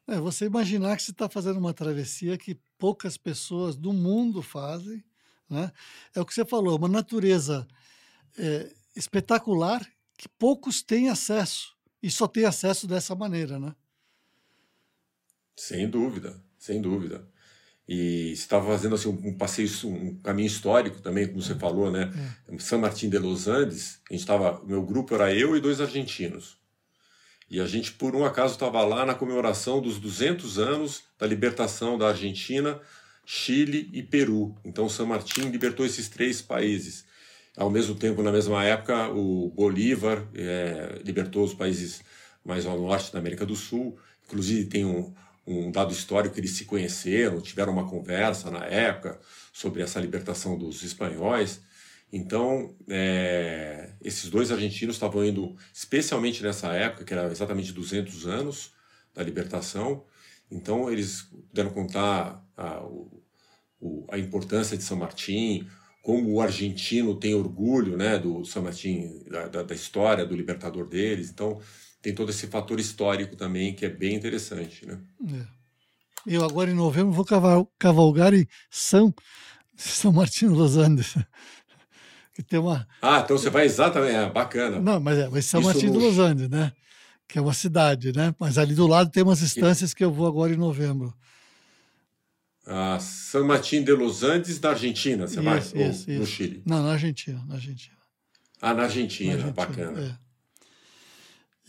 É, 0.08 0.20
você 0.20 0.46
imaginar 0.46 0.98
que 0.98 1.04
você 1.04 1.12
está 1.12 1.30
fazendo 1.30 1.60
uma 1.60 1.74
travessia 1.74 2.36
que 2.36 2.60
poucas 2.80 3.16
pessoas 3.16 3.78
do 3.78 3.94
mundo 3.94 4.42
fazem, 4.42 5.04
né? 5.52 5.72
É 6.16 6.22
o 6.22 6.26
que 6.26 6.34
você 6.34 6.46
falou, 6.46 6.78
uma 6.78 6.88
natureza 6.88 7.68
é, 8.38 8.72
espetacular 8.96 9.86
que 10.18 10.28
poucos 10.30 10.82
têm 10.82 11.10
acesso 11.10 11.76
e 12.02 12.10
só 12.10 12.28
têm 12.28 12.46
acesso 12.46 12.88
dessa 12.88 13.14
maneira, 13.14 13.60
né? 13.60 13.76
Sem 15.56 15.90
dúvida, 15.90 16.42
sem 16.58 16.82
dúvida. 16.82 17.28
E 17.88 18.32
estava 18.32 18.66
fazendo 18.68 18.96
assim, 18.96 19.10
um 19.10 19.38
passeio, 19.38 19.70
um 19.86 20.16
caminho 20.20 20.48
histórico 20.48 21.02
também, 21.02 21.28
como 21.28 21.42
você 21.42 21.56
falou, 21.56 21.92
né? 21.92 22.12
É. 22.48 22.58
San 22.60 22.78
Martín 22.78 23.10
de 23.10 23.18
los 23.20 23.48
Andes, 23.48 24.00
a 24.10 24.14
gente 24.14 24.22
estava, 24.22 24.64
meu 24.64 24.82
grupo 24.82 25.14
era 25.14 25.34
eu 25.34 25.58
e 25.58 25.60
dois 25.60 25.82
argentinos. 25.82 26.58
E 27.50 27.60
a 27.60 27.68
gente, 27.68 27.92
por 27.92 28.16
um 28.16 28.24
acaso, 28.24 28.54
estava 28.54 28.82
lá 28.86 29.06
na 29.06 29.14
comemoração 29.14 29.82
dos 29.82 30.00
200 30.00 30.58
anos 30.58 31.04
da 31.20 31.28
libertação 31.28 31.98
da 31.98 32.08
Argentina, 32.08 32.80
Chile 33.26 33.90
e 33.94 34.02
Peru. 34.04 34.56
Então, 34.64 34.90
San 34.90 35.06
Martín 35.06 35.50
libertou 35.50 35.86
esses 35.86 36.10
três 36.10 36.42
países. 36.42 37.06
Ao 37.56 37.70
mesmo 37.70 37.96
tempo, 37.96 38.24
na 38.24 38.32
mesma 38.32 38.64
época, 38.64 39.10
o 39.10 39.50
Bolívar 39.50 40.28
é, 40.34 41.00
libertou 41.04 41.44
os 41.44 41.54
países 41.54 42.02
mais 42.44 42.66
ao 42.66 42.80
norte 42.80 43.12
da 43.12 43.20
América 43.20 43.46
do 43.46 43.56
Sul. 43.56 43.98
Inclusive, 44.26 44.66
tem 44.66 44.86
um, 44.86 45.14
um 45.46 45.72
dado 45.72 45.92
histórico 45.92 46.36
que 46.36 46.42
eles 46.42 46.52
se 46.52 46.66
conheceram, 46.66 47.42
tiveram 47.42 47.74
uma 47.74 47.88
conversa 47.88 48.50
na 48.50 48.66
época 48.66 49.20
sobre 49.52 49.82
essa 49.82 50.00
libertação 50.00 50.58
dos 50.58 50.84
espanhóis. 50.84 51.62
Então, 52.12 52.76
é, 52.90 53.92
esses 54.04 54.30
dois 54.30 54.52
argentinos 54.52 54.96
estavam 54.96 55.24
indo, 55.24 55.56
especialmente 55.74 56.44
nessa 56.44 56.74
época, 56.74 57.06
que 57.06 57.14
era 57.14 57.32
exatamente 57.32 57.72
200 57.72 58.28
anos 58.28 58.72
da 59.14 59.24
libertação. 59.24 60.04
Então, 60.52 60.92
eles 60.92 61.24
puderam 61.48 61.70
contar 61.70 62.46
a, 62.58 62.84
o, 63.80 64.06
a 64.12 64.18
importância 64.18 64.78
de 64.78 64.84
São 64.84 64.98
Martim, 64.98 65.68
como 66.02 66.34
o 66.34 66.42
argentino 66.42 67.16
tem 67.16 67.34
orgulho 67.34 67.96
né, 67.96 68.18
do 68.18 68.44
San 68.44 68.62
Martín, 68.62 69.24
da, 69.30 69.64
da, 69.64 69.74
história 69.74 70.26
do 70.26 70.36
libertador 70.36 70.88
deles. 70.88 71.30
Então, 71.30 71.60
tem 72.02 72.14
todo 72.14 72.30
esse 72.30 72.48
fator 72.48 72.80
histórico 72.80 73.36
também 73.36 73.74
que 73.74 73.86
é 73.86 73.90
bem 73.90 74.16
interessante. 74.16 74.86
Né? 74.86 75.00
É. 75.28 75.62
Eu 76.26 76.44
agora 76.44 76.70
em 76.70 76.76
novembro 76.76 77.12
vou 77.12 77.26
cavalgar 77.78 78.34
em 78.34 78.48
São, 78.70 79.14
São 79.76 80.12
Martinho 80.12 80.54
dos 80.54 80.78
Andes. 80.78 81.16
Que 82.34 82.42
tem 82.42 82.60
uma... 82.60 82.88
Ah, 83.02 83.20
então 83.20 83.38
você 83.38 83.50
vai 83.50 83.66
exatamente. 83.66 84.16
É, 84.16 84.30
bacana. 84.30 84.80
Não, 84.80 85.02
mas 85.02 85.18
é 85.18 85.28
mas 85.28 85.44
São 85.44 85.60
Isso 85.60 85.70
Martinho 85.70 85.94
no... 85.94 86.00
dos 86.00 86.18
Andes, 86.18 86.48
né? 86.48 86.72
Que 87.32 87.40
é 87.40 87.42
uma 87.42 87.54
cidade, 87.54 88.12
né? 88.14 88.36
Mas 88.38 88.58
ali 88.58 88.76
do 88.76 88.86
lado 88.86 89.10
tem 89.10 89.24
umas 89.24 89.42
estâncias 89.42 89.94
que 89.94 90.04
eu 90.04 90.12
vou 90.12 90.28
agora 90.28 90.54
em 90.54 90.58
novembro 90.58 91.14
a 92.66 93.00
San 93.00 93.44
Martín 93.46 93.84
de 93.84 93.94
los 93.94 94.24
Andes 94.24 94.60
da 94.60 94.70
Argentina, 94.70 95.28
você 95.28 95.36
isso, 95.36 95.44
vai? 95.44 95.60
Isso, 95.60 95.78
Ou 95.78 95.90
isso. 95.90 96.12
no 96.12 96.26
Chile? 96.26 96.64
Não, 96.66 96.84
na 96.84 96.94
Argentina, 96.94 97.44
na 97.48 97.56
Argentina. 97.56 97.98
Ah, 98.62 98.74
na 98.74 98.84
Argentina, 98.84 99.32
na 99.32 99.46
Argentina 99.46 99.54
bacana. 99.54 100.20
É. 100.20 100.32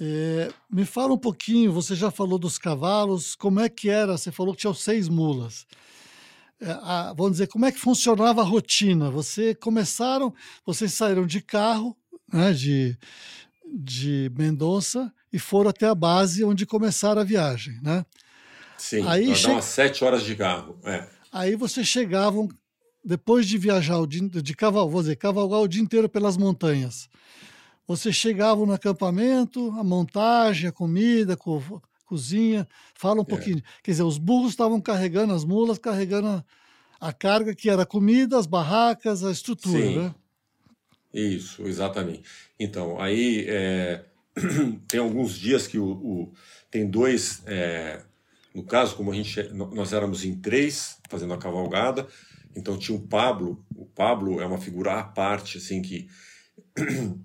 É, 0.04 0.52
me 0.70 0.84
fala 0.84 1.12
um 1.12 1.18
pouquinho, 1.18 1.72
você 1.72 1.94
já 1.94 2.10
falou 2.10 2.38
dos 2.38 2.58
cavalos, 2.58 3.34
como 3.34 3.60
é 3.60 3.68
que 3.68 3.88
era? 3.88 4.16
Você 4.18 4.32
falou 4.32 4.54
que 4.54 4.60
tinha 4.60 4.74
seis 4.74 5.08
mulas. 5.08 5.66
É, 6.60 6.70
a, 6.70 7.14
vamos 7.16 7.32
dizer, 7.32 7.46
como 7.46 7.64
é 7.66 7.72
que 7.72 7.78
funcionava 7.78 8.40
a 8.40 8.44
rotina? 8.44 9.10
Você 9.10 9.54
começaram, 9.54 10.34
vocês 10.66 10.92
saíram 10.92 11.26
de 11.26 11.40
carro, 11.40 11.96
né, 12.32 12.52
de, 12.52 12.96
de 13.72 14.30
Mendonça, 14.36 15.12
e 15.32 15.38
foram 15.38 15.70
até 15.70 15.86
a 15.86 15.94
base 15.94 16.44
onde 16.44 16.66
começaram 16.66 17.20
a 17.20 17.24
viagem, 17.24 17.80
né? 17.82 18.04
Sim, 18.76 19.06
aí 19.06 19.34
che... 19.34 19.46
umas 19.46 19.64
sete 19.64 20.04
horas 20.04 20.22
de 20.24 20.34
carro. 20.34 20.78
É. 20.84 21.06
Aí 21.32 21.56
vocês 21.56 21.86
chegavam, 21.86 22.48
depois 23.04 23.46
de 23.46 23.56
viajar, 23.56 23.98
o 23.98 24.06
dia, 24.06 24.28
de 24.28 24.54
caval, 24.54 24.90
vou 24.90 25.00
dizer, 25.00 25.16
cavalgar 25.16 25.60
o 25.60 25.68
dia 25.68 25.80
inteiro 25.80 26.08
pelas 26.08 26.36
montanhas. 26.36 27.08
Vocês 27.86 28.14
chegavam 28.14 28.66
no 28.66 28.72
acampamento, 28.72 29.70
a 29.78 29.84
montagem, 29.84 30.68
a 30.68 30.72
comida, 30.72 31.36
co 31.36 31.62
cozinha. 32.04 32.68
Fala 32.94 33.20
um 33.20 33.22
é. 33.22 33.26
pouquinho. 33.26 33.62
Quer 33.82 33.92
dizer, 33.92 34.02
os 34.02 34.18
burros 34.18 34.50
estavam 34.50 34.80
carregando 34.80 35.32
as 35.32 35.44
mulas, 35.44 35.78
carregando 35.78 36.28
a, 36.28 36.44
a 37.00 37.12
carga 37.12 37.54
que 37.54 37.70
era 37.70 37.82
a 37.82 37.86
comida, 37.86 38.38
as 38.38 38.46
barracas, 38.46 39.24
a 39.24 39.30
estrutura, 39.30 39.78
Sim. 39.78 39.98
né? 39.98 40.14
Isso, 41.14 41.62
exatamente. 41.66 42.22
Então, 42.58 43.00
aí 43.00 43.44
é, 43.48 44.04
tem 44.88 45.00
alguns 45.00 45.38
dias 45.38 45.66
que 45.66 45.78
o, 45.78 45.90
o 45.90 46.32
tem 46.70 46.88
dois 46.88 47.42
é, 47.46 48.00
no 48.54 48.62
caso, 48.62 48.96
como 48.96 49.10
a 49.10 49.14
gente, 49.14 49.42
nós 49.52 49.92
éramos 49.92 50.24
em 50.24 50.34
três 50.34 50.98
fazendo 51.08 51.32
a 51.32 51.38
cavalgada, 51.38 52.06
então 52.54 52.76
tinha 52.76 52.96
o 52.96 53.00
Pablo. 53.00 53.64
O 53.74 53.86
Pablo 53.86 54.40
é 54.40 54.46
uma 54.46 54.58
figura 54.58 54.98
à 54.98 55.02
parte, 55.02 55.56
assim 55.56 55.80
que 55.80 56.08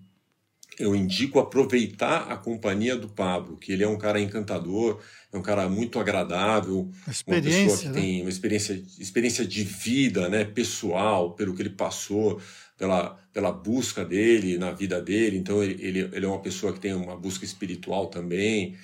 eu 0.80 0.96
indico 0.96 1.40
aproveitar 1.40 2.32
a 2.32 2.38
companhia 2.38 2.96
do 2.96 3.10
Pablo, 3.10 3.58
que 3.58 3.74
ele 3.74 3.84
é 3.84 3.88
um 3.88 3.98
cara 3.98 4.22
encantador, 4.22 5.02
é 5.34 5.38
um 5.38 5.42
cara 5.42 5.68
muito 5.68 6.00
agradável, 6.00 6.90
uma 7.26 7.42
pessoa 7.42 7.78
que 7.78 7.88
né? 7.90 7.94
tem 7.94 8.22
uma 8.22 8.30
experiência, 8.30 8.82
experiência 9.00 9.46
de 9.46 9.64
vida, 9.64 10.30
né, 10.30 10.46
pessoal, 10.46 11.34
pelo 11.34 11.54
que 11.54 11.62
ele 11.62 11.72
passou, 11.72 12.40
pela, 12.78 13.18
pela 13.34 13.52
busca 13.52 14.06
dele 14.06 14.58
na 14.58 14.72
vida 14.72 15.02
dele. 15.02 15.38
Então 15.38 15.64
ele, 15.64 15.84
ele, 15.84 16.00
ele 16.14 16.26
é 16.26 16.30
uma 16.30 16.42
pessoa 16.42 16.72
que 16.72 16.80
tem 16.80 16.94
uma 16.94 17.18
busca 17.18 17.44
espiritual 17.44 18.08
também 18.08 18.78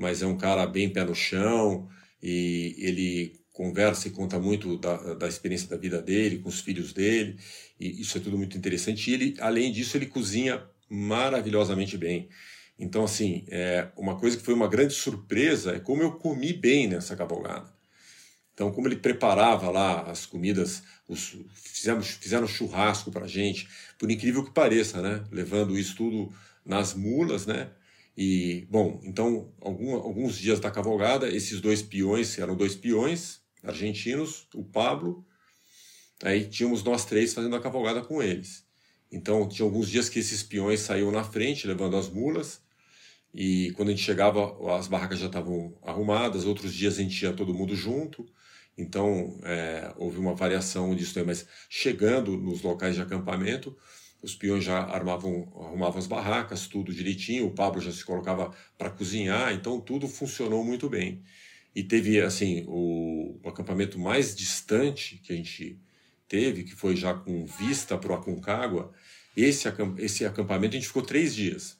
mas 0.00 0.22
é 0.22 0.26
um 0.26 0.38
cara 0.38 0.66
bem 0.66 0.88
pé 0.88 1.04
no 1.04 1.14
chão 1.14 1.86
e 2.22 2.74
ele 2.78 3.38
conversa 3.52 4.08
e 4.08 4.10
conta 4.10 4.38
muito 4.38 4.78
da, 4.78 5.12
da 5.12 5.28
experiência 5.28 5.68
da 5.68 5.76
vida 5.76 6.00
dele 6.00 6.38
com 6.38 6.48
os 6.48 6.60
filhos 6.60 6.94
dele 6.94 7.36
e 7.78 8.00
isso 8.00 8.16
é 8.16 8.20
tudo 8.20 8.38
muito 8.38 8.56
interessante. 8.56 9.10
E 9.10 9.14
ele, 9.14 9.36
além 9.38 9.70
disso, 9.70 9.98
ele 9.98 10.06
cozinha 10.06 10.64
maravilhosamente 10.88 11.98
bem. 11.98 12.30
Então, 12.78 13.04
assim, 13.04 13.44
é, 13.48 13.88
uma 13.94 14.18
coisa 14.18 14.38
que 14.38 14.42
foi 14.42 14.54
uma 14.54 14.68
grande 14.68 14.94
surpresa 14.94 15.72
é 15.76 15.80
como 15.80 16.02
eu 16.02 16.12
comi 16.12 16.54
bem 16.54 16.88
nessa 16.88 17.14
cavalgada. 17.14 17.70
Então, 18.60 18.70
como 18.70 18.86
ele 18.86 18.96
preparava 18.96 19.70
lá 19.70 20.02
as 20.02 20.26
comidas, 20.26 20.82
os, 21.08 21.34
fizemos, 21.54 22.08
fizeram 22.08 22.46
churrasco 22.46 23.10
para 23.10 23.26
gente, 23.26 23.66
por 23.98 24.10
incrível 24.10 24.44
que 24.44 24.50
pareça, 24.50 25.00
né? 25.00 25.24
Levando 25.32 25.78
isso 25.78 25.96
tudo 25.96 26.30
nas 26.62 26.92
mulas, 26.92 27.46
né? 27.46 27.70
E, 28.14 28.66
bom, 28.68 29.00
então, 29.02 29.50
algum, 29.62 29.94
alguns 29.94 30.36
dias 30.36 30.60
da 30.60 30.70
cavalgada, 30.70 31.26
esses 31.34 31.58
dois 31.58 31.80
peões, 31.80 32.38
eram 32.38 32.54
dois 32.54 32.76
peões 32.76 33.40
argentinos, 33.64 34.46
o 34.54 34.62
Pablo, 34.62 35.24
aí 36.22 36.44
tínhamos 36.44 36.82
nós 36.84 37.06
três 37.06 37.32
fazendo 37.32 37.56
a 37.56 37.62
cavalgada 37.62 38.02
com 38.02 38.22
eles. 38.22 38.66
Então, 39.10 39.48
tinha 39.48 39.64
alguns 39.64 39.88
dias 39.88 40.10
que 40.10 40.18
esses 40.18 40.42
peões 40.42 40.80
saíam 40.80 41.10
na 41.10 41.24
frente, 41.24 41.66
levando 41.66 41.96
as 41.96 42.10
mulas, 42.10 42.60
e 43.32 43.70
quando 43.70 43.88
a 43.88 43.92
gente 43.92 44.04
chegava, 44.04 44.54
as 44.76 44.86
barracas 44.86 45.18
já 45.18 45.28
estavam 45.28 45.74
arrumadas, 45.82 46.44
outros 46.44 46.74
dias 46.74 46.98
a 46.98 47.02
gente 47.02 47.22
ia 47.22 47.32
todo 47.32 47.54
mundo 47.54 47.74
junto, 47.74 48.26
então 48.80 49.38
é, 49.42 49.92
houve 49.96 50.18
uma 50.18 50.34
variação 50.34 50.94
disso 50.94 51.22
mas 51.24 51.46
chegando 51.68 52.36
nos 52.36 52.62
locais 52.62 52.94
de 52.94 53.02
acampamento, 53.02 53.76
os 54.22 54.34
peões 54.34 54.64
já 54.64 54.78
armavam, 54.80 55.48
arrumavam 55.54 55.98
as 55.98 56.06
barracas, 56.06 56.66
tudo 56.66 56.92
direitinho, 56.92 57.46
o 57.46 57.54
Pablo 57.54 57.80
já 57.80 57.90
se 57.90 58.04
colocava 58.04 58.54
para 58.76 58.90
cozinhar, 58.90 59.52
então 59.54 59.80
tudo 59.80 60.06
funcionou 60.06 60.64
muito 60.64 60.88
bem. 60.88 61.22
E 61.74 61.82
teve, 61.82 62.20
assim, 62.20 62.64
o, 62.66 63.38
o, 63.42 63.48
acampamento 63.48 63.98
mais 63.98 64.34
distante 64.34 65.18
que 65.22 65.32
a 65.32 65.36
gente 65.36 65.78
teve, 66.28 66.64
que 66.64 66.74
foi 66.74 66.96
já 66.96 67.14
com 67.14 67.46
vista 67.46 67.96
para 67.96 68.12
o 68.12 68.14
Aconcagua, 68.14 68.92
esse, 69.36 69.68
esse 69.98 70.24
acampamento 70.26 70.76
a 70.76 70.78
gente 70.78 70.88
ficou 70.88 71.02
três 71.02 71.34
dias. 71.34 71.78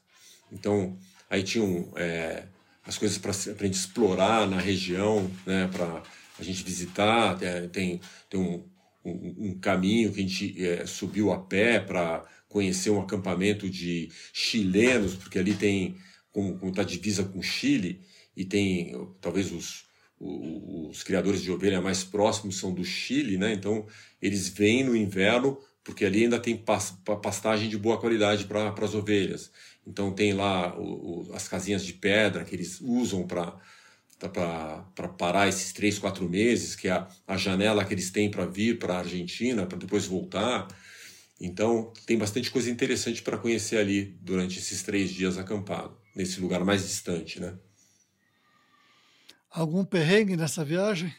Então, 0.50 0.96
aí 1.28 1.42
tinham 1.42 1.92
é, 1.96 2.44
as 2.84 2.96
coisas 2.96 3.18
para 3.18 3.32
a 3.32 3.66
gente 3.66 3.74
explorar 3.74 4.48
na 4.48 4.58
região, 4.58 5.30
né, 5.44 5.68
para 5.68 6.02
a 6.42 6.44
gente 6.44 6.62
visitar, 6.64 7.38
tem, 7.72 8.00
tem 8.29 8.40
um, 8.40 8.64
um, 9.05 9.48
um 9.48 9.59
caminho 9.59 10.12
que 10.12 10.20
a 10.20 10.22
gente 10.22 10.64
é, 10.64 10.87
subiu 10.87 11.33
a 11.33 11.38
pé 11.38 11.81
para 11.81 12.24
conhecer 12.48 12.90
um 12.90 13.00
acampamento 13.00 13.68
de 13.70 14.11
chilenos, 14.33 15.14
porque 15.14 15.38
ali 15.38 15.55
tem, 15.55 15.96
como 16.33 16.59
está 16.68 16.83
divisa 16.83 17.24
com 17.24 17.38
o 17.38 17.42
Chile, 17.42 18.00
e 18.37 18.44
tem 18.44 18.92
talvez 19.20 19.53
os, 19.53 19.85
os, 20.18 20.90
os, 20.90 21.03
criadores 21.03 21.42
de 21.42 21.50
ovelha 21.50 21.81
mais 21.81 22.05
próximos 22.05 22.59
são 22.59 22.72
do 22.72 22.85
Chile, 22.85 23.37
né? 23.37 23.53
então 23.53 23.87
eles 24.20 24.48
vêm 24.48 24.85
no 24.85 24.96
inverno, 24.96 25.59
porque 25.83 26.05
ali 26.05 26.24
ainda 26.24 26.38
tem 26.38 26.57
pastagem 27.22 27.68
de 27.68 27.79
boa 27.79 27.98
qualidade 27.98 28.44
para 28.44 28.74
as 28.83 28.94
ovelhas. 28.94 29.50
Então 29.87 30.12
tem 30.12 30.33
lá 30.33 30.79
o, 30.79 31.31
o, 31.31 31.35
as 31.35 31.48
casinhas 31.48 31.85
de 31.85 31.94
pedra 31.94 32.44
que 32.44 32.55
eles 32.55 32.81
usam 32.81 33.26
para 33.26 33.59
para 34.28 35.09
parar 35.18 35.48
esses 35.48 35.72
três, 35.72 35.98
quatro 35.98 36.28
meses, 36.28 36.76
que 36.76 36.88
é 36.88 36.92
a, 36.92 37.09
a 37.26 37.37
janela 37.37 37.85
que 37.85 37.94
eles 37.94 38.11
têm 38.11 38.30
para 38.30 38.46
vir 38.46 38.78
para 38.78 38.94
a 38.94 38.98
Argentina, 38.98 39.66
para 39.66 39.78
depois 39.78 40.06
voltar. 40.06 40.68
Então, 41.40 41.92
tem 42.06 42.18
bastante 42.18 42.50
coisa 42.50 42.70
interessante 42.70 43.22
para 43.22 43.38
conhecer 43.38 43.78
ali 43.78 44.18
durante 44.20 44.59
esses 44.59 44.83
três 44.83 45.11
dias 45.11 45.38
acampado, 45.38 45.96
nesse 46.14 46.40
lugar 46.40 46.64
mais 46.64 46.83
distante, 46.83 47.40
né? 47.40 47.54
Algum 49.50 49.85
perrengue 49.85 50.37
nessa 50.37 50.64
viagem? 50.64 51.12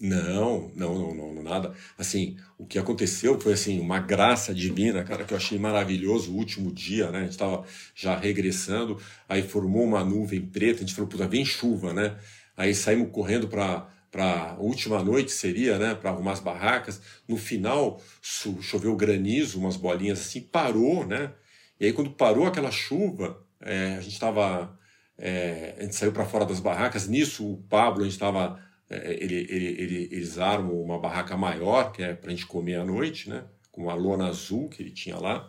Não, 0.00 0.70
não, 0.76 1.12
não, 1.12 1.34
não, 1.34 1.42
nada. 1.42 1.74
Assim, 1.96 2.36
o 2.56 2.64
que 2.64 2.78
aconteceu 2.78 3.40
foi 3.40 3.54
assim 3.54 3.80
uma 3.80 3.98
graça 3.98 4.54
divina, 4.54 5.02
cara, 5.02 5.24
que 5.24 5.32
eu 5.32 5.36
achei 5.36 5.58
maravilhoso 5.58 6.30
o 6.32 6.36
último 6.36 6.72
dia, 6.72 7.10
né? 7.10 7.18
A 7.18 7.22
gente 7.22 7.32
estava 7.32 7.64
já 7.96 8.16
regressando, 8.16 9.00
aí 9.28 9.42
formou 9.42 9.82
uma 9.82 10.04
nuvem 10.04 10.40
preta, 10.40 10.78
a 10.78 10.80
gente 10.80 10.94
falou, 10.94 11.08
puta, 11.08 11.26
vem 11.26 11.44
chuva, 11.44 11.92
né? 11.92 12.16
Aí 12.56 12.74
saímos 12.74 13.10
correndo 13.12 13.48
para 13.48 13.88
para 14.10 14.56
última 14.58 15.02
noite 15.02 15.30
seria, 15.30 15.78
né, 15.78 15.94
para 15.94 16.10
arrumar 16.10 16.32
as 16.32 16.40
barracas. 16.40 17.00
No 17.28 17.36
final 17.36 18.00
choveu 18.22 18.96
granizo, 18.96 19.58
umas 19.58 19.76
bolinhas 19.76 20.20
assim, 20.20 20.40
parou, 20.40 21.06
né? 21.06 21.32
E 21.78 21.86
aí 21.86 21.92
quando 21.92 22.10
parou 22.10 22.46
aquela 22.46 22.70
chuva, 22.70 23.44
é, 23.60 23.96
a 23.96 24.00
gente 24.00 24.14
estava, 24.14 24.78
é, 25.18 25.74
a 25.78 25.82
gente 25.82 25.94
saiu 25.94 26.12
para 26.12 26.24
fora 26.24 26.46
das 26.46 26.60
barracas. 26.60 27.06
Nisso 27.06 27.52
o 27.52 27.58
Pablo, 27.68 28.00
a 28.02 28.04
gente 28.04 28.14
estava 28.14 28.58
ele, 28.90 29.46
ele, 29.48 29.66
ele, 29.66 30.08
eles 30.10 30.38
armam 30.38 30.80
uma 30.80 30.98
barraca 30.98 31.36
maior, 31.36 31.92
que 31.92 32.02
é 32.02 32.14
para 32.14 32.30
a 32.30 32.34
gente 32.34 32.46
comer 32.46 32.76
à 32.76 32.84
noite, 32.84 33.28
né? 33.28 33.44
com 33.70 33.82
uma 33.84 33.94
lona 33.94 34.26
azul 34.26 34.68
que 34.68 34.82
ele 34.82 34.90
tinha 34.90 35.16
lá. 35.16 35.48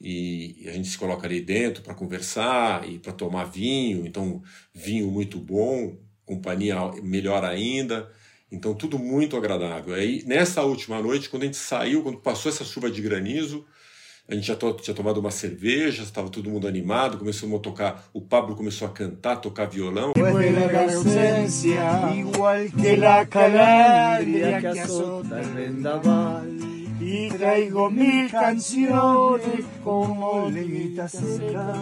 E 0.00 0.64
a 0.66 0.72
gente 0.72 0.88
se 0.88 0.98
coloca 0.98 1.26
ali 1.26 1.40
dentro 1.40 1.82
para 1.82 1.94
conversar 1.94 2.88
e 2.88 2.98
para 2.98 3.12
tomar 3.12 3.44
vinho. 3.44 4.06
Então, 4.06 4.42
vinho 4.72 5.10
muito 5.10 5.38
bom, 5.38 5.96
companhia 6.24 6.76
melhor 7.02 7.44
ainda. 7.44 8.10
Então, 8.50 8.74
tudo 8.74 8.98
muito 8.98 9.36
agradável. 9.36 9.94
Aí, 9.94 10.22
nessa 10.26 10.62
última 10.62 11.00
noite, 11.00 11.28
quando 11.28 11.42
a 11.42 11.46
gente 11.46 11.56
saiu, 11.56 12.02
quando 12.02 12.18
passou 12.18 12.50
essa 12.50 12.64
chuva 12.64 12.90
de 12.90 13.00
granizo, 13.02 13.66
a 14.26 14.34
gente 14.34 14.46
já 14.46 14.56
tinha 14.56 14.94
tomado 14.94 15.18
uma 15.18 15.30
cerveja, 15.30 16.02
estava 16.02 16.30
todo 16.30 16.48
mundo 16.48 16.66
animado, 16.66 17.18
começou 17.18 17.54
a 17.54 17.58
tocar, 17.58 18.08
o 18.12 18.22
Pablo 18.22 18.56
começou 18.56 18.88
a 18.88 18.90
cantar, 18.90 19.36
tocar 19.36 19.66
violão. 19.66 20.14
igual 22.16 22.56
que 22.70 22.96
la 22.96 23.26
calabria 23.26 24.60
que 24.60 24.66
azota 24.78 25.40
el 25.40 25.48
vendaval. 25.48 26.46
Y 27.00 27.28
traigo 27.28 27.90
mil 27.90 28.30
canciones 28.30 29.66
como 29.82 30.48
leñita 30.48 31.06
seca. 31.06 31.74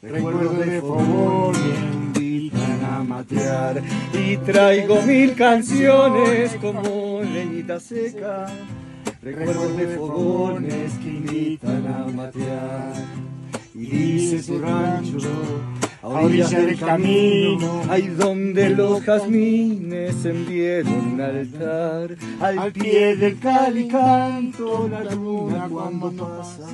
Recuerdo 0.00 0.52
de 0.52 0.78
invitan 1.92 2.84
a 2.84 3.02
matear. 3.02 3.82
Y 4.14 4.36
traigo 4.36 5.02
mil 5.02 5.34
canciones 5.34 6.54
como 6.60 7.22
leñita 7.22 7.80
seca 7.80 8.46
recuerdos 9.26 9.76
de 9.76 9.86
fogones 9.88 10.92
que 10.98 11.08
invitan 11.08 11.84
a 11.86 12.06
matear. 12.06 12.94
Y 13.74 13.86
dice 13.86 14.40
su 14.40 14.58
rancho, 14.60 15.18
a 16.00 16.08
orilla 16.08 16.60
del 16.60 16.78
camino, 16.78 17.82
ahí 17.90 18.06
donde 18.06 18.70
los 18.70 19.02
jazmines 19.02 20.24
envieron 20.24 21.14
un 21.14 21.20
altar, 21.20 22.16
al 22.40 22.72
pie 22.72 23.16
del 23.16 23.38
calicanto, 23.40 24.88
la 24.88 25.02
luna 25.12 25.68
cuando 25.68 26.12
pasa. 26.12 26.68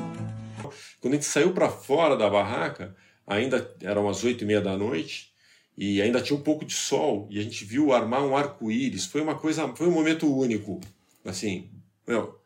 Quando 1.00 1.14
a 1.14 1.18
gente 1.18 1.24
saiu 1.24 1.52
para 1.52 1.70
fora 1.70 2.16
da 2.16 2.28
barraca, 2.28 2.94
ainda 3.26 3.66
eram 3.80 4.08
as 4.08 4.22
oito 4.24 4.44
e 4.44 4.46
meia 4.46 4.60
da 4.60 4.76
noite, 4.76 5.32
e 5.76 6.02
ainda 6.02 6.20
tinha 6.20 6.38
um 6.38 6.42
pouco 6.42 6.66
de 6.66 6.74
sol, 6.74 7.26
e 7.30 7.40
a 7.40 7.42
gente 7.42 7.64
viu 7.64 7.92
armar 7.92 8.22
um 8.22 8.36
arco-íris. 8.36 9.06
Foi 9.06 9.22
uma 9.22 9.34
coisa, 9.34 9.66
foi 9.74 9.88
um 9.88 9.92
momento 9.92 10.32
único, 10.32 10.80
assim, 11.24 11.70
meu, 12.06 12.41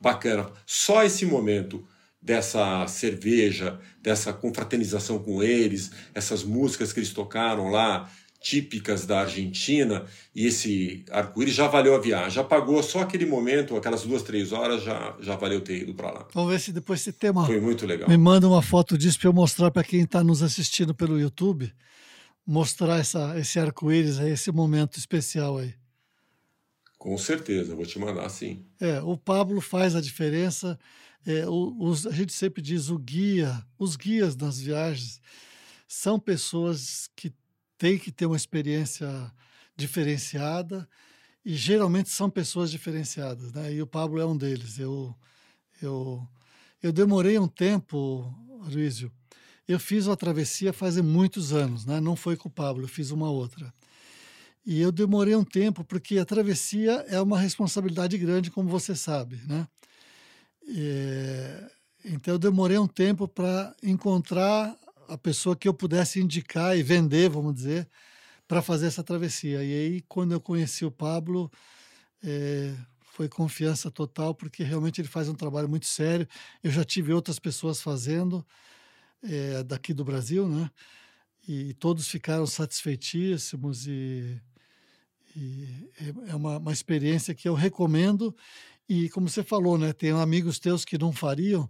bacana. 0.00 0.50
Só 0.66 1.04
esse 1.04 1.26
momento 1.26 1.84
dessa 2.20 2.86
cerveja, 2.86 3.78
dessa 4.02 4.32
confraternização 4.32 5.18
com 5.18 5.42
eles, 5.42 5.90
essas 6.14 6.42
músicas 6.42 6.92
que 6.92 6.98
eles 6.98 7.12
tocaram 7.12 7.68
lá, 7.68 8.10
típicas 8.40 9.04
da 9.04 9.20
Argentina, 9.20 10.04
e 10.34 10.46
esse 10.46 11.04
arco-íris 11.10 11.54
já 11.54 11.66
valeu 11.66 11.94
a 11.94 11.98
viagem, 11.98 12.30
já 12.30 12.44
pagou 12.44 12.82
só 12.82 13.00
aquele 13.00 13.26
momento, 13.26 13.76
aquelas 13.76 14.02
duas, 14.02 14.22
três 14.22 14.52
horas, 14.52 14.82
já, 14.82 15.16
já 15.20 15.36
valeu 15.36 15.60
ter 15.60 15.82
ido 15.82 15.94
para 15.94 16.10
lá. 16.10 16.28
Vamos 16.32 16.52
ver 16.52 16.60
se 16.60 16.72
depois 16.72 17.00
você 17.00 17.12
tem 17.12 17.30
uma. 17.30 17.44
Foi 17.44 17.60
muito 17.60 17.84
legal. 17.84 18.08
Me 18.08 18.16
manda 18.16 18.46
uma 18.46 18.62
foto 18.62 18.96
disso 18.96 19.18
para 19.18 19.28
eu 19.28 19.32
mostrar 19.32 19.70
para 19.70 19.82
quem 19.82 20.02
está 20.02 20.22
nos 20.22 20.42
assistindo 20.42 20.94
pelo 20.94 21.18
YouTube, 21.18 21.72
mostrar 22.46 22.98
essa, 22.98 23.38
esse 23.38 23.58
arco-íris 23.58 24.20
aí, 24.20 24.32
esse 24.32 24.52
momento 24.52 24.98
especial 24.98 25.58
aí. 25.58 25.74
Com 26.98 27.16
certeza, 27.16 27.76
vou 27.76 27.86
te 27.86 27.98
mandar 27.98 28.28
sim. 28.28 28.66
É, 28.80 29.00
o 29.00 29.16
Pablo 29.16 29.60
faz 29.60 29.94
a 29.94 30.00
diferença. 30.00 30.78
É, 31.24 31.44
os, 31.46 32.06
a 32.06 32.10
gente 32.10 32.32
sempre 32.32 32.60
diz 32.60 32.88
o 32.88 32.98
guia, 32.98 33.64
os 33.78 33.94
guias 33.94 34.36
nas 34.36 34.58
viagens 34.58 35.20
são 35.86 36.18
pessoas 36.18 37.08
que 37.14 37.32
têm 37.78 37.98
que 37.98 38.10
ter 38.10 38.26
uma 38.26 38.36
experiência 38.36 39.08
diferenciada 39.76 40.88
e 41.44 41.54
geralmente 41.54 42.10
são 42.10 42.28
pessoas 42.28 42.70
diferenciadas, 42.70 43.52
né? 43.52 43.72
E 43.72 43.80
o 43.80 43.86
Pablo 43.86 44.20
é 44.20 44.26
um 44.26 44.36
deles. 44.36 44.78
Eu, 44.78 45.14
eu, 45.80 46.26
eu 46.82 46.92
demorei 46.92 47.38
um 47.38 47.48
tempo, 47.48 48.34
Luísio. 48.70 49.10
Eu 49.66 49.78
fiz 49.78 50.06
uma 50.06 50.16
travessia 50.16 50.72
faz 50.72 50.96
muitos 50.98 51.52
anos, 51.52 51.86
né? 51.86 52.00
Não 52.00 52.16
foi 52.16 52.36
com 52.36 52.48
o 52.48 52.52
Pablo, 52.52 52.84
eu 52.84 52.88
fiz 52.88 53.10
uma 53.12 53.30
outra. 53.30 53.72
E 54.70 54.82
eu 54.82 54.92
demorei 54.92 55.34
um 55.34 55.44
tempo 55.44 55.82
porque 55.82 56.18
a 56.18 56.26
travessia 56.26 57.02
é 57.08 57.18
uma 57.22 57.38
responsabilidade 57.40 58.18
grande, 58.18 58.50
como 58.50 58.68
você 58.68 58.94
sabe, 58.94 59.40
né? 59.46 59.66
É, 60.76 61.70
então 62.04 62.34
eu 62.34 62.38
demorei 62.38 62.76
um 62.76 62.86
tempo 62.86 63.26
para 63.26 63.74
encontrar 63.82 64.78
a 65.08 65.16
pessoa 65.16 65.56
que 65.56 65.66
eu 65.66 65.72
pudesse 65.72 66.20
indicar 66.20 66.76
e 66.76 66.82
vender, 66.82 67.30
vamos 67.30 67.54
dizer, 67.54 67.88
para 68.46 68.60
fazer 68.60 68.88
essa 68.88 69.02
travessia. 69.02 69.64
E 69.64 69.72
aí, 69.72 70.00
quando 70.02 70.32
eu 70.32 70.40
conheci 70.40 70.84
o 70.84 70.90
Pablo, 70.90 71.50
é, 72.22 72.74
foi 73.00 73.26
confiança 73.26 73.90
total, 73.90 74.34
porque 74.34 74.62
realmente 74.62 75.00
ele 75.00 75.08
faz 75.08 75.30
um 75.30 75.34
trabalho 75.34 75.66
muito 75.66 75.86
sério. 75.86 76.28
Eu 76.62 76.70
já 76.70 76.84
tive 76.84 77.14
outras 77.14 77.38
pessoas 77.38 77.80
fazendo 77.80 78.46
é, 79.22 79.62
daqui 79.62 79.94
do 79.94 80.04
Brasil, 80.04 80.46
né? 80.46 80.70
E 81.48 81.72
todos 81.72 82.06
ficaram 82.06 82.46
satisfeitíssimos 82.46 83.86
e, 83.86 84.38
e 85.36 85.90
é, 86.00 86.30
é 86.30 86.34
uma, 86.34 86.58
uma 86.58 86.72
experiência 86.72 87.34
que 87.34 87.48
eu 87.48 87.54
recomendo 87.54 88.34
e 88.88 89.10
como 89.10 89.28
você 89.28 89.42
falou, 89.42 89.76
né, 89.76 89.92
tem 89.92 90.12
amigos 90.12 90.58
teus 90.58 90.84
que 90.84 90.96
não 90.96 91.12
fariam. 91.12 91.68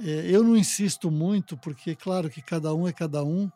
É, 0.00 0.30
eu 0.30 0.42
não 0.42 0.56
insisto 0.56 1.10
muito, 1.10 1.56
porque 1.58 1.94
claro 1.94 2.30
que 2.30 2.40
cada 2.40 2.74
um 2.74 2.88
é 2.88 2.92
cada 2.92 3.22
um 3.22 3.50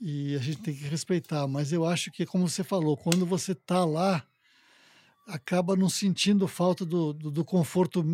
e 0.00 0.34
a 0.34 0.38
gente 0.38 0.62
tem 0.62 0.74
que 0.74 0.84
respeitar. 0.84 1.46
Mas 1.46 1.72
eu 1.72 1.84
acho 1.84 2.10
que, 2.10 2.26
como 2.26 2.48
você 2.48 2.64
falou, 2.64 2.96
quando 2.96 3.24
você 3.24 3.52
está 3.52 3.84
lá, 3.84 4.24
acaba 5.26 5.76
não 5.76 5.88
sentindo 5.88 6.48
falta 6.48 6.84
do, 6.84 7.12
do, 7.12 7.30
do 7.30 7.44
conforto 7.44 8.04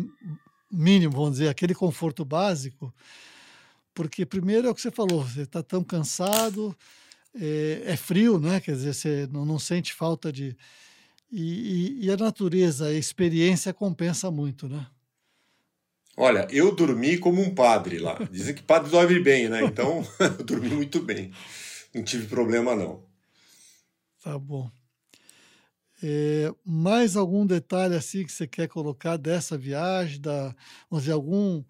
mínimo, 0.71 1.13
vamos 1.13 1.31
dizer, 1.31 1.49
aquele 1.49 1.73
conforto 1.73 2.23
básico. 2.23 2.93
Porque 3.95 4.27
primeiro 4.27 4.67
é 4.67 4.69
o 4.69 4.75
que 4.75 4.81
você 4.81 4.91
falou, 4.91 5.23
você 5.23 5.41
está 5.41 5.63
tão 5.63 5.83
cansado, 5.83 6.77
é, 7.35 7.83
é, 7.85 7.97
frio, 7.97 8.39
né? 8.39 8.59
Quer 8.59 8.73
dizer, 8.73 8.93
você 8.93 9.27
não, 9.31 9.45
não 9.45 9.59
sente 9.59 9.93
falta 9.93 10.31
de 10.31 10.55
e, 11.31 11.99
e, 12.01 12.05
e 12.05 12.11
a 12.11 12.17
natureza, 12.17 12.87
a 12.87 12.93
experiência 12.93 13.73
compensa 13.73 14.31
muito, 14.31 14.67
né? 14.69 14.87
Olha, 16.15 16.47
eu 16.49 16.73
dormi 16.73 17.17
como 17.17 17.41
um 17.41 17.53
padre 17.53 17.99
lá. 17.99 18.17
Dizem 18.31 18.55
que 18.55 18.63
padre 18.63 18.89
dorme 18.89 19.19
bem, 19.19 19.49
né? 19.49 19.63
Então, 19.63 20.03
eu 20.19 20.43
dormi 20.43 20.69
muito 20.69 21.01
bem. 21.01 21.31
Não 21.93 22.03
tive 22.03 22.27
problema, 22.27 22.75
não. 22.75 23.03
Tá 24.23 24.37
bom. 24.39 24.69
É, 26.01 26.51
mais 26.65 27.15
algum 27.15 27.45
detalhe 27.45 27.95
assim 27.95 28.23
que 28.23 28.31
você 28.31 28.47
quer 28.47 28.67
colocar 28.67 29.17
dessa 29.17 29.57
viagem, 29.57 30.19
da, 30.21 30.55
vamos 30.89 31.03
dizer, 31.03 31.13
algum, 31.13 31.63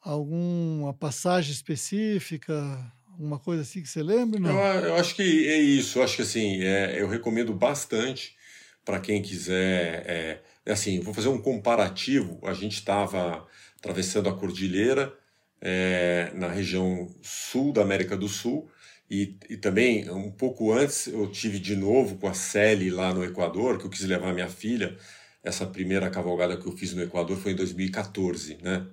alguma 0.00 0.94
passagem 0.94 1.52
específica, 1.52 2.92
alguma 3.12 3.38
coisa 3.38 3.62
assim 3.62 3.82
que 3.82 3.88
você 3.88 4.02
lembra? 4.02 4.40
Não? 4.40 4.50
Eu, 4.50 4.88
eu 4.88 4.94
acho 4.96 5.14
que 5.14 5.48
é 5.48 5.58
isso. 5.58 5.98
Eu 5.98 6.02
acho 6.02 6.16
que 6.16 6.22
assim, 6.22 6.62
é, 6.62 7.00
eu 7.00 7.08
recomendo 7.08 7.52
bastante 7.52 8.36
para 8.84 9.00
quem 9.00 9.22
quiser. 9.22 10.04
É, 10.06 10.42
é, 10.64 10.72
assim, 10.72 11.00
vou 11.00 11.14
fazer 11.14 11.28
um 11.28 11.40
comparativo. 11.40 12.38
A 12.44 12.54
gente 12.54 12.74
estava 12.74 13.46
atravessando 13.78 14.28
a 14.28 14.36
cordilheira 14.36 15.12
é, 15.60 16.32
na 16.34 16.48
região 16.48 17.08
sul 17.20 17.72
da 17.72 17.82
América 17.82 18.16
do 18.16 18.28
Sul. 18.28 18.68
E, 19.10 19.36
e, 19.50 19.56
também, 19.58 20.08
um 20.10 20.30
pouco 20.30 20.72
antes, 20.72 21.06
eu 21.06 21.30
tive 21.30 21.58
de 21.58 21.76
novo 21.76 22.16
com 22.16 22.26
a 22.26 22.32
Celi 22.32 22.90
lá 22.90 23.12
no 23.12 23.22
Equador, 23.22 23.78
que 23.78 23.84
eu 23.84 23.90
quis 23.90 24.04
levar 24.04 24.32
minha 24.32 24.48
filha. 24.48 24.96
Essa 25.44 25.66
primeira 25.66 26.08
cavalgada 26.08 26.56
que 26.56 26.66
eu 26.66 26.72
fiz 26.72 26.94
no 26.94 27.02
Equador 27.02 27.36
foi 27.36 27.52
em 27.52 27.56
2014, 27.56 28.58
né? 28.62 28.86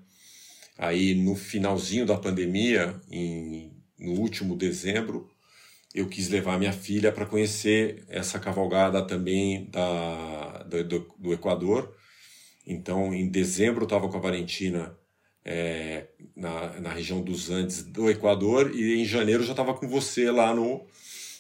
Aí, 0.77 1.13
no 1.15 1.35
finalzinho 1.35 2.05
da 2.05 2.17
pandemia, 2.17 2.99
em, 3.09 3.78
no 3.99 4.13
último 4.13 4.55
dezembro, 4.55 5.29
eu 5.93 6.07
quis 6.07 6.29
levar 6.29 6.57
minha 6.57 6.71
filha 6.73 7.11
para 7.11 7.25
conhecer 7.25 8.03
essa 8.07 8.39
cavalgada 8.39 9.01
também 9.01 9.65
da, 9.65 10.63
do, 10.63 11.07
do 11.17 11.33
Equador. 11.33 11.95
Então, 12.65 13.13
em 13.13 13.27
dezembro, 13.27 13.81
eu 13.81 13.85
estava 13.85 14.07
com 14.07 14.17
a 14.17 14.21
Valentina 14.21 14.95
é, 15.43 16.07
na, 16.35 16.79
na 16.79 16.89
região 16.93 17.21
dos 17.21 17.49
Andes 17.49 17.83
do 17.83 18.09
Equador 18.09 18.71
e 18.75 19.01
em 19.01 19.05
janeiro 19.05 19.43
já 19.43 19.51
estava 19.51 19.73
com 19.73 19.87
você 19.87 20.29
lá 20.29 20.53
no, 20.53 20.85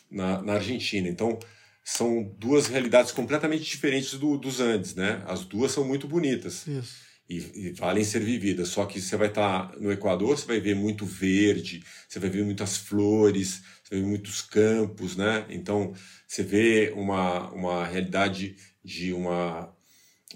na, 0.09 0.41
na 0.41 0.53
Argentina. 0.53 1.07
Então, 1.07 1.37
são 1.83 2.23
duas 2.37 2.67
realidades 2.67 3.11
completamente 3.11 3.63
diferentes 3.63 4.13
do, 4.15 4.37
dos 4.37 4.59
Andes, 4.59 4.95
né? 4.95 5.23
As 5.27 5.45
duas 5.45 5.71
são 5.71 5.83
muito 5.83 6.07
bonitas. 6.07 6.65
Isso 6.67 7.08
e, 7.29 7.67
e, 7.67 7.71
valem 7.71 8.03
ser 8.03 8.21
vividas. 8.21 8.69
Só 8.69 8.85
que 8.85 8.99
você 8.99 9.15
vai 9.15 9.27
estar 9.27 9.67
tá 9.69 9.79
no 9.79 9.91
Equador, 9.91 10.37
você 10.37 10.47
vai 10.47 10.59
ver 10.59 10.75
muito 10.75 11.05
verde, 11.05 11.83
você 12.07 12.19
vai 12.19 12.29
ver 12.29 12.43
muitas 12.43 12.75
flores, 12.75 13.61
você 13.83 13.95
vai 13.95 13.99
ver 14.01 14.07
muitos 14.07 14.41
campos, 14.41 15.15
né? 15.15 15.45
Então 15.49 15.93
você 16.27 16.41
vê 16.41 16.91
uma, 16.95 17.51
uma 17.51 17.85
realidade 17.85 18.55
de 18.83 19.13
uma, 19.13 19.71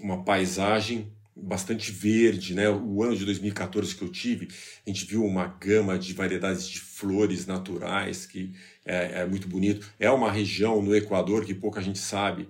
uma 0.00 0.22
paisagem 0.24 1.12
bastante 1.36 1.90
verde, 1.90 2.54
né? 2.54 2.70
O 2.70 3.02
ano 3.02 3.16
de 3.16 3.24
2014 3.24 3.96
que 3.96 4.02
eu 4.02 4.08
tive, 4.08 4.48
a 4.86 4.88
gente 4.88 5.04
viu 5.04 5.24
uma 5.24 5.48
gama 5.48 5.98
de 5.98 6.12
variedades 6.12 6.68
de 6.68 6.78
flores 6.78 7.44
naturais 7.44 8.24
que 8.24 8.54
é, 8.84 9.22
é 9.22 9.26
muito 9.26 9.48
bonito. 9.48 9.92
É 9.98 10.08
uma 10.10 10.30
região 10.30 10.80
no 10.80 10.94
Equador 10.94 11.44
que 11.44 11.54
pouca 11.54 11.82
gente 11.82 11.98
sabe 11.98 12.48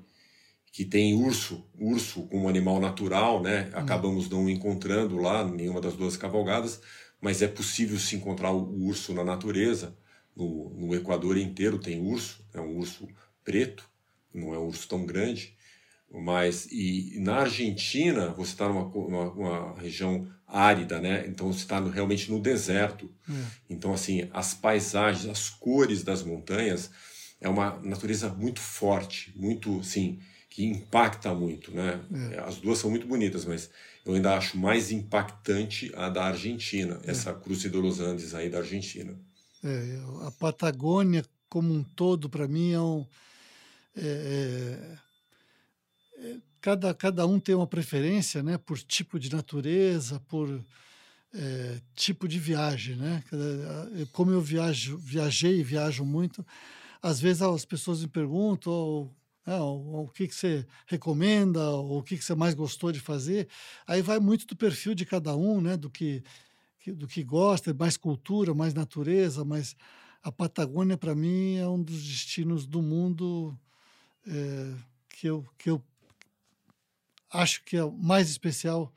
que 0.75 0.85
tem 0.85 1.15
urso, 1.15 1.65
urso 1.79 2.23
como 2.23 2.49
animal 2.49 2.81
natural, 2.81 3.41
né? 3.41 3.71
Hum. 3.73 3.79
Acabamos 3.79 4.29
não 4.29 4.51
encontrando 4.51 5.17
lá 5.17 5.45
nenhuma 5.45 5.81
das 5.81 5.95
duas 5.95 6.17
cavalgadas, 6.17 6.81
mas 7.21 7.41
é 7.43 7.47
possível 7.47 7.97
se 7.97 8.17
encontrar 8.17 8.51
o 8.51 8.85
urso 8.85 9.15
na 9.15 9.23
natureza. 9.23 9.97
No, 10.35 10.71
no 10.71 10.93
Equador 10.93 11.39
inteiro 11.39 11.79
tem 11.79 12.01
urso, 12.01 12.45
é 12.53 12.61
um 12.61 12.77
urso 12.77 13.07
preto, 13.45 13.89
não 14.35 14.53
é 14.53 14.59
um 14.59 14.67
urso 14.67 14.89
tão 14.89 15.07
grande, 15.07 15.57
mas 16.11 16.67
e 16.73 17.21
na 17.21 17.37
Argentina 17.37 18.31
você 18.31 18.51
está 18.51 18.69
numa, 18.69 18.89
numa, 18.93 19.81
região 19.81 20.27
árida, 20.45 21.01
né? 21.01 21.25
Então 21.29 21.53
você 21.53 21.61
está 21.61 21.79
realmente 21.79 22.33
no 22.33 22.41
deserto. 22.41 23.09
É. 23.31 23.33
Então 23.71 23.93
assim 23.93 24.29
as 24.33 24.55
paisagens, 24.55 25.31
as 25.31 25.49
cores 25.49 26.03
das 26.03 26.25
montanhas 26.25 26.91
é 27.41 27.49
uma 27.49 27.79
natureza 27.81 28.29
muito 28.29 28.59
forte, 28.59 29.33
muito 29.37 29.79
assim 29.79 30.19
que 30.55 30.65
impacta 30.65 31.35
muito, 31.35 31.73
né? 31.73 32.01
É. 32.31 32.39
As 32.39 32.59
duas 32.59 32.79
são 32.79 32.89
muito 32.89 33.09
bonitas, 33.09 33.45
mas 33.45 33.69
eu 34.07 34.15
ainda 34.15 34.37
acho 34.37 34.57
mais 34.57 34.93
impactante 34.93 35.93
a 35.97 36.09
da 36.09 36.27
Argentina, 36.27 37.01
é. 37.03 37.11
essa 37.11 37.35
Cruz 37.35 37.63
de 37.63 37.71
los 37.71 37.99
Andes 37.99 38.37
aí 38.37 38.49
da 38.49 38.59
Argentina. 38.59 39.19
É, 39.65 39.99
a 40.25 40.31
Patagônia 40.31 41.25
como 41.49 41.75
um 41.75 41.83
todo, 41.83 42.31
para 42.31 42.47
mim, 42.47 42.71
é 42.71 42.81
um... 42.81 43.05
É, 43.97 44.99
é, 46.21 46.25
é, 46.25 46.37
cada, 46.61 46.95
cada 46.95 47.27
um 47.27 47.41
tem 47.41 47.57
uma 47.57 47.67
preferência, 47.67 48.41
né? 48.41 48.57
Por 48.57 48.79
tipo 48.79 49.19
de 49.19 49.33
natureza, 49.33 50.21
por... 50.29 50.65
É, 51.35 51.81
tipo 51.97 52.29
de 52.29 52.39
viagem, 52.39 52.95
né? 52.95 53.25
Como 54.13 54.31
eu 54.31 54.41
viajo, 54.41 54.97
viajei 54.99 55.59
e 55.59 55.65
viajo 55.65 56.05
muito, 56.05 56.47
às 57.03 57.19
vezes 57.19 57.43
as 57.43 57.65
pessoas 57.65 58.03
me 58.03 58.07
perguntam, 58.07 59.11
ah, 59.47 59.63
o, 59.63 60.05
o, 60.05 60.09
que, 60.09 60.27
que 60.27 60.35
você 60.35 60.67
recomenda, 60.87 61.71
o 61.71 62.03
que, 62.03 62.17
que 62.17 62.25
você 62.25 62.35
mais 62.35 62.55
gostou 62.55 62.91
de 62.91 63.01
fazer. 63.01 63.49
Aí 63.87 64.01
vai 64.03 64.19
muito 64.19 64.47
do 64.47 64.57
perfil 64.57 64.95
de 64.95 65.05
cada 65.05 65.37
um, 65.37 65.61
né? 65.61 65.77
do, 65.77 65.91
que, 65.91 66.23
que 66.81 66.93
do 66.93 67.07
que 67.07 67.23
gosta, 67.23 67.75
mais 67.75 67.97
cultura, 67.97 68.55
mais 68.55 68.73
natureza, 68.75 69.45
mas 69.45 69.77
a 70.23 70.33
Patagônia, 70.33 70.97
para 70.97 71.15
mim, 71.15 71.57
é 71.57 71.69
um 71.69 71.83
dos 71.83 72.03
destinos 72.03 72.67
do 72.67 72.81
mundo 72.81 73.59
é, 74.27 74.75
que, 75.11 75.27
eu, 75.27 75.47
que 75.59 75.69
eu 75.69 75.83
acho 77.31 77.63
que 77.65 77.77
é 77.77 77.85
o 77.85 77.93
mais 77.93 78.31
especial 78.31 78.93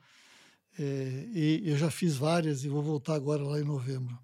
É, 0.80 1.28
e 1.34 1.62
eu 1.64 1.76
já 1.76 1.90
fiz 1.90 2.16
várias 2.16 2.62
e 2.62 2.68
vou 2.68 2.82
voltar 2.82 3.16
agora 3.16 3.42
lá 3.42 3.58
em 3.58 3.64
novembro. 3.64 4.16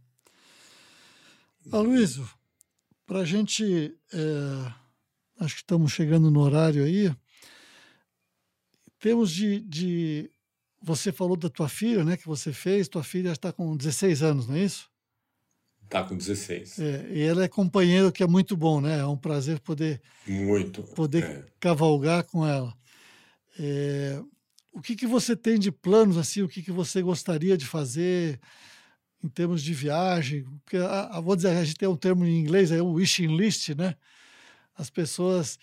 Aloysio, 1.72 2.28
para 3.04 3.20
a 3.20 3.24
gente, 3.24 3.92
é, 4.12 4.72
acho 5.41 5.57
que 5.57 5.62
estamos 5.62 5.93
chegando 5.93 6.30
no 6.30 6.41
horário 6.41 6.85
aí, 6.85 7.14
temos 8.99 9.30
de, 9.30 9.61
de, 9.61 10.30
Você 10.82 11.12
falou 11.12 11.37
da 11.37 11.51
tua 11.51 11.68
filha, 11.68 12.05
né? 12.05 12.16
Que 12.16 12.26
você 12.26 12.53
fez, 12.53 12.89
tua 12.89 13.05
filha 13.05 13.30
está 13.30 13.53
com 13.53 13.76
16 13.76 14.22
anos, 14.22 14.49
não 14.49 14.57
é 14.57 14.64
isso? 14.64 14.91
Está 15.85 16.03
com 16.03 16.16
16. 16.16 16.78
É, 16.78 17.09
e 17.12 17.22
ela 17.22 17.45
é 17.45 17.49
companheiro, 17.49 18.11
que 18.11 18.22
é 18.22 18.26
muito 18.26 18.57
bom, 18.57 18.80
né? 18.80 19.01
É 19.01 19.07
um 19.07 19.16
prazer 19.16 19.61
poder. 19.61 20.01
Muito. 20.26 20.82
Poder 20.95 21.22
é. 21.22 21.45
cavalgar 21.61 22.24
com 22.24 22.47
ela. 22.47 22.74
É, 23.59 24.22
o 24.72 24.80
que, 24.80 24.97
que 24.97 25.07
você 25.07 25.37
tem 25.37 25.59
de 25.59 25.70
planos, 25.70 26.16
assim? 26.16 26.43
O 26.43 26.49
que, 26.49 26.62
que 26.62 26.72
você 26.72 27.03
gostaria 27.03 27.57
de 27.57 27.66
fazer? 27.66 28.41
em 29.24 29.28
termos 29.28 29.62
de 29.62 29.72
viagem, 29.72 30.45
porque 30.62 30.76
a, 30.76 31.16
a, 31.16 31.20
vou 31.20 31.35
dizer, 31.35 31.49
a 31.49 31.64
gente 31.64 31.78
tem 31.78 31.89
um 31.89 31.97
termo 31.97 32.26
em 32.26 32.39
inglês, 32.39 32.70
é 32.70 32.82
o 32.82 32.93
wishing 32.93 33.35
list, 33.35 33.70
né? 33.70 33.97
As 34.76 34.90
pessoas, 34.90 35.58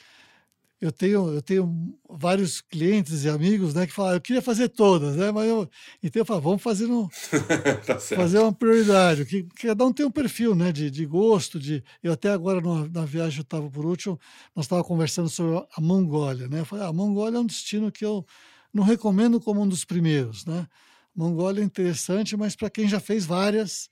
eu 0.79 0.91
tenho, 0.91 1.33
eu 1.33 1.41
tenho 1.41 1.97
vários 2.09 2.61
clientes 2.61 3.23
e 3.23 3.29
amigos, 3.29 3.73
né, 3.73 3.85
que 3.85 3.93
falam, 3.93 4.13
eu 4.13 4.21
queria 4.21 4.41
fazer 4.41 4.69
todas, 4.69 5.15
né? 5.15 5.31
Mas 5.31 5.47
eu, 5.47 5.69
então 6.01 6.21
eu 6.21 6.25
falo, 6.25 6.41
vamos 6.41 6.61
fazer 6.61 6.85
um, 6.85 7.07
tá 7.85 7.99
fazer 7.99 8.39
uma 8.39 8.53
prioridade, 8.53 9.25
que 9.25 9.43
cada 9.43 9.85
um 9.85 9.93
tem 9.93 10.05
um 10.05 10.11
perfil, 10.11 10.55
né, 10.55 10.71
de, 10.71 10.89
de 10.89 11.05
gosto, 11.05 11.59
de, 11.59 11.83
eu 12.01 12.13
até 12.13 12.31
agora 12.31 12.61
no, 12.61 12.87
na 12.89 13.05
viagem 13.05 13.39
eu 13.39 13.43
estava 13.43 13.69
por 13.69 13.85
último, 13.85 14.19
nós 14.55 14.65
estávamos 14.65 14.87
conversando 14.87 15.29
sobre 15.29 15.65
a 15.75 15.81
Mongólia, 15.81 16.47
né? 16.47 16.61
Eu 16.61 16.65
falei, 16.65 16.85
ah, 16.85 16.89
a 16.89 16.93
Mongólia 16.93 17.37
é 17.37 17.39
um 17.39 17.45
destino 17.45 17.91
que 17.91 18.05
eu 18.05 18.25
não 18.73 18.83
recomendo 18.83 19.39
como 19.39 19.61
um 19.61 19.67
dos 19.67 19.83
primeiros, 19.85 20.45
né? 20.45 20.67
Mongólia 21.15 21.61
é 21.61 21.63
interessante, 21.65 22.37
mas 22.37 22.55
para 22.55 22.69
quem 22.69 22.87
já 22.87 22.99
fez 22.99 23.25
várias, 23.25 23.89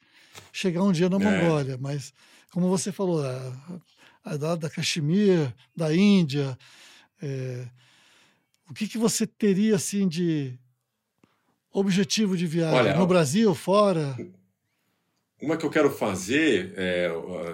chegar 0.51 0.83
um 0.83 0.91
dia 0.91 1.09
na 1.09 1.17
é. 1.17 1.19
Mongólia. 1.19 1.77
Mas, 1.79 2.13
como 2.51 2.69
você 2.69 2.91
falou, 2.91 3.21
da, 4.37 4.55
da 4.55 4.69
Caxemir, 4.69 5.53
da 5.75 5.93
Índia, 5.93 6.57
é, 7.21 7.67
o 8.69 8.73
que, 8.73 8.87
que 8.87 8.97
você 8.97 9.25
teria 9.25 9.75
assim 9.75 10.07
de 10.07 10.57
objetivo 11.71 12.37
de 12.37 12.45
viagem? 12.45 12.79
Olha, 12.79 12.95
no 12.95 13.07
Brasil, 13.07 13.53
fora? 13.55 14.15
Uma 15.41 15.57
que 15.57 15.65
eu 15.65 15.69
quero 15.69 15.89
fazer, 15.89 16.73
é, 16.75 17.09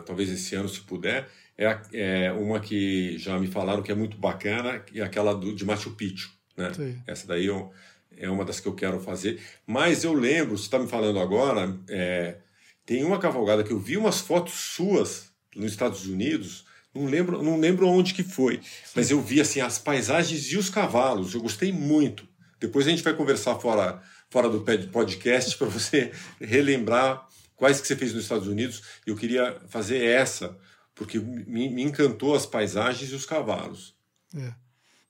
talvez 0.05 0.29
esse 0.29 0.55
ano, 0.55 0.67
se 0.67 0.81
puder, 0.81 1.29
é, 1.57 1.79
é, 1.93 2.31
uma 2.31 2.59
que 2.59 3.17
já 3.17 3.39
me 3.39 3.47
falaram 3.47 3.83
que 3.83 3.91
é 3.91 3.95
muito 3.95 4.17
bacana, 4.17 4.79
que 4.79 4.99
é 4.99 5.03
aquela 5.03 5.33
do, 5.33 5.55
de 5.55 5.63
Machu 5.63 5.91
Picchu. 5.91 6.31
Né? 6.57 6.71
Essa 7.07 7.27
daí 7.27 7.45
eu 7.45 7.71
é 8.17 8.29
uma 8.29 8.45
das 8.45 8.59
que 8.59 8.67
eu 8.67 8.73
quero 8.73 8.99
fazer. 8.99 9.41
Mas 9.65 10.03
eu 10.03 10.13
lembro, 10.13 10.57
você 10.57 10.63
está 10.63 10.79
me 10.79 10.87
falando 10.87 11.19
agora, 11.19 11.77
é, 11.89 12.37
tem 12.85 13.03
uma 13.03 13.19
cavalgada 13.19 13.63
que 13.63 13.71
eu 13.71 13.79
vi 13.79 13.97
umas 13.97 14.19
fotos 14.19 14.53
suas 14.53 15.31
nos 15.55 15.71
Estados 15.71 16.05
Unidos, 16.05 16.64
não 16.95 17.05
lembro, 17.05 17.43
não 17.43 17.59
lembro 17.59 17.87
onde 17.87 18.13
que 18.13 18.23
foi, 18.23 18.61
mas 18.95 19.11
eu 19.11 19.21
vi 19.21 19.41
assim 19.41 19.59
as 19.59 19.77
paisagens 19.77 20.45
e 20.45 20.57
os 20.57 20.69
cavalos. 20.69 21.33
Eu 21.33 21.41
gostei 21.41 21.71
muito. 21.71 22.27
Depois 22.59 22.87
a 22.87 22.89
gente 22.89 23.03
vai 23.03 23.13
conversar 23.13 23.55
fora, 23.55 24.01
fora 24.29 24.49
do 24.49 24.61
podcast 24.91 25.57
para 25.57 25.67
você 25.67 26.11
relembrar 26.39 27.27
quais 27.55 27.81
que 27.81 27.87
você 27.87 27.95
fez 27.95 28.13
nos 28.13 28.23
Estados 28.23 28.47
Unidos. 28.47 28.81
Eu 29.05 29.15
queria 29.15 29.59
fazer 29.67 30.03
essa 30.03 30.57
porque 30.95 31.19
me, 31.19 31.69
me 31.69 31.83
encantou 31.83 32.33
as 32.33 32.45
paisagens 32.45 33.11
e 33.11 33.15
os 33.15 33.25
cavalos. 33.25 33.93
É. 34.33 34.53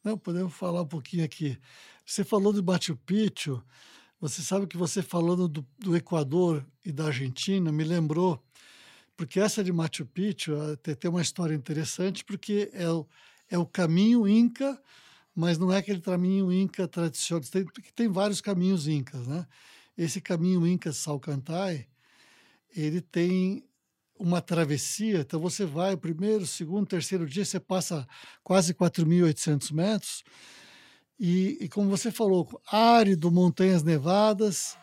Não, 0.03 0.17
podemos 0.17 0.53
falar 0.53 0.81
um 0.81 0.87
pouquinho 0.87 1.23
aqui. 1.23 1.57
Você 2.05 2.23
falou 2.23 2.51
do 2.51 2.63
Machu 2.63 2.95
Picchu, 3.05 3.63
você 4.19 4.41
sabe 4.41 4.67
que 4.67 4.77
você 4.77 5.01
falando 5.01 5.47
do, 5.47 5.65
do 5.79 5.95
Equador 5.95 6.65
e 6.83 6.91
da 6.91 7.05
Argentina 7.05 7.71
me 7.71 7.83
lembrou, 7.83 8.43
porque 9.17 9.39
essa 9.39 9.63
de 9.63 9.71
Machu 9.71 10.05
Picchu 10.05 10.53
tem 10.77 11.09
uma 11.09 11.21
história 11.21 11.55
interessante, 11.55 12.23
porque 12.23 12.69
é 12.73 12.89
o, 12.89 13.07
é 13.49 13.57
o 13.57 13.65
caminho 13.65 14.27
Inca, 14.27 14.79
mas 15.33 15.57
não 15.57 15.71
é 15.71 15.77
aquele 15.77 16.01
caminho 16.01 16.51
Inca 16.51 16.87
tradicional, 16.87 17.43
tem, 17.49 17.65
tem 17.95 18.07
vários 18.07 18.41
caminhos 18.41 18.87
Incas, 18.87 19.27
né? 19.27 19.45
Esse 19.97 20.19
caminho 20.19 20.67
Inca 20.67 20.91
Salcantay, 20.91 21.87
ele 22.75 23.01
tem 23.01 23.63
uma 24.17 24.41
travessia, 24.41 25.19
então 25.19 25.39
você 25.39 25.65
vai 25.65 25.93
o 25.93 25.97
primeiro, 25.97 26.45
segundo, 26.45 26.87
terceiro 26.87 27.25
dia, 27.25 27.43
você 27.43 27.59
passa 27.59 28.07
quase 28.43 28.73
4.800 28.73 29.73
metros, 29.73 30.23
e, 31.17 31.57
e, 31.61 31.69
como 31.69 31.89
você 31.89 32.11
falou, 32.11 32.61
árido, 32.69 33.31
montanhas 33.31 33.83
nevadas, 33.83 34.77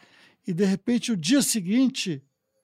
e 0.47 0.53
de 0.53 0.65
repente 0.65 1.13
o 1.13 1.17
dia 1.17 1.43
seguinte 1.43 2.23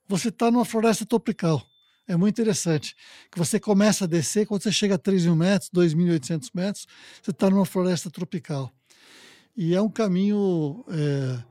você 0.09 0.29
está 0.31 0.51
numa 0.51 0.65
floresta 0.65 1.05
tropical. 1.05 1.63
É 2.09 2.17
muito 2.17 2.41
interessante. 2.41 2.97
Que 3.31 3.39
você 3.39 3.61
começa 3.61 4.05
a 4.05 4.09
descer, 4.09 4.47
quando 4.47 4.63
você 4.63 4.73
chega 4.73 4.95
a 4.95 4.99
3 4.99 5.27
mil 5.27 5.37
metros, 5.37 5.71
2.800 5.71 6.49
metros, 6.55 6.89
você 7.23 7.31
está 7.31 7.51
numa 7.51 7.67
floresta 7.67 8.11
tropical. 8.11 8.73
E 9.55 9.75
é 9.75 9.83
um 9.83 9.91
caminho 9.91 10.85
é, 10.89 11.45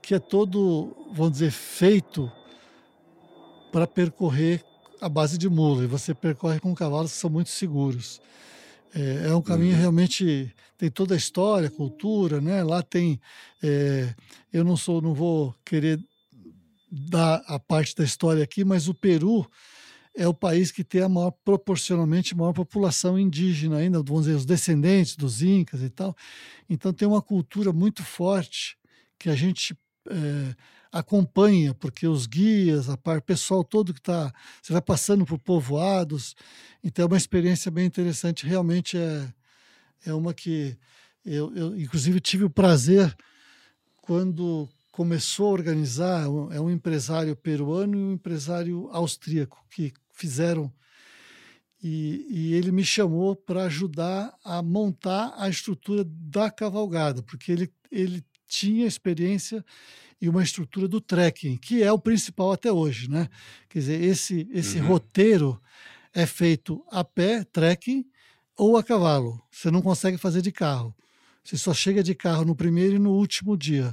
que 0.00 0.14
é 0.14 0.18
todo, 0.18 0.96
vamos 1.12 1.32
dizer, 1.32 1.50
feito 1.50 2.32
para 3.70 3.86
percorrer 3.86 4.64
a 5.00 5.08
base 5.08 5.36
de 5.36 5.48
mula. 5.48 5.84
E 5.84 5.86
você 5.86 6.14
percorre 6.14 6.58
com 6.60 6.74
cavalos 6.74 7.12
que 7.12 7.18
são 7.18 7.28
muito 7.28 7.50
seguros. 7.50 8.22
É, 8.94 9.28
é 9.28 9.34
um 9.34 9.42
caminho 9.42 9.74
uhum. 9.74 9.80
realmente 9.80 10.54
tem 10.78 10.90
toda 10.90 11.12
a 11.14 11.16
história, 11.16 11.68
cultura, 11.68 12.40
né? 12.40 12.62
Lá 12.62 12.82
tem, 12.82 13.20
é, 13.62 14.14
eu 14.52 14.64
não 14.64 14.76
sou, 14.76 15.02
não 15.02 15.12
vou 15.12 15.54
querer 15.64 16.00
dar 16.94 17.42
a 17.46 17.58
parte 17.58 17.94
da 17.96 18.04
história 18.04 18.42
aqui, 18.42 18.64
mas 18.64 18.88
o 18.88 18.94
Peru 18.94 19.48
é 20.16 20.28
o 20.28 20.34
país 20.34 20.70
que 20.70 20.84
tem 20.84 21.02
a 21.02 21.08
maior 21.08 21.32
proporcionalmente 21.32 22.36
maior 22.36 22.52
população 22.52 23.18
indígena 23.18 23.78
ainda, 23.78 24.00
vamos 24.02 24.26
dizer, 24.26 24.36
os 24.36 24.46
descendentes 24.46 25.16
dos 25.16 25.42
incas 25.42 25.82
e 25.82 25.90
tal. 25.90 26.16
Então 26.70 26.92
tem 26.92 27.06
uma 27.06 27.20
cultura 27.20 27.72
muito 27.72 28.04
forte 28.04 28.78
que 29.18 29.28
a 29.28 29.34
gente 29.34 29.76
é, 30.08 30.54
acompanha, 30.92 31.74
porque 31.74 32.06
os 32.06 32.26
guias, 32.26 32.88
a 32.88 32.96
par, 32.96 33.18
o 33.18 33.22
pessoal 33.22 33.64
todo 33.64 33.92
que 33.92 33.98
está. 33.98 34.32
Você 34.62 34.72
vai 34.72 34.82
passando 34.82 35.26
por 35.26 35.38
povoados, 35.38 36.36
então 36.82 37.04
é 37.04 37.06
uma 37.08 37.16
experiência 37.16 37.68
bem 37.70 37.84
interessante. 37.84 38.46
Realmente 38.46 38.96
é, 38.96 39.28
é 40.06 40.14
uma 40.14 40.32
que 40.32 40.78
eu, 41.24 41.52
eu, 41.56 41.80
inclusive, 41.80 42.20
tive 42.20 42.44
o 42.44 42.50
prazer 42.50 43.16
quando 44.02 44.68
começou 44.94 45.48
a 45.48 45.50
organizar. 45.50 46.24
É 46.52 46.60
um 46.60 46.70
empresário 46.70 47.34
peruano 47.34 47.98
e 47.98 48.00
um 48.00 48.12
empresário 48.12 48.88
austríaco 48.92 49.64
que 49.68 49.92
fizeram. 50.12 50.72
E, 51.82 52.24
e 52.30 52.54
ele 52.54 52.70
me 52.70 52.84
chamou 52.84 53.34
para 53.34 53.64
ajudar 53.64 54.32
a 54.44 54.62
montar 54.62 55.34
a 55.36 55.48
estrutura 55.48 56.04
da 56.06 56.48
cavalgada, 56.48 57.22
porque 57.22 57.50
ele, 57.50 57.72
ele 57.90 58.24
tinha 58.46 58.86
experiência 58.86 59.64
e 60.20 60.28
uma 60.28 60.44
estrutura 60.44 60.86
do 60.86 61.00
trekking, 61.00 61.56
que 61.56 61.82
é 61.82 61.90
o 61.90 61.98
principal 61.98 62.52
até 62.52 62.70
hoje, 62.70 63.10
né? 63.10 63.28
Quer 63.68 63.80
dizer, 63.80 64.00
esse, 64.00 64.48
esse 64.52 64.78
uhum. 64.78 64.86
roteiro 64.86 65.60
é 66.14 66.24
feito 66.24 66.82
a 66.88 67.02
pé, 67.02 67.42
trekking, 67.42 68.06
ou 68.56 68.76
a 68.76 68.84
cavalo. 68.84 69.42
Você 69.50 69.72
não 69.72 69.82
consegue 69.82 70.16
fazer 70.16 70.40
de 70.40 70.52
carro. 70.52 70.94
Você 71.42 71.58
só 71.58 71.74
chega 71.74 72.00
de 72.00 72.14
carro 72.14 72.44
no 72.44 72.54
primeiro 72.54 72.94
e 72.94 72.98
no 73.00 73.10
último 73.10 73.56
dia. 73.56 73.92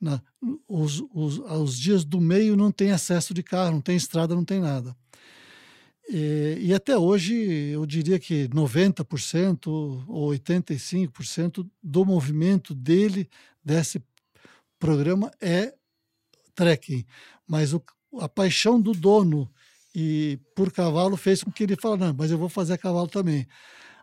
Na, 0.00 0.20
os, 0.68 1.02
os, 1.12 1.38
os 1.38 1.78
dias 1.78 2.04
do 2.04 2.20
meio 2.20 2.56
não 2.56 2.70
tem 2.70 2.90
acesso 2.90 3.32
de 3.32 3.42
carro, 3.42 3.72
não 3.72 3.80
tem 3.80 3.96
estrada, 3.96 4.34
não 4.34 4.44
tem 4.44 4.60
nada. 4.60 4.96
E, 6.08 6.58
e 6.60 6.74
até 6.74 6.96
hoje, 6.96 7.34
eu 7.34 7.84
diria 7.84 8.18
que 8.18 8.48
90% 8.48 9.66
ou 10.06 10.30
85% 10.30 11.68
do 11.82 12.04
movimento 12.04 12.74
dele, 12.74 13.28
desse 13.64 14.02
programa 14.78 15.30
é 15.40 15.74
trekking, 16.54 17.04
mas 17.46 17.74
o, 17.74 17.82
a 18.20 18.28
paixão 18.28 18.80
do 18.80 18.92
dono 18.92 19.50
e 19.94 20.38
por 20.54 20.70
cavalo 20.70 21.16
fez 21.16 21.42
com 21.42 21.50
que 21.50 21.62
ele 21.62 21.76
falasse, 21.76 22.04
não, 22.04 22.14
mas 22.16 22.30
eu 22.30 22.38
vou 22.38 22.48
fazer 22.48 22.78
cavalo 22.78 23.08
também. 23.08 23.46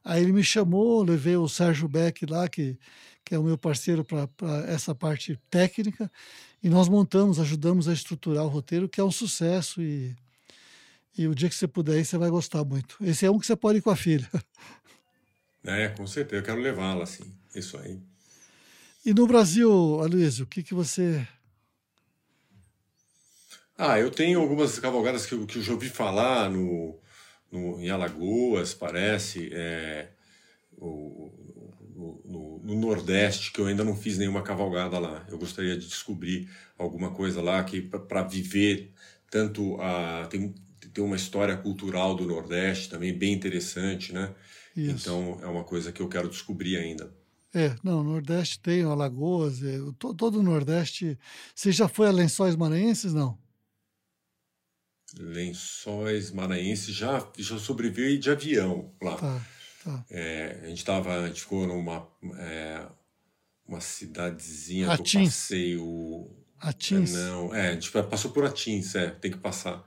Aí 0.03 0.21
ele 0.21 0.33
me 0.33 0.43
chamou, 0.43 1.03
levei 1.03 1.37
o 1.37 1.47
Sérgio 1.47 1.87
Beck 1.87 2.25
lá, 2.25 2.49
que, 2.49 2.77
que 3.23 3.33
é 3.33 3.39
o 3.39 3.43
meu 3.43 3.57
parceiro 3.57 4.03
para 4.03 4.27
essa 4.67 4.93
parte 4.93 5.39
técnica, 5.49 6.11
e 6.61 6.69
nós 6.69 6.87
montamos, 6.87 7.39
ajudamos 7.39 7.87
a 7.87 7.93
estruturar 7.93 8.43
o 8.45 8.49
roteiro, 8.49 8.89
que 8.89 8.99
é 8.99 9.03
um 9.03 9.11
sucesso 9.11 9.81
e, 9.81 10.15
e 11.17 11.27
o 11.27 11.35
dia 11.35 11.49
que 11.49 11.55
você 11.55 11.67
puder 11.67 11.99
ir, 11.99 12.05
você 12.05 12.17
vai 12.17 12.29
gostar 12.29 12.63
muito. 12.63 12.97
Esse 13.01 13.25
é 13.25 13.31
um 13.31 13.39
que 13.39 13.45
você 13.45 13.55
pode 13.55 13.79
ir 13.79 13.81
com 13.81 13.89
a 13.89 13.95
filha. 13.95 14.29
É, 15.65 15.87
com 15.87 16.05
certeza, 16.05 16.41
eu 16.41 16.45
quero 16.45 16.59
levá-la, 16.59 17.03
assim, 17.03 17.23
isso 17.55 17.77
aí. 17.77 17.97
E 19.05 19.13
no 19.13 19.25
Brasil, 19.25 20.01
Aloysio, 20.01 20.43
o 20.43 20.47
que, 20.47 20.61
que 20.61 20.73
você. 20.73 21.25
Ah, 23.77 23.97
eu 23.97 24.11
tenho 24.11 24.41
algumas 24.41 24.77
cavalgadas 24.77 25.25
que, 25.25 25.45
que 25.45 25.59
eu 25.59 25.61
já 25.61 25.71
ouvi 25.71 25.87
falar 25.87 26.49
no, 26.49 26.99
no, 27.49 27.79
em 27.79 27.89
Alagoas, 27.89 28.73
parece. 28.73 29.49
É, 29.53 30.09
o, 30.77 31.31
no, 32.03 32.21
no, 32.25 32.59
no, 32.63 32.75
Nordeste, 32.75 33.51
que 33.51 33.59
eu 33.59 33.67
ainda 33.67 33.83
não 33.83 33.95
fiz 33.95 34.17
nenhuma 34.17 34.41
cavalgada 34.41 34.99
lá. 34.99 35.25
Eu 35.29 35.37
gostaria 35.37 35.77
de 35.77 35.87
descobrir 35.87 36.49
alguma 36.77 37.11
coisa 37.11 37.41
lá 37.41 37.63
que 37.63 37.81
para 37.81 38.23
viver 38.23 38.91
tanto 39.29 39.79
a 39.81 40.27
tem, 40.27 40.53
tem 40.93 41.03
uma 41.03 41.15
história 41.15 41.55
cultural 41.57 42.15
do 42.15 42.25
Nordeste 42.25 42.89
também 42.89 43.17
bem 43.17 43.33
interessante, 43.33 44.13
né? 44.13 44.33
Isso. 44.75 44.91
Então 44.91 45.39
é 45.41 45.47
uma 45.47 45.63
coisa 45.63 45.91
que 45.91 46.01
eu 46.01 46.09
quero 46.09 46.29
descobrir 46.29 46.77
ainda. 46.77 47.13
É, 47.53 47.75
não, 47.83 47.99
o 47.99 48.03
Nordeste 48.03 48.59
tem 48.59 48.81
Alagoas, 48.83 49.63
é, 49.63 49.77
todo, 49.99 50.15
todo 50.15 50.39
o 50.39 50.43
Nordeste. 50.43 51.17
Você 51.53 51.71
já 51.71 51.87
foi 51.87 52.07
a 52.07 52.11
Lençóis 52.11 52.55
Maranhenses, 52.55 53.13
não? 53.13 53.37
Lençóis 55.19 56.31
Maranhenses 56.31 56.95
já, 56.95 57.27
já 57.37 57.59
sobrevivi 57.59 58.17
de 58.17 58.31
avião 58.31 58.91
lá. 58.99 59.17
Tá, 59.17 59.45
tá. 59.83 60.05
É, 60.09 60.59
a 60.63 60.67
gente 60.67 60.83
tava, 60.83 61.13
a 61.19 61.27
gente 61.27 61.41
ficou 61.41 61.67
numa 61.67 62.07
é, 62.37 62.85
uma 63.67 63.81
cidadezinha 63.81 64.91
Atins. 64.91 65.11
que 65.11 65.17
eu 65.17 65.23
passei 65.23 65.77
o. 65.77 66.31
Atins? 66.59 67.13
É, 67.13 67.17
não, 67.17 67.55
é, 67.55 67.69
a 67.69 67.73
gente 67.73 67.91
passou 67.91 68.31
por 68.31 68.45
Atins, 68.45 68.95
é, 68.95 69.09
tem 69.09 69.31
que 69.31 69.37
passar. 69.37 69.83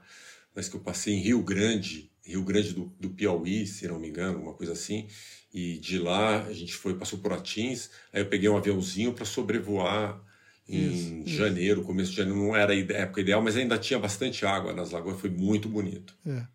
Mas 0.55 0.67
que 0.67 0.75
eu 0.75 0.81
passei 0.81 1.13
em 1.13 1.21
Rio 1.21 1.41
Grande, 1.43 2.11
Rio 2.23 2.43
Grande 2.43 2.73
do, 2.73 2.85
do 2.99 3.09
Piauí, 3.11 3.65
se 3.65 3.87
não 3.87 3.99
me 3.99 4.09
engano, 4.09 4.41
uma 4.41 4.53
coisa 4.53 4.73
assim. 4.73 5.07
E 5.53 5.77
de 5.77 5.97
lá 5.97 6.43
a 6.43 6.53
gente 6.53 6.73
foi, 6.73 6.95
passou 6.95 7.19
por 7.19 7.33
Atins, 7.33 7.89
aí 8.11 8.21
eu 8.21 8.27
peguei 8.27 8.49
um 8.49 8.57
aviãozinho 8.57 9.13
para 9.13 9.25
sobrevoar 9.25 10.21
em 10.67 11.23
isso, 11.23 11.37
janeiro, 11.37 11.79
isso. 11.79 11.87
começo 11.87 12.11
de 12.11 12.17
janeiro, 12.17 12.39
não 12.39 12.55
era 12.55 12.73
a 12.73 12.75
época 12.75 13.21
ideal, 13.21 13.41
mas 13.41 13.55
ainda 13.55 13.77
tinha 13.77 13.97
bastante 13.97 14.45
água 14.45 14.73
nas 14.73 14.91
lagoas, 14.91 15.19
foi 15.19 15.29
muito 15.29 15.69
bonito. 15.69 16.15
É. 16.25 16.45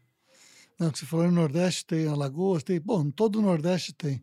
Não, 0.82 0.90
que 0.90 0.98
você 0.98 1.06
falou 1.06 1.26
no 1.26 1.30
Nordeste 1.30 1.86
tem 1.86 2.08
Alagoas, 2.08 2.64
tem, 2.64 2.80
bom, 2.80 3.08
todo 3.08 3.38
o 3.38 3.42
Nordeste 3.42 3.92
tem. 3.92 4.20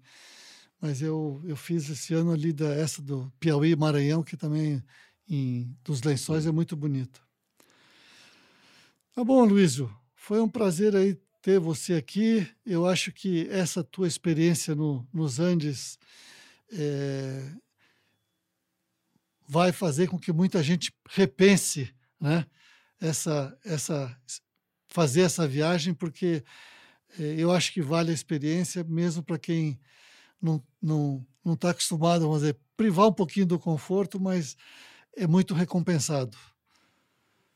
Mas 0.81 1.01
eu, 1.01 1.41
eu 1.45 1.55
fiz 1.55 1.89
esse 1.89 2.13
ano 2.13 2.33
ali 2.33 2.51
da, 2.51 2.67
essa 2.75 3.01
do 3.01 3.31
Piauí 3.39 3.73
Maranhão, 3.77 4.21
que 4.21 4.35
também 4.35 4.83
em, 5.25 5.73
dos 5.85 6.03
lençóis 6.03 6.45
é 6.45 6.51
muito 6.51 6.75
bonito. 6.75 7.25
Tá 9.13 9.23
bom, 9.23 9.45
Luísio. 9.45 9.89
Foi 10.13 10.41
um 10.41 10.49
prazer 10.49 10.97
aí 10.97 11.17
ter 11.41 11.61
você 11.61 11.93
aqui. 11.93 12.45
Eu 12.65 12.85
acho 12.85 13.13
que 13.13 13.47
essa 13.49 13.81
tua 13.81 14.05
experiência 14.05 14.75
no, 14.75 15.07
nos 15.13 15.39
Andes 15.39 15.97
é, 16.73 17.53
vai 19.47 19.71
fazer 19.71 20.09
com 20.09 20.19
que 20.19 20.33
muita 20.33 20.61
gente 20.61 20.93
repense 21.09 21.89
né, 22.19 22.45
essa, 22.99 23.57
essa, 23.63 24.13
fazer 24.89 25.21
essa 25.21 25.47
viagem, 25.47 25.93
porque 25.93 26.43
é, 27.19 27.35
eu 27.37 27.51
acho 27.51 27.73
que 27.73 27.81
vale 27.81 28.11
a 28.11 28.13
experiência, 28.13 28.83
mesmo 28.83 29.23
para 29.23 29.37
quem 29.37 29.79
não 30.41 30.55
está 30.55 30.65
não, 30.81 31.25
não 31.43 31.55
tá 31.55 31.71
acostumado, 31.71 32.21
vamos 32.21 32.41
dizer, 32.41 32.57
privar 32.75 33.07
um 33.07 33.13
pouquinho 33.13 33.45
do 33.45 33.59
conforto, 33.59 34.19
mas 34.19 34.55
é 35.15 35.27
muito 35.27 35.53
recompensado. 35.53 36.37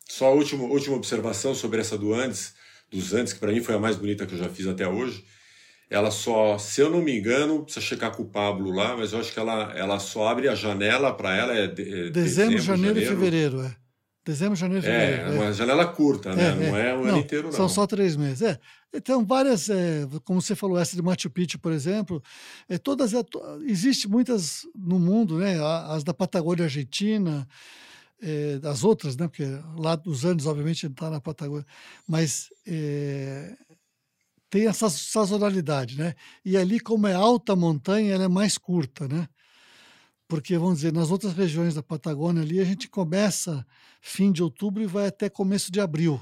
Só 0.07 0.27
a 0.27 0.31
última, 0.31 0.63
última 0.65 0.95
observação 0.95 1.55
sobre 1.55 1.79
essa 1.79 1.97
do 1.97 2.13
Andes 2.13 2.53
dos 2.93 3.13
Andes, 3.13 3.34
que 3.34 3.39
para 3.39 3.51
mim 3.51 3.61
foi 3.61 3.75
a 3.75 3.79
mais 3.79 3.95
bonita 3.95 4.25
que 4.25 4.36
eu 4.36 4.38
já 4.38 4.49
fiz 4.49 4.67
até 4.67 4.88
hoje. 4.88 5.25
Ela 5.89 6.11
só, 6.11 6.57
se 6.57 6.81
eu 6.81 6.89
não 6.89 7.01
me 7.01 7.17
engano, 7.17 7.63
precisa 7.63 7.86
checar 7.86 8.15
com 8.15 8.23
o 8.23 8.29
Pablo 8.29 8.71
lá, 8.71 8.95
mas 8.95 9.13
eu 9.13 9.19
acho 9.19 9.34
que 9.34 9.39
ela, 9.39 9.73
ela 9.75 9.99
só 9.99 10.27
abre 10.27 10.47
a 10.47 10.55
janela 10.55 11.13
para 11.13 11.36
ela 11.36 11.53
é, 11.53 11.67
de, 11.67 11.81
é 11.81 12.09
dezembro, 12.09 12.11
dezembro, 12.11 12.61
janeiro, 12.61 12.99
e 12.99 13.05
fevereiro, 13.05 13.61
é. 13.61 13.75
Dezembro, 14.26 14.55
janeiro 14.55 14.86
é, 14.86 14.89
fevereiro. 14.89 15.34
É, 15.34 15.36
uma 15.36 15.53
janela 15.53 15.86
curta, 15.86 16.34
né? 16.34 16.47
É, 16.47 16.55
não 16.55 16.78
é, 16.78 16.89
é 16.89 16.93
o 16.93 17.01
não, 17.01 17.09
ano 17.09 17.17
inteiro, 17.19 17.47
não. 17.47 17.51
São 17.51 17.67
só 17.67 17.86
três 17.86 18.15
meses. 18.15 18.41
É. 18.41 18.57
Então, 18.93 19.26
várias, 19.26 19.69
é, 19.69 20.07
como 20.24 20.41
você 20.41 20.55
falou, 20.55 20.80
essa 20.80 20.95
de 20.95 21.01
Machu 21.01 21.30
Picchu, 21.30 21.59
por 21.59 21.74
exemplo, 21.74 22.24
é, 22.69 22.78
todas, 22.78 23.13
é, 23.13 23.21
existe 23.65 24.07
muitas 24.07 24.61
no 24.74 24.97
mundo, 24.97 25.39
né? 25.39 25.57
As 25.89 26.05
da 26.05 26.13
Patagônia 26.13 26.65
Argentina, 26.65 27.45
é, 28.21 28.59
das 28.59 28.86
outras, 28.86 29.17
né? 29.17 29.28
Porque 29.28 29.45
lá 29.78 29.97
dos 29.97 30.24
Andes, 30.24 30.45
obviamente, 30.45 30.86
está 30.86 31.09
na 31.09 31.19
Patagônia, 31.19 31.65
mas 32.07 32.47
é, 32.65 33.53
tem 34.49 34.67
essa 34.67 34.89
sazonalidade, 34.89 35.97
né? 35.97 36.13
E 36.45 36.55
ali, 36.55 36.80
como 36.80 37.07
é 37.07 37.13
alta 37.13 37.57
montanha, 37.57 38.13
ela 38.13 38.24
é 38.24 38.30
mais 38.30 38.57
curta, 38.57 39.05
né? 39.05 39.28
Porque, 40.34 40.57
vamos 40.57 40.77
dizer, 40.77 40.91
nas 40.91 41.11
outras 41.11 41.31
regiões 41.34 41.75
da 41.75 41.84
Patagônia 41.84 42.41
ali, 42.41 42.59
a 42.59 42.63
gente 42.63 42.89
começa 42.89 43.63
fim 44.01 44.31
de 44.31 44.41
outubro 44.41 44.81
e 44.81 44.88
vai 44.88 45.05
até 45.05 45.29
começo 45.29 45.71
de 45.71 45.79
abril. 45.79 46.19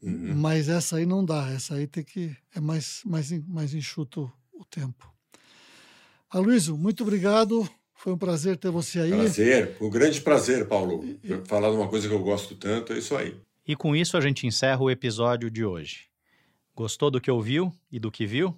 Uhum. 0.00 0.36
Mas 0.36 0.68
essa 0.68 0.98
aí 0.98 1.04
não 1.04 1.24
dá, 1.24 1.50
essa 1.50 1.74
aí 1.74 1.88
tem 1.88 2.04
que. 2.04 2.36
É 2.54 2.60
mais, 2.60 3.00
mais, 3.04 3.32
mais 3.48 3.74
enxuto 3.74 4.32
o 4.52 4.64
tempo. 4.64 5.12
Aloysio, 6.30 6.78
muito 6.78 7.02
obrigado. 7.02 7.68
Foi 7.96 8.12
um 8.12 8.16
prazer 8.16 8.56
ter 8.56 8.70
você 8.70 9.00
aí. 9.00 9.10
Prazer, 9.10 9.76
um 9.80 9.90
grande 9.90 10.20
prazer, 10.20 10.68
Paulo. 10.68 11.04
E... 11.04 11.18
Falar 11.46 11.70
de 11.70 11.76
uma 11.76 11.88
coisa 11.88 12.06
que 12.06 12.14
eu 12.14 12.22
gosto 12.22 12.54
tanto, 12.54 12.92
é 12.92 12.98
isso 12.98 13.16
aí. 13.16 13.36
E 13.66 13.74
com 13.74 13.96
isso 13.96 14.16
a 14.16 14.20
gente 14.20 14.46
encerra 14.46 14.80
o 14.80 14.88
episódio 14.88 15.50
de 15.50 15.64
hoje. 15.64 16.04
Gostou 16.76 17.10
do 17.10 17.20
que 17.20 17.28
ouviu 17.28 17.74
e 17.90 17.98
do 17.98 18.08
que 18.08 18.24
viu? 18.24 18.56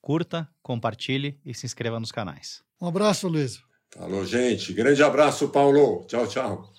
Curta, 0.00 0.48
compartilhe 0.60 1.38
e 1.46 1.54
se 1.54 1.66
inscreva 1.66 2.00
nos 2.00 2.10
canais. 2.10 2.63
Um 2.80 2.86
abraço, 2.88 3.28
Luiz. 3.28 3.60
Falou, 3.92 4.24
gente. 4.26 4.72
Grande 4.72 5.02
abraço, 5.02 5.48
Paulo. 5.48 6.04
Tchau, 6.06 6.26
tchau. 6.26 6.72